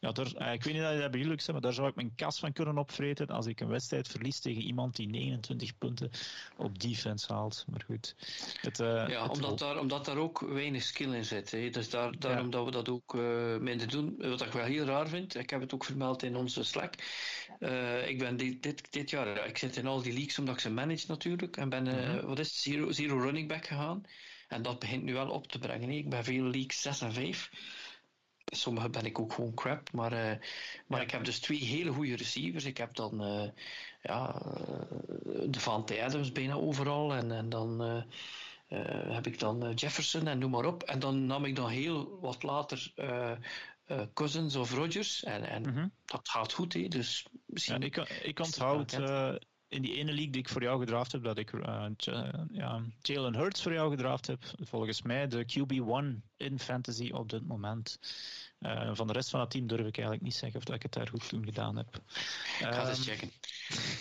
[0.00, 1.94] ja, daar, uh, ik weet niet dat je dat bij jullie maar daar zou ik
[1.94, 6.10] mijn kas van kunnen opvreten als ik een wedstrijd verlies tegen iemand die 29 punten
[6.56, 7.64] op defense haalt.
[7.68, 8.14] Maar goed.
[8.60, 11.50] Het, uh, ja, het omdat, daar, omdat daar ook weinig skill in zit.
[11.50, 11.70] Hè.
[11.70, 12.50] Dus daar, daarom ja.
[12.50, 13.14] dat we dat ook
[13.60, 14.14] minder doen.
[14.18, 16.94] Wat ik wel heel raar vind, ik heb het ook vermeld in onze Slack.
[18.06, 20.70] ik ben dit, dit, dit jaar, ik zit in al die leagues omdat ik ze
[20.70, 21.56] manage natuurlijk.
[21.56, 22.26] En ben, -hmm.
[22.26, 24.02] wat is het, zero, zero running back gegaan.
[24.48, 25.90] En dat begint nu wel op te brengen.
[25.90, 27.50] Ik ben veel leagues 6 en 5.
[28.44, 29.92] Sommige ben ik ook gewoon crap.
[29.92, 30.40] Maar, uh,
[30.86, 31.04] maar ja.
[31.04, 32.64] ik heb dus twee hele goede receivers.
[32.64, 33.48] Ik heb dan uh,
[34.02, 34.32] ja,
[35.46, 37.14] de Van Adams bijna overal.
[37.14, 38.02] En, en dan uh,
[39.14, 40.82] heb ik dan Jefferson en noem maar op.
[40.82, 42.92] En dan nam ik dan heel wat later
[44.14, 45.24] Cousins of Rodgers.
[45.24, 45.92] En, en mm -hmm.
[46.04, 46.72] dat gaat goed.
[46.72, 46.88] Hè.
[46.88, 48.98] Dus misschien ja, ik, ik onthoud
[49.68, 51.86] in die ene league die ik voor jou gedraft heb, dat ik uh,
[52.50, 57.46] ja, Jalen Hurts voor jou gedraft heb, volgens mij de QB1 in fantasy op dit
[57.46, 57.98] moment.
[58.60, 60.82] Uh, van de rest van het team durf ik eigenlijk niet zeggen of dat ik
[60.82, 61.94] het daar goed toen gedaan heb.
[62.58, 63.30] Ik ga um, eens checken.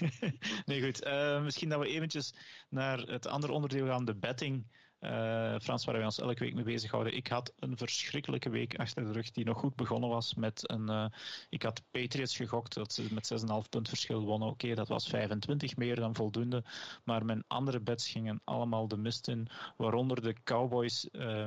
[0.65, 1.05] nee, goed.
[1.05, 2.33] Uh, misschien dat we eventjes
[2.69, 4.65] naar het andere onderdeel gaan, de betting.
[5.01, 7.15] Uh, Frans, waar wij ons elke week mee bezighouden.
[7.15, 10.89] Ik had een verschrikkelijke week achter de rug die nog goed begonnen was met een...
[10.89, 11.05] Uh,
[11.49, 14.47] ik had Patriots gegokt, dat ze met 6,5 punt verschil wonnen.
[14.47, 16.63] Oké, dat was 25 meer dan voldoende.
[17.03, 19.47] Maar mijn andere bets gingen allemaal de mist in.
[19.75, 21.45] Waaronder de Cowboys uh,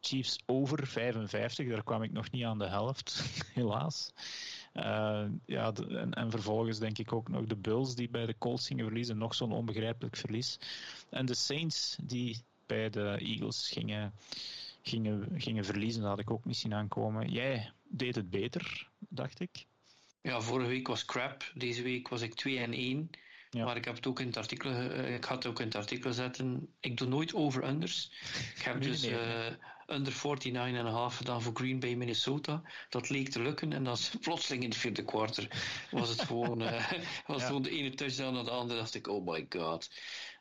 [0.00, 1.68] Chiefs over 55.
[1.68, 4.12] Daar kwam ik nog niet aan de helft, helaas.
[4.74, 8.66] Uh, ja, en, en, vervolgens denk ik ook nog de Bulls die bij de Colts
[8.66, 9.18] gingen verliezen.
[9.18, 10.58] Nog zo'n onbegrijpelijk verlies.
[11.10, 14.14] En de Saints die bij de Eagles gingen,
[14.82, 16.00] gingen, gingen verliezen.
[16.00, 17.30] Dat had ik ook niet zien aankomen.
[17.30, 19.66] Jij deed het beter, dacht ik.
[20.20, 21.52] Ja, vorige week was crap.
[21.54, 23.10] Deze week was ik 2 en 1.
[23.50, 25.74] Maar ik heb het ook in het artikel, uh, ik had het ook in het
[25.74, 26.68] artikel zetten.
[26.80, 28.12] Ik doe nooit over-unders.
[28.56, 29.46] Ik heb dus uh,
[29.86, 32.62] under 49,5 gedaan voor Green Bay, Minnesota.
[32.88, 35.48] Dat leek te lukken en dan plotseling in het vierde kwartier
[35.90, 36.92] was het gewoon, uh,
[37.26, 37.46] was ja.
[37.46, 38.80] gewoon de ene touchdown naar de andere.
[38.80, 39.90] dacht ik, oh my god.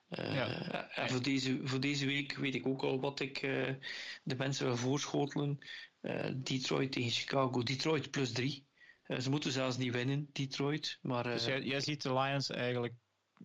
[0.10, 0.90] Ja.
[0.90, 3.40] En voor deze, voor deze week weet ik ook al wat ik
[4.23, 5.60] de mensen wil voorschotelen.
[6.36, 7.64] Detroit tegen Chicago.
[7.64, 8.65] Detroit plus 3.
[9.19, 10.99] ze moeten zelfs niet winnen, Detroit.
[11.02, 12.94] Maar, dus jij, jij ziet de Lions eigenlijk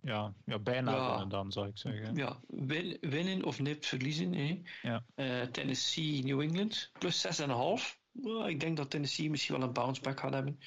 [0.01, 2.15] ja, ja bijna ja, winnen dan, zou ik zeggen.
[2.15, 4.33] Ja, win, winnen of nipt verliezen.
[4.33, 4.61] Hè.
[4.81, 5.05] Ja.
[5.15, 7.99] Uh, Tennessee, New England, plus 6,5.
[8.11, 10.59] Well, ik denk dat Tennessee misschien wel een bounce back gaat hebben.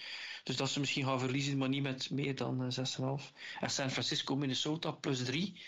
[0.42, 3.32] Dus dat ze misschien gaan verliezen, maar niet met meer dan uh, 6,5.
[3.60, 5.62] En San Francisco, Minnesota, plus 3.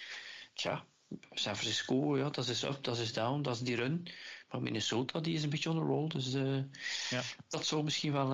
[0.55, 0.85] Tja,
[1.31, 4.09] San Francisco, ja, dat is up, dat is down, dat is die run.
[4.51, 6.09] Maar Minnesota, die is een beetje on a roll.
[6.09, 6.63] Dus uh,
[7.11, 7.23] ja.
[7.49, 8.29] dat zou misschien wel...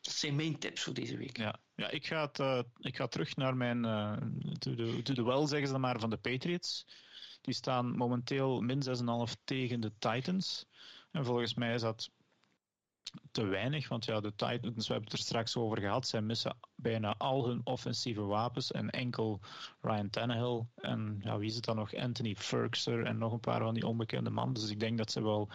[0.00, 1.36] dat zijn mijn tips voor deze week.
[1.36, 3.82] Ja, ja, ik ga, het, uh, ik ga terug naar mijn
[4.58, 6.86] to, the, to the well, zeggen ze maar, van de Patriots.
[7.40, 8.82] Die staan momenteel min
[9.28, 10.66] 6,5 tegen de Titans.
[11.10, 12.10] En volgens mij is dat
[13.30, 16.56] te weinig, want ja, de Titans, we hebben het er straks over gehad, zij missen
[16.74, 19.40] bijna al hun offensieve wapens en enkel
[19.80, 21.94] Ryan Tannehill en ja, wie is het dan nog?
[21.94, 24.54] Anthony Ferguson en nog een paar van die onbekende mannen.
[24.54, 25.48] Dus ik denk dat ze wel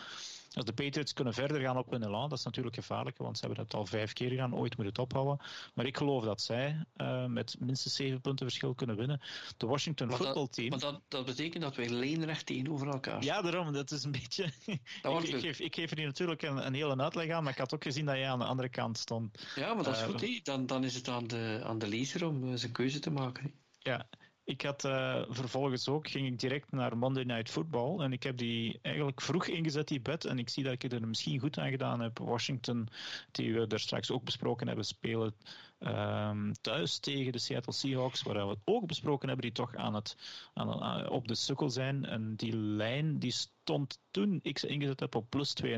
[0.53, 3.45] als de Patriots kunnen verder gaan op hun elan, dat is natuurlijk gevaarlijk, want ze
[3.45, 5.45] hebben het al vijf keer gedaan, ooit moet het ophouden.
[5.73, 9.21] Maar ik geloof dat zij uh, met minstens zeven punten verschil kunnen winnen.
[9.57, 10.69] De Washington maar Football Team...
[10.69, 14.43] Maar dat, dat betekent dat wij lijnrecht tegenover elkaar Ja, daarom, dat is een beetje...
[14.65, 17.59] ik, ik, geef, ik geef er hier natuurlijk een, een hele uitleg aan, maar ik
[17.59, 19.47] had ook gezien dat jij aan de andere kant stond.
[19.55, 22.27] Ja, maar dat is uh, goed, Dan, dan is het aan de, aan de lezer
[22.27, 23.53] om uh, zijn keuze te maken.
[23.79, 24.07] Ja,
[24.43, 27.99] ik had uh, vervolgens ook, ging ik direct naar Monday Night Football.
[27.99, 30.25] En ik heb die eigenlijk vroeg ingezet, die bed.
[30.25, 32.17] En ik zie dat ik er misschien goed aan gedaan heb.
[32.17, 32.87] Washington,
[33.31, 35.35] die we daar straks ook besproken hebben, spelen
[35.79, 38.21] um, thuis tegen de Seattle Seahawks.
[38.21, 40.17] Waar we het ook besproken hebben, die toch aan het,
[40.53, 42.05] aan, aan, op de sukkel zijn.
[42.05, 45.69] En die lijn die stond toen ik ze ingezet heb op plus 2,5.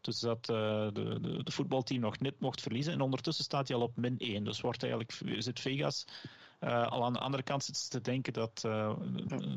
[0.00, 0.56] Dus dat uh,
[0.92, 2.92] de, de, de, voetbalteam nog net mocht verliezen.
[2.92, 4.44] En ondertussen staat hij al op min 1.
[4.44, 6.04] Dus wordt eigenlijk, zit Vegas
[6.64, 8.92] uh, al aan de andere kant zit te denken dat uh,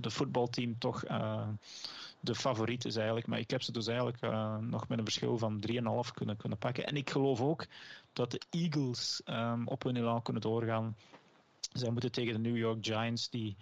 [0.02, 1.48] de voetbalteam toch uh,
[2.20, 3.28] de favoriet is eigenlijk.
[3.28, 4.22] Maar ik heb ze dus eigenlijk
[4.62, 5.76] nog met een verschil van 3,5
[6.14, 6.86] kunnen, kunnen pakken.
[6.86, 7.66] En ik geloof ook
[8.14, 10.96] dat de Eagles um, op hun elan kunnen doorgaan.
[11.74, 13.56] Zij moeten tegen de New York Giants, die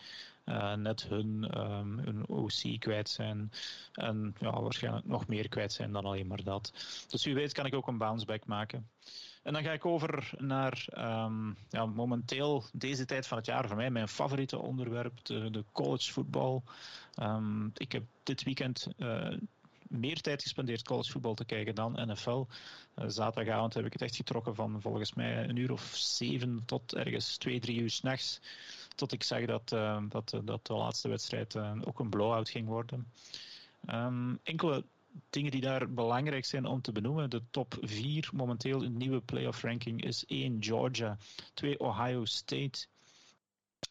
[0.45, 3.51] uh, net hun, um, hun OC kwijt zijn.
[3.93, 6.73] En ja, waarschijnlijk nog meer kwijt zijn dan alleen maar dat.
[7.09, 8.89] Dus wie weet kan ik ook een bounce back maken.
[9.45, 13.75] En dan ga ik over naar um, ja, momenteel deze tijd van het jaar voor
[13.75, 16.63] mij mijn favoriete onderwerp, de, de collegevoetbal.
[17.21, 19.37] Um, ik heb dit weekend uh,
[19.87, 22.45] meer tijd gespendeerd collegevoetbal te kijken dan NFL.
[22.95, 26.95] Uh, zaterdagavond heb ik het echt getrokken van volgens mij een uur of zeven tot
[26.95, 28.41] ergens twee, drie uur s'nachts.
[28.95, 33.07] Tot ik zag dat, uh, dat, dat de laatste wedstrijd ook een blowout ging worden.
[33.89, 34.83] Um, enkele
[35.29, 37.29] dingen die daar belangrijk zijn om te benoemen.
[37.29, 41.17] De top 4 momenteel in nieuwe playoff ranking is 1 Georgia,
[41.53, 42.87] 2 Ohio State.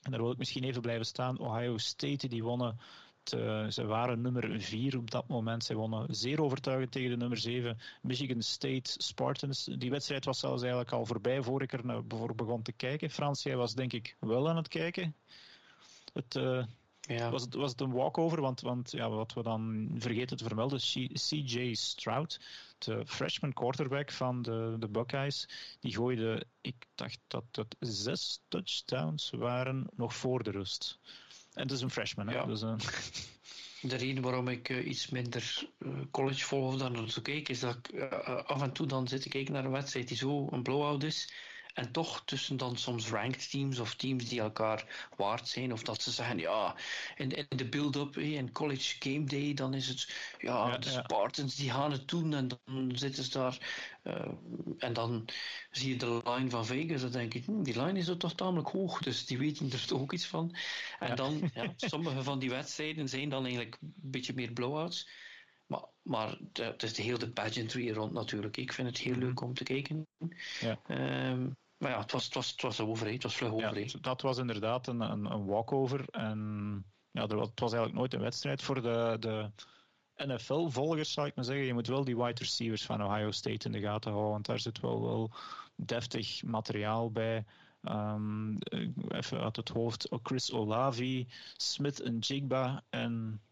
[0.02, 1.38] En daar wil ik misschien even blijven staan.
[1.38, 2.78] Ohio State die wonnen.
[3.22, 5.64] Te, ze waren nummer 4 op dat moment.
[5.64, 9.64] Ze wonnen zeer overtuigend tegen de nummer 7 Michigan State Spartans.
[9.64, 13.10] Die wedstrijd was zelfs eigenlijk al voorbij voor ik er begon te kijken.
[13.10, 15.14] Frans, jij was denk ik wel aan het kijken.
[16.12, 16.64] Het, uh,
[17.06, 17.30] ja.
[17.30, 18.40] Was, het, was het een walkover?
[18.40, 20.78] Want, want ja, wat we dan vergeten te vermelden,
[21.12, 22.40] CJ Stroud,
[22.78, 25.48] de freshman quarterback van de, de Buckeyes,
[25.80, 30.98] die gooide, ik dacht dat het zes touchdowns waren nog voor de rust.
[31.52, 32.46] En het is een freshman, hè?
[32.46, 32.74] Dus, uh...
[33.80, 37.76] De reden waarom ik uh, iets minder uh, college volg dan te kijken, is dat
[37.76, 38.02] ik
[38.46, 41.32] af en toe dan zit te kijken naar een wedstrijd die zo een blowout is
[41.74, 45.72] en toch tussen dan soms ranked teams of teams die elkaar waard zijn.
[45.72, 46.76] Of dat ze zeggen, ja,
[47.16, 51.54] in, in de build-up in college game day, dan is het, ja, ja de Spartans
[51.54, 52.34] die gaan het doen.
[52.34, 53.58] En dan zitten ze daar.
[54.04, 54.28] Uh,
[54.78, 55.24] en dan
[55.70, 57.00] zie je de line van Vegas.
[57.00, 59.02] Dan denk ik, hm, die line is toch tamelijk hoog.
[59.02, 60.56] Dus die weten er toch ook iets van.
[60.98, 61.14] En ja.
[61.14, 65.08] dan, ja, sommige van die wedstrijden zijn dan eigenlijk een beetje meer blowouts.
[65.66, 68.56] Maar, maar het is de hele pageantry rond natuurlijk.
[68.56, 70.06] Ik vind het heel leuk om te kijken.
[70.60, 70.80] Ja.
[71.30, 73.80] Um, maar ja, het was, het was, het was over, het was vlug over.
[73.80, 76.04] Ja, dat was inderdaad een, een, een walkover.
[76.10, 79.50] En ja, er was, het was eigenlijk nooit een wedstrijd voor de, de
[80.16, 81.64] NFL-volgers, zou ik maar zeggen.
[81.64, 84.58] Je moet wel die wide receivers van Ohio State in de gaten houden, want daar
[84.58, 85.30] zit wel, wel
[85.76, 87.44] deftig materiaal bij.
[87.82, 88.58] Um,
[89.08, 93.42] even uit het hoofd, Chris Olavi, Smith en Jigba en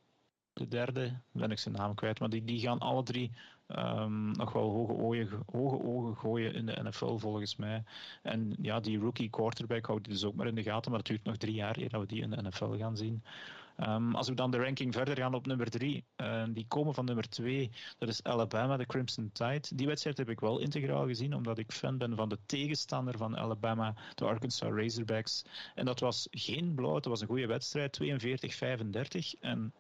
[0.53, 3.33] de derde, ben ik zijn naam kwijt, maar die, die gaan alle drie
[3.79, 7.85] um, nog wel hoge, ogen, hoge ogen gooien in de NFL volgens mij.
[8.23, 11.25] En ja, die rookie quarterback houdt dus ook maar in de gaten, maar het duurt
[11.25, 13.23] nog drie jaar eer dat we die in de NFL gaan zien.
[13.81, 17.05] Um, als we dan de ranking verder gaan op nummer 3, uh, die komen van
[17.05, 19.69] nummer 2, dat is Alabama, de Crimson Tide.
[19.75, 23.37] Die wedstrijd heb ik wel integraal gezien, omdat ik fan ben van de tegenstander van
[23.37, 25.45] Alabama, de Arkansas Razorbacks.
[25.75, 28.01] En dat was geen blowout, dat was een goede wedstrijd,
[29.37, 29.41] 42-35.
[29.41, 29.73] En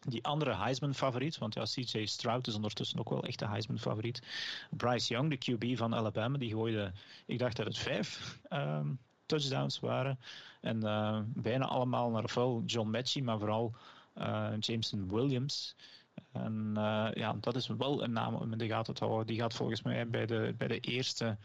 [0.00, 4.22] die andere Heisman-favoriet, want ja, CJ Stroud is ondertussen ook wel echt een Heisman-favoriet.
[4.70, 6.92] Bryce Young, de QB van Alabama, die gooide,
[7.26, 10.18] ik dacht dat het vijf um, touchdowns waren.
[10.60, 13.74] En uh, bijna allemaal naar ofwel John Mechie, maar vooral
[14.18, 15.76] uh, Jameson Williams.
[16.32, 19.26] En uh, ja, dat is wel een naam om in de gaten te houden.
[19.26, 21.36] Die gaat volgens mij bij de, bij de eerste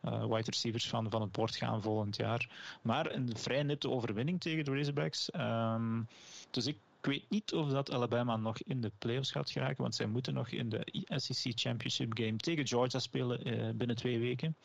[0.00, 2.48] wide receivers van, van het bord gaan volgend jaar.
[2.82, 5.30] Maar een vrij nipte overwinning tegen de Razorbacks.
[5.34, 6.08] Um,
[6.50, 9.94] dus ik ik weet niet of dat Alabama nog in de playoffs gaat geraken, want
[9.94, 14.56] zij moeten nog in de SEC Championship game tegen Georgia spelen uh, binnen twee weken.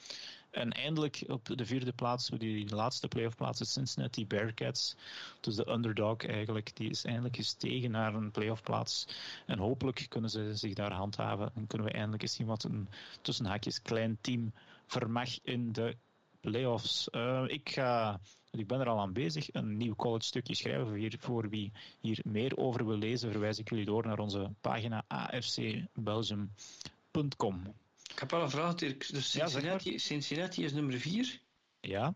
[0.50, 4.96] En eindelijk op de vierde plaats, die laatste playoff plaats, Cincinnati Bearcats.
[5.40, 9.08] Dus de underdog eigenlijk, die is eindelijk gestegen naar een playoff plaats.
[9.46, 12.88] En hopelijk kunnen ze zich daar handhaven en kunnen we eindelijk eens zien wat een
[13.22, 14.54] tussen haakjes klein team
[14.88, 15.96] vermag in de
[16.40, 17.08] playoffs.
[17.12, 18.20] Uh, ik ga
[18.60, 20.88] ik ben er al aan bezig, een nieuw college stukje schrijven.
[20.88, 25.04] Voor, voor wie hier meer over wil lezen, verwijs ik jullie door naar onze pagina
[25.08, 27.74] afcbelgium.com.
[28.12, 29.12] Ik heb wel een vraag, Dirk.
[29.12, 31.42] Dus Cincinnati, ja, Cincinnati is nummer 4.
[31.80, 32.16] Ja.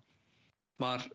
[0.76, 1.10] Maar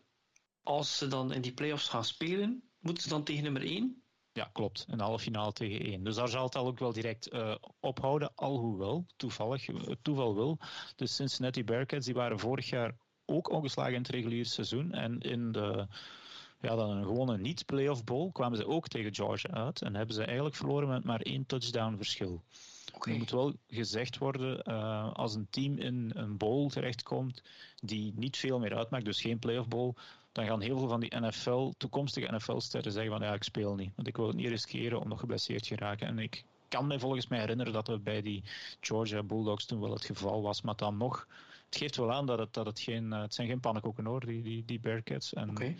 [0.63, 4.01] als ze dan in die playoffs gaan spelen, moeten ze dan tegen nummer 1?
[4.31, 4.85] Ja, klopt.
[4.87, 6.03] Een halve finale tegen 1.
[6.03, 8.31] Dus daar zal het al ook wel direct uh, ophouden.
[8.35, 10.59] Alhoewel, toevallig, het toeval wil.
[10.95, 12.95] De Cincinnati Bearcats die waren vorig jaar
[13.27, 14.93] ook ongeslagen in het reguliere seizoen.
[14.93, 15.87] En in de
[16.61, 19.81] ja, dan een gewone niet-playoff bowl kwamen ze ook tegen Georgia uit.
[19.81, 22.41] En hebben ze eigenlijk verloren met maar één touchdown verschil.
[22.95, 23.13] Okay.
[23.13, 27.43] Er moet wel gezegd worden, uh, als een team in een bowl terechtkomt
[27.81, 29.93] die niet veel meer uitmaakt, dus geen playoff bowl,
[30.31, 33.91] dan gaan heel veel van die NFL, toekomstige NFL-sterren zeggen van ja, ik speel niet.
[33.95, 36.07] Want ik wil het niet riskeren om nog geblesseerd te raken.
[36.07, 38.43] En ik kan me volgens mij herinneren dat dat bij die
[38.79, 40.61] Georgia Bulldogs toen wel het geval was.
[40.61, 41.27] Maar dan nog
[41.69, 44.25] het geeft wel aan dat het, dat het geen, uh, het zijn geen pannenkoeken hoor,
[44.25, 45.33] die, die, die Bearcats.
[45.33, 45.77] En okay.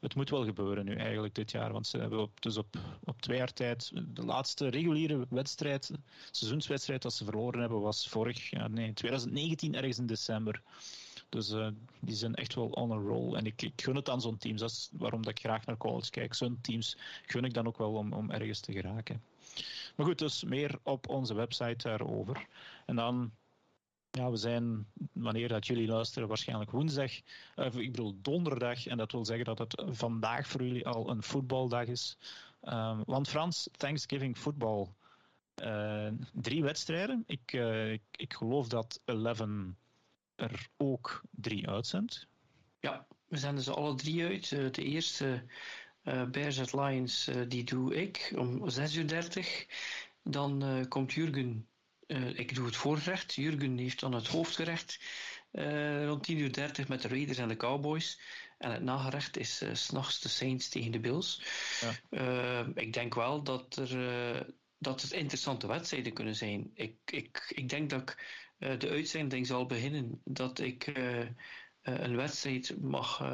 [0.00, 3.20] het moet wel gebeuren nu eigenlijk dit jaar, want ze hebben op, dus op, op
[3.20, 5.90] twee jaar tijd, de laatste reguliere wedstrijd,
[6.30, 10.62] seizoenswedstrijd dat ze verloren hebben was vorig, ja, nee, 2019 ergens in december.
[11.28, 11.68] Dus uh,
[12.00, 13.34] die zijn echt wel on a roll.
[13.34, 14.60] En ik, ik gun het aan zo'n teams.
[14.60, 16.34] Dat is waarom dat ik graag naar college kijk.
[16.34, 16.96] Zo'n teams
[17.26, 19.22] gun ik dan ook wel om, om ergens te geraken.
[19.96, 22.46] Maar goed, dus meer op onze website daarover.
[22.86, 23.32] En dan
[24.16, 27.12] ja, we zijn, wanneer dat jullie luisteren, waarschijnlijk woensdag.
[27.56, 28.86] Uh, ik bedoel donderdag.
[28.86, 32.18] En dat wil zeggen dat het vandaag voor jullie al een voetbaldag is.
[32.62, 34.86] Um, want Frans, Thanksgiving football.
[35.62, 37.24] Uh, drie wedstrijden.
[37.26, 39.76] Ik, uh, ik, ik, geloof dat Eleven
[40.34, 42.26] er ook drie uitzendt.
[42.80, 44.48] Ja, we zenden ze alle drie uit.
[44.48, 45.44] de eerste,
[46.30, 49.66] Bears at Lions, die doe ik om 6.30 uur.
[50.22, 51.66] Dan komt Jurgen
[52.06, 53.34] uh, ik doe het voorgerecht.
[53.34, 55.00] Jurgen heeft dan het hoofdgerecht
[55.52, 58.20] uh, rond 10.30 uur met de Raiders en de Cowboys.
[58.58, 61.42] En het nagerecht is uh, s'nachts de Saints tegen de Bills.
[62.10, 62.66] Ja.
[62.74, 64.46] ik denk wel dat, er,
[64.78, 66.70] dat het interessante wedstrijden kunnen zijn.
[66.74, 68.24] Ik, ik, ik denk dat ik
[68.78, 70.86] de uitzending zal beginnen dat ik
[71.82, 73.30] een wedstrijd mag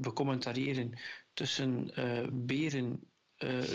[0.00, 0.98] becommentariëren
[1.32, 1.92] tussen
[2.44, 3.10] beren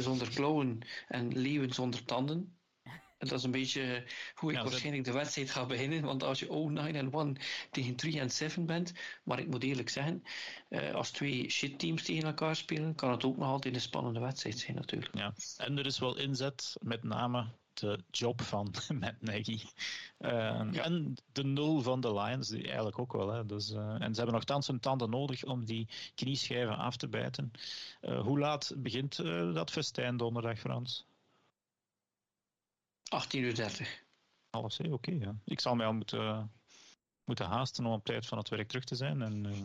[0.02, 2.56] zonder klauwen en leeuwen zonder tanden.
[3.18, 4.04] En dat is een beetje
[4.36, 6.02] hoe ik ja, waarschijnlijk de wedstrijd ga beginnen.
[6.02, 7.38] Want als je 0-9 en 1
[7.72, 8.94] tegen 3 en 7 bent.
[9.24, 10.24] Maar ik moet eerlijk zeggen,
[10.70, 14.20] uh, als twee shit teams tegen elkaar spelen, kan het ook nog altijd een spannende
[14.20, 15.18] wedstrijd zijn natuurlijk.
[15.18, 19.60] Ja, en er is wel inzet, met name de job van Matt Nagy.
[20.20, 20.32] Uh,
[20.72, 20.84] ja.
[20.84, 23.30] En de nul van de Lions, die eigenlijk ook wel.
[23.32, 23.46] Hè.
[23.46, 27.52] Dus, uh, en ze hebben nogthans hun tanden nodig om die knieschijven af te bijten.
[28.02, 29.16] Uh, hoe laat begint
[29.54, 31.06] dat festijn donderdag, Frans?
[33.06, 34.04] 18.30 uur.
[34.50, 34.92] Alles, oké.
[34.92, 35.36] Okay, ja.
[35.46, 36.52] Ik zal mij al moeten,
[37.24, 39.22] moeten haasten om op tijd van het werk terug te zijn.
[39.22, 39.62] En uh,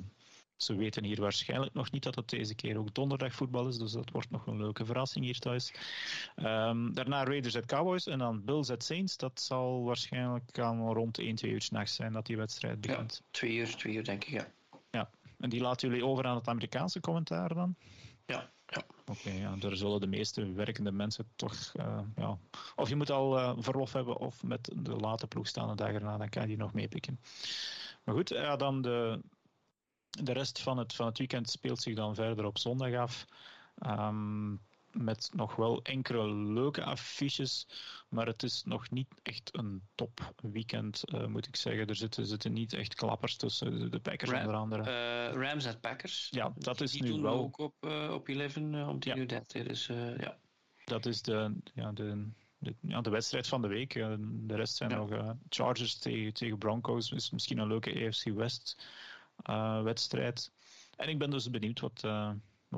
[0.57, 3.79] ze weten hier waarschijnlijk nog niet dat het deze keer ook donderdag voetbal is.
[3.79, 5.73] Dus dat wordt nog een leuke verrassing hier thuis.
[6.37, 9.17] Um, daarna Raiders at Cowboys en dan Bills at Saints.
[9.17, 13.21] Dat zal waarschijnlijk al rond 1, 2 uur s'nachts zijn dat die wedstrijd begint.
[13.23, 14.53] Ja, 2 uur, 2 uur denk ik, ja.
[14.91, 17.77] Ja, en die laten jullie over aan het Amerikaanse commentaar dan?
[18.27, 18.83] Ja, ja.
[19.07, 22.39] Oké, ja, daar zullen de meeste werkende mensen toch, uh, ja,
[22.77, 25.93] of je moet al uh, verlof hebben of met de late ploeg staan de dag
[25.93, 27.21] erna, dan kan je die nog meepikken.
[28.05, 29.21] Maar goed, ja, dan de,
[30.11, 33.27] de rest van het, van het weekend speelt zich dan verder op zondag af.
[33.87, 34.61] Um,
[34.93, 37.67] met nog wel enkele leuke affiches,
[38.09, 41.87] maar het is nog niet echt een top weekend, uh, moet ik zeggen.
[41.87, 44.83] Er zitten, zitten niet echt klappers tussen, de Packers Ram, onder andere.
[45.33, 46.29] Uh, Rams en Packers.
[46.31, 47.35] Ja, dat is die nu doen wel...
[47.35, 50.39] ook op, uh, op 11 om 10 uur 30, dus ja.
[50.85, 53.93] Dat is de, ja, de, de, ja, de wedstrijd van de week.
[53.93, 54.97] De rest zijn Ja.
[54.97, 58.87] nog Chargers tegen, tegen Broncos, is misschien een leuke AFC West
[59.83, 60.53] wedstrijd.
[60.97, 62.05] En ik ben dus benieuwd wat...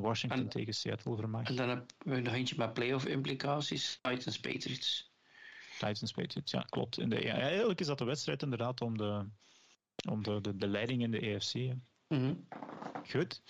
[0.00, 1.48] Washington En- tegen Seattle vermaakt.
[1.48, 3.98] En dan hebben we nog eentje met playoff implicaties.
[4.02, 5.10] Titans Patriots.
[5.78, 6.98] Titans Patriots, ja, klopt.
[6.98, 9.26] In de, ja, eigenlijk is dat de wedstrijd inderdaad om de,
[10.08, 11.54] om de, de, de leiding in de AFC.
[12.08, 12.34] Mhm.
[13.10, 13.42] Goed.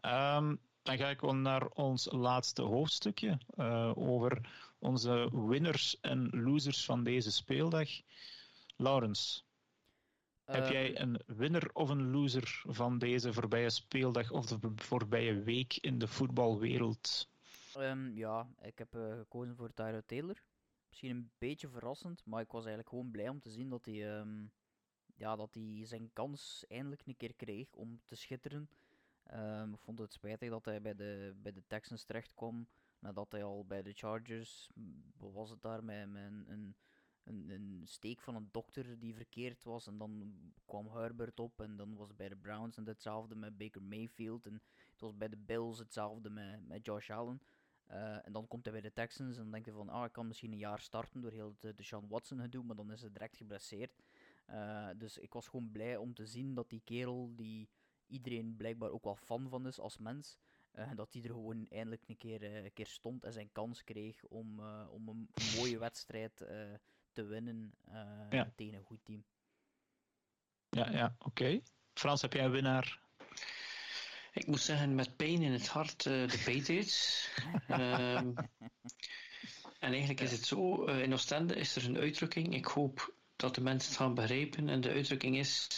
[0.00, 4.40] Ehm, dan ga ik wel naar ons laatste hoofdstukje eh, over
[4.78, 7.88] onze winners en losers van deze speeldag.
[8.76, 9.44] Laurens,
[10.50, 15.42] heb Ehm, jij een winner of een loser van deze voorbije speeldag of de voorbije
[15.42, 17.28] week in de voetbalwereld?
[17.74, 20.42] Ehm, ja, ik heb eh, gekozen voor Tyro Taylor.
[20.88, 24.18] Misschien een beetje verrassend, maar ik was eigenlijk gewoon blij om te zien dat hij,
[24.18, 24.46] ehm,
[25.14, 28.68] ja, dat hij zijn kans eindelijk een keer kreeg om te schitteren.
[29.22, 32.68] Ehm, ik vond het spijtig dat hij bij de, bij de Texans terecht kwam,
[32.98, 34.70] nadat hij al bij de Chargers,
[35.16, 36.76] was het daar, met, met een, een,
[37.24, 39.86] een, een steek van een dokter die verkeerd was.
[39.86, 40.34] En dan
[40.66, 44.46] kwam Herbert op en dan was het bij de Browns en hetzelfde met Baker Mayfield.
[44.46, 47.42] En het was bij de Bills hetzelfde met, met Josh Allen.
[47.86, 50.12] Eh, en dan komt hij bij de Texans en dan denkt hij van, ah, ik
[50.12, 53.00] kan misschien een jaar starten door heel het de Sean Watson gedoe, maar dan is
[53.00, 54.02] hij direct geblesseerd.
[54.46, 57.68] Eh, dus ik was gewoon blij om te zien dat die kerel, die
[58.06, 60.38] iedereen blijkbaar ook wel fan van is als mens,
[60.70, 63.84] eh, dat hij er gewoon eindelijk een keer, eh, een keer stond en zijn kans
[63.84, 66.74] kreeg om, eh, om een mooie wedstrijd eh,
[67.14, 68.52] te winnen eh, Ja.
[68.56, 69.24] tegen een goed team.
[70.70, 71.60] Ja, ja oké.
[71.94, 72.98] Frans, heb jij een winnaar?
[74.32, 77.28] Ik moet zeggen, met pijn in het hart, eh, de Patriots.
[77.68, 78.32] Ehm,
[79.78, 82.54] en eigenlijk is het zo, eh, in Oostende is er een uitdrukking.
[82.54, 84.68] Ik hoop dat de mensen het gaan begrijpen.
[84.68, 85.68] En de uitdrukking is,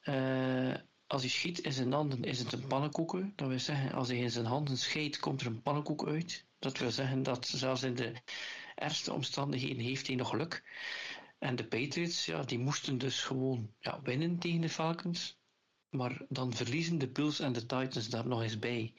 [0.00, 0.74] eh,
[1.06, 3.32] als hij schiet in zijn handen is het een pannenkoeken.
[3.36, 6.46] Dat wil zeggen, als hij in zijn handen scheidt, komt er een pannenkoek uit.
[6.58, 8.12] Dat wil zeggen dat zelfs in de
[8.74, 10.62] ergste omstandigheden heeft hij nog geluk.
[11.38, 15.38] En de Patriots, ja, die moesten dus gewoon ja, winnen tegen de Falcons.
[15.90, 18.94] Maar dan verliezen de Bills en de Titans daar nog eens bij.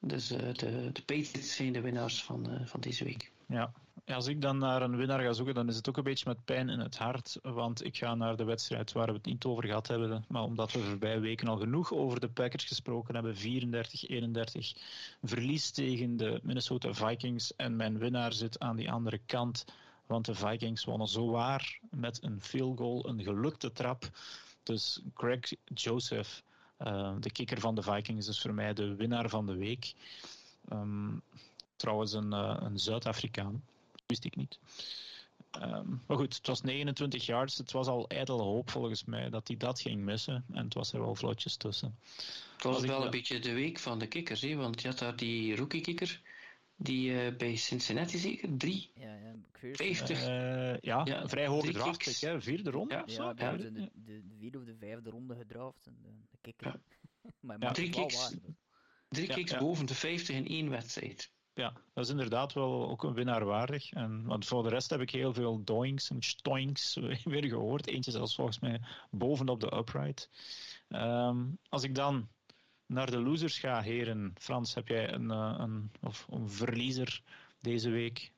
[0.00, 3.32] Dus eh, de, de Patriots zijn de winnaars van, eh, van deze week.
[3.48, 3.72] Ja.
[4.06, 6.44] Als ik dan naar een winnaar ga zoeken, dan is het ook een beetje met
[6.44, 7.38] pijn in het hart.
[7.42, 10.24] Want ik ga naar de wedstrijd waar we het niet over gehad hebben.
[10.28, 13.34] Maar omdat we de voorbije weken al genoeg over de Packers gesproken hebben.
[13.34, 13.38] 34-31
[15.22, 17.56] verlies tegen de Minnesota Vikings.
[17.56, 19.64] En mijn winnaar zit aan die andere kant.
[20.06, 24.10] Want de Vikings wonnen zowaar met een field goal, een gelukte trap.
[24.62, 26.42] Dus Greg Joseph,
[26.76, 29.94] eh, de kikker van de Vikings, is voor mij de winnaar van de week.
[30.68, 31.18] Ehm,
[31.76, 33.62] trouwens, een, eh, een Zuid-Afrikaan.
[34.10, 34.58] Wist ik niet.
[35.50, 37.58] Ehm, maar goed, het was 29 yards.
[37.58, 40.44] Het was al ijdele hoop volgens mij dat hij dat ging missen.
[40.52, 41.98] En het was er wel vlotjes tussen.
[42.54, 44.40] Het was wel een beetje de week van de kikkers.
[44.40, 44.54] Hè?
[44.54, 46.20] Want je had daar die rookie-kikker.
[46.76, 48.56] Die eh, bij Cincinnati zeker.
[48.56, 49.74] Drie, Ja, ja, McPherson.
[49.86, 50.18] vijftig.
[50.26, 52.18] Eh, ja, Ja, vrij hoge drie draft kicks.
[52.18, 52.40] pick, hè?
[52.40, 53.22] vierde ronde Ja, of zo.
[53.36, 55.86] Ja, de, de, de vierde of de vijfde ronde gedraft.
[55.86, 56.66] En de, de kikker.
[56.66, 56.80] Ja.
[57.40, 57.66] maar Ja.
[57.66, 57.72] ja.
[57.72, 58.16] Drie kicks.
[58.16, 58.32] waar.
[59.08, 59.58] Drie Ja, kicks ja.
[59.58, 61.30] boven de 50 in één wedstrijd.
[61.60, 63.92] Ja, dat is inderdaad wel ook een winnaar waardig.
[63.92, 67.86] En, want voor de rest heb ik heel veel doinks en stoinks weer gehoord.
[67.86, 68.80] Eentje zelfs volgens mij
[69.10, 70.30] bovenop de upright.
[70.88, 72.28] Ehm, als ik dan
[72.86, 74.32] naar de losers ga, heren.
[74.38, 77.22] Frans, heb jij een, eh, een, of een verliezer
[77.60, 78.32] deze week?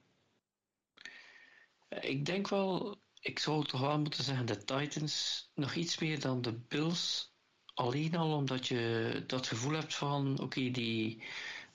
[1.88, 6.42] Ik denk wel, ik zou toch wel moeten zeggen, de Titans nog iets meer dan
[6.42, 7.30] de Bills.
[7.74, 11.22] Alleen al omdat je dat gevoel hebt van, oké, die,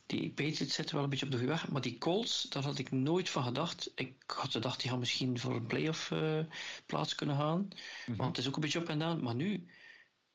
[0.07, 2.79] die Patriots zitten wel een beetje op de goede weg, maar die Colts, daar had
[2.79, 3.91] ik nooit van gedacht.
[3.95, 6.39] Ik had gedacht, die gaan misschien voor een playoff eh,
[6.85, 7.67] plaats kunnen gaan,
[8.05, 9.23] want het is ook een beetje op en down.
[9.23, 9.67] Maar nu,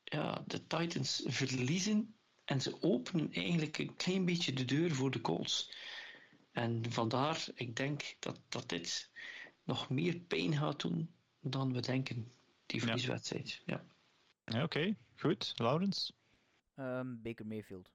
[0.03, 5.21] ja, de Titans verliezen en ze openen eigenlijk een klein beetje de deur voor de
[5.21, 5.71] Colts.
[6.51, 9.09] En vandaar, ik denk dat, dat dit
[9.63, 12.31] nog meer pijn gaat doen dan we denken,
[12.65, 13.61] die verlieswedstrijd.
[13.65, 13.85] Ja.
[14.45, 15.51] Ja, Oké, goed.
[15.55, 16.13] Laurens?
[16.75, 17.91] Ehm, Baker Mayfield.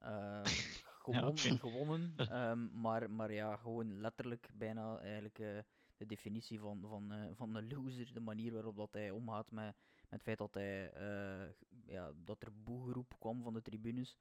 [0.00, 0.44] Ehm,
[1.02, 1.58] gewonnen, oké.
[1.58, 5.58] gewonnen ehm, maar, maar ja, gewoon letterlijk bijna eigenlijk eh,
[5.96, 8.12] de definitie van, van, eh, van een loser.
[8.14, 9.74] De manier waarop dat hij omgaat met, met
[10.08, 11.48] het feit dat, hij, eh,
[11.86, 14.18] ja, dat er boegeroep kwam van de tribunes.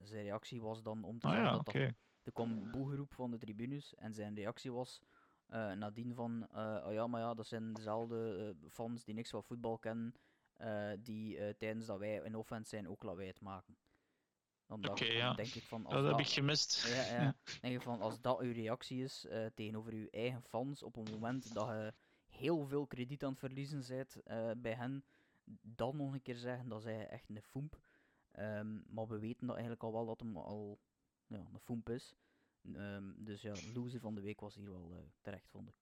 [0.00, 1.74] Zijn reactie was dan om te Ah zeggen ja, dat
[2.22, 5.02] er kwam boegeroep van de tribunes en zijn reactie was
[5.74, 6.48] nadien van,
[6.86, 10.14] oh ja, maar ja, dat zijn dezelfde fans die niks van voetbal kennen,
[11.02, 13.32] die tijdens dat wij in offense zijn ook lawaai
[14.66, 15.34] Oké, ja.
[15.34, 15.86] denk ik van...
[15.86, 16.86] Als dat heb ik gemist.
[16.88, 17.34] Ja, ja.
[17.60, 21.10] denk ik van, als dat uw reactie is uh, tegenover uw eigen fans op een
[21.10, 21.92] moment dat je
[22.26, 25.04] heel veel krediet aan het verliezen bent uh, bij hen,
[25.62, 27.78] dan nog een keer zeggen dat zij echt een foemp.
[28.38, 30.78] Um, maar we weten dat eigenlijk al wel dat hem al
[31.26, 32.14] ja, een foemp is.
[32.76, 35.74] Um, dus ja, loser van de week was hier wel uh, terecht, vond ik.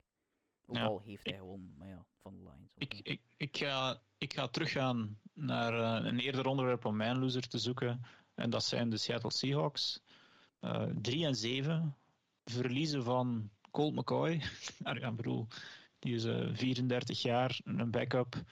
[0.67, 2.73] Ook ja, al heeft hij gewoon, maar ja, van de Lions.
[2.77, 7.49] Ik, ik, ik, ga, ik ga teruggaan naar uh, een eerder onderwerp om mijn loser
[7.49, 8.07] te zoeken.
[8.35, 10.01] En dat zijn de Seattle Seahawks.
[10.95, 11.97] 3 uh, en 7.
[12.45, 14.31] Verliezen van Colt McCoy.
[14.85, 15.47] ik bedoel,
[15.99, 16.23] die is
[16.59, 18.43] 34 jaar, een backup.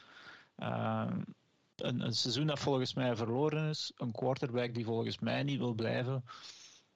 [0.56, 3.92] Een, een, seizoen dat volgens mij verloren is.
[3.96, 6.24] Een quarterback die volgens mij niet wil blijven.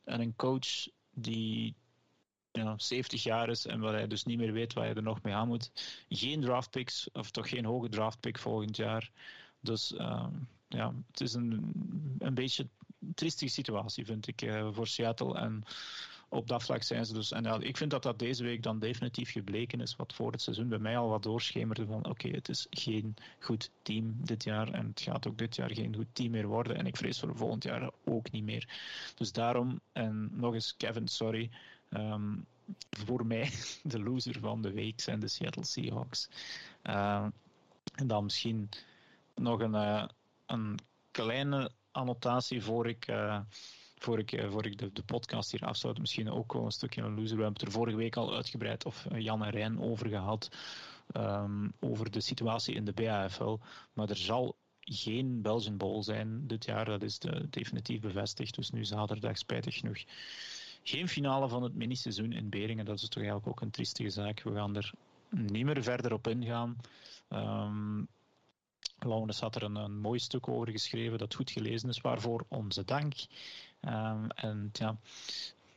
[0.05, 1.75] En een coach die
[2.53, 5.23] ja, 70 jaar is en waar hij dus niet meer weet waar hij er nog
[5.23, 5.71] mee aan moet.
[6.09, 9.11] Geen draftpicks, of toch geen hoge draftpick volgend jaar.
[9.65, 10.27] Dus uh,
[10.69, 11.73] ja, het is een,
[12.19, 12.69] een beetje
[13.15, 15.39] triestige situatie, vind ik, uh, voor Seattle.
[15.39, 15.65] En
[16.29, 17.33] op dat vlak zijn ze dus.
[17.33, 20.69] En ik vind dat dat deze week dan definitief gebleken is, wat voor het seizoen
[20.69, 24.87] bij mij al wat doorschemerde van oké, het is geen goed team dit jaar en
[24.87, 27.65] het gaat ook dit jaar geen goed team meer worden en ik vrees voor volgend
[27.65, 28.69] jaar ook niet meer.
[29.15, 31.51] Dus daarom, en nog eens Kevin, sorry,
[31.91, 32.47] um,
[32.91, 33.51] voor mij
[33.83, 36.29] de loser van de week zijn de Seattle Seahawks.
[36.85, 37.27] Uh,
[37.95, 38.69] en dan misschien
[39.35, 40.05] nog een, uh,
[40.47, 40.79] een
[41.11, 43.41] kleine annotatie voor ik, uh,
[43.99, 45.99] voor ik, uh, voor ik de, de podcast hier afsluit.
[45.99, 47.37] Misschien ook wel een stukje een loser.
[47.37, 50.49] We hebben het er vorige week al uitgebreid, of Jan en Rijn, over gehad.
[51.17, 53.57] Um, over de situatie in de BAFL.
[53.93, 56.85] Maar er zal geen Belgian Bowl zijn dit jaar.
[56.85, 58.55] Dat is de, definitief bevestigd.
[58.55, 60.05] Dus nu zaterdag, spijtig genoeg,
[60.83, 62.85] geen finale van het mini-seizoen in Beringen.
[62.85, 64.43] Dat is toch eigenlijk ook een triestige zaak.
[64.43, 64.93] We gaan er
[65.29, 66.77] niet meer verder op ingaan.
[67.31, 68.09] Um,
[68.99, 72.85] Laurens had er een, een, mooi stuk over geschreven dat goed gelezen is, waarvoor onze
[72.85, 73.15] dank.
[73.81, 74.97] Um, en ja,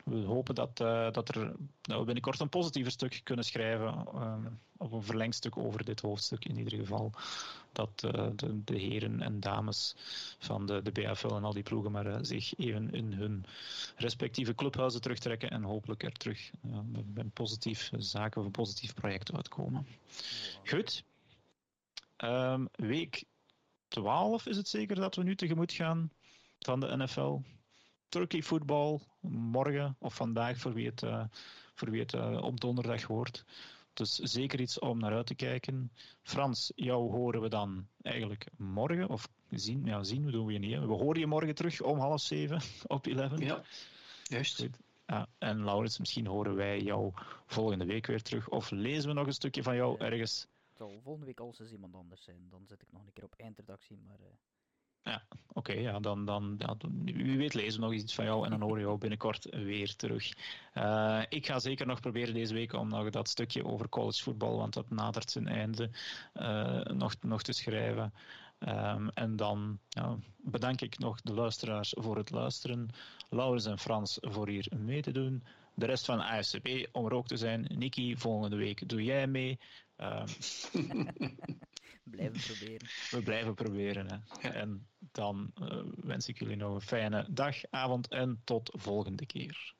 [0.03, 4.07] we hopen dat, uh, dat, er, dat we binnenkort een positiever stuk kunnen schrijven.
[4.15, 7.11] Um, of een verlengstuk over dit hoofdstuk in ieder geval.
[7.71, 9.95] Dat uh, de, de, heren en dames
[10.39, 13.45] van de, de BFL en al die ploegen maar uh, zich even in hun
[13.95, 16.51] respectieve clubhuizen terugtrekken en hopelijk er terug
[16.91, 19.87] met een positief zaken of een positief project uitkomen.
[20.63, 21.03] Goed.
[22.23, 23.23] Um, week
[23.87, 26.11] 12 is het zeker dat we nu tegemoet gaan
[26.59, 27.39] van de NFL.
[28.09, 28.99] Turkey football
[29.29, 31.25] morgen of vandaag voor wie het, uh,
[31.73, 33.45] voor wie het uh, op donderdag hoort.
[33.93, 35.91] Dus zeker iets om naar uit te kijken.
[36.23, 39.09] Frans, jou horen we dan eigenlijk morgen.
[39.09, 40.73] Of zien, ja, zien doen we je niet.
[40.73, 40.87] Hè?
[40.87, 43.39] We horen je morgen terug om half zeven op 11.
[43.39, 43.63] Ja,
[44.23, 44.55] juist.
[44.55, 44.77] Goed.
[45.05, 47.13] Ja, en Laurens, misschien horen wij jou
[47.45, 48.49] volgende week weer terug.
[48.49, 50.47] Of lezen we nog een stukje van jou ergens.
[50.77, 52.49] Zal volgende week alles eens iemand anders zijn.
[52.49, 53.97] Dan zet ik nog een keer op eindredactie.
[53.97, 54.25] Maar, uh...
[55.01, 55.23] Ja,
[55.53, 55.73] oké.
[55.73, 58.75] Ja, dan, dan, ja, wie weet lezen we nog iets van jou en dan horen
[58.75, 60.33] we jou binnenkort weer terug.
[60.73, 64.57] Uh, ik ga zeker nog proberen deze week om nog dat stukje over college voetbal,
[64.57, 65.89] want dat nadert zijn einde,
[66.33, 68.13] uh, nog, nog te schrijven.
[68.59, 72.89] Um, en dan ja, bedank ik nog de luisteraars voor het luisteren.
[73.29, 75.43] Laurens en Frans voor hier mee te doen.
[75.73, 77.67] De rest van ASCP om er ook te zijn.
[77.75, 79.59] Niki, volgende week doe jij mee.
[79.97, 80.25] Um,
[82.03, 82.87] blijven proberen.
[83.09, 84.07] We blijven proberen.
[84.39, 84.49] Hè.
[84.49, 89.75] En dan uh, wens ik jullie nog een fijne dag, avond en tot volgende keer.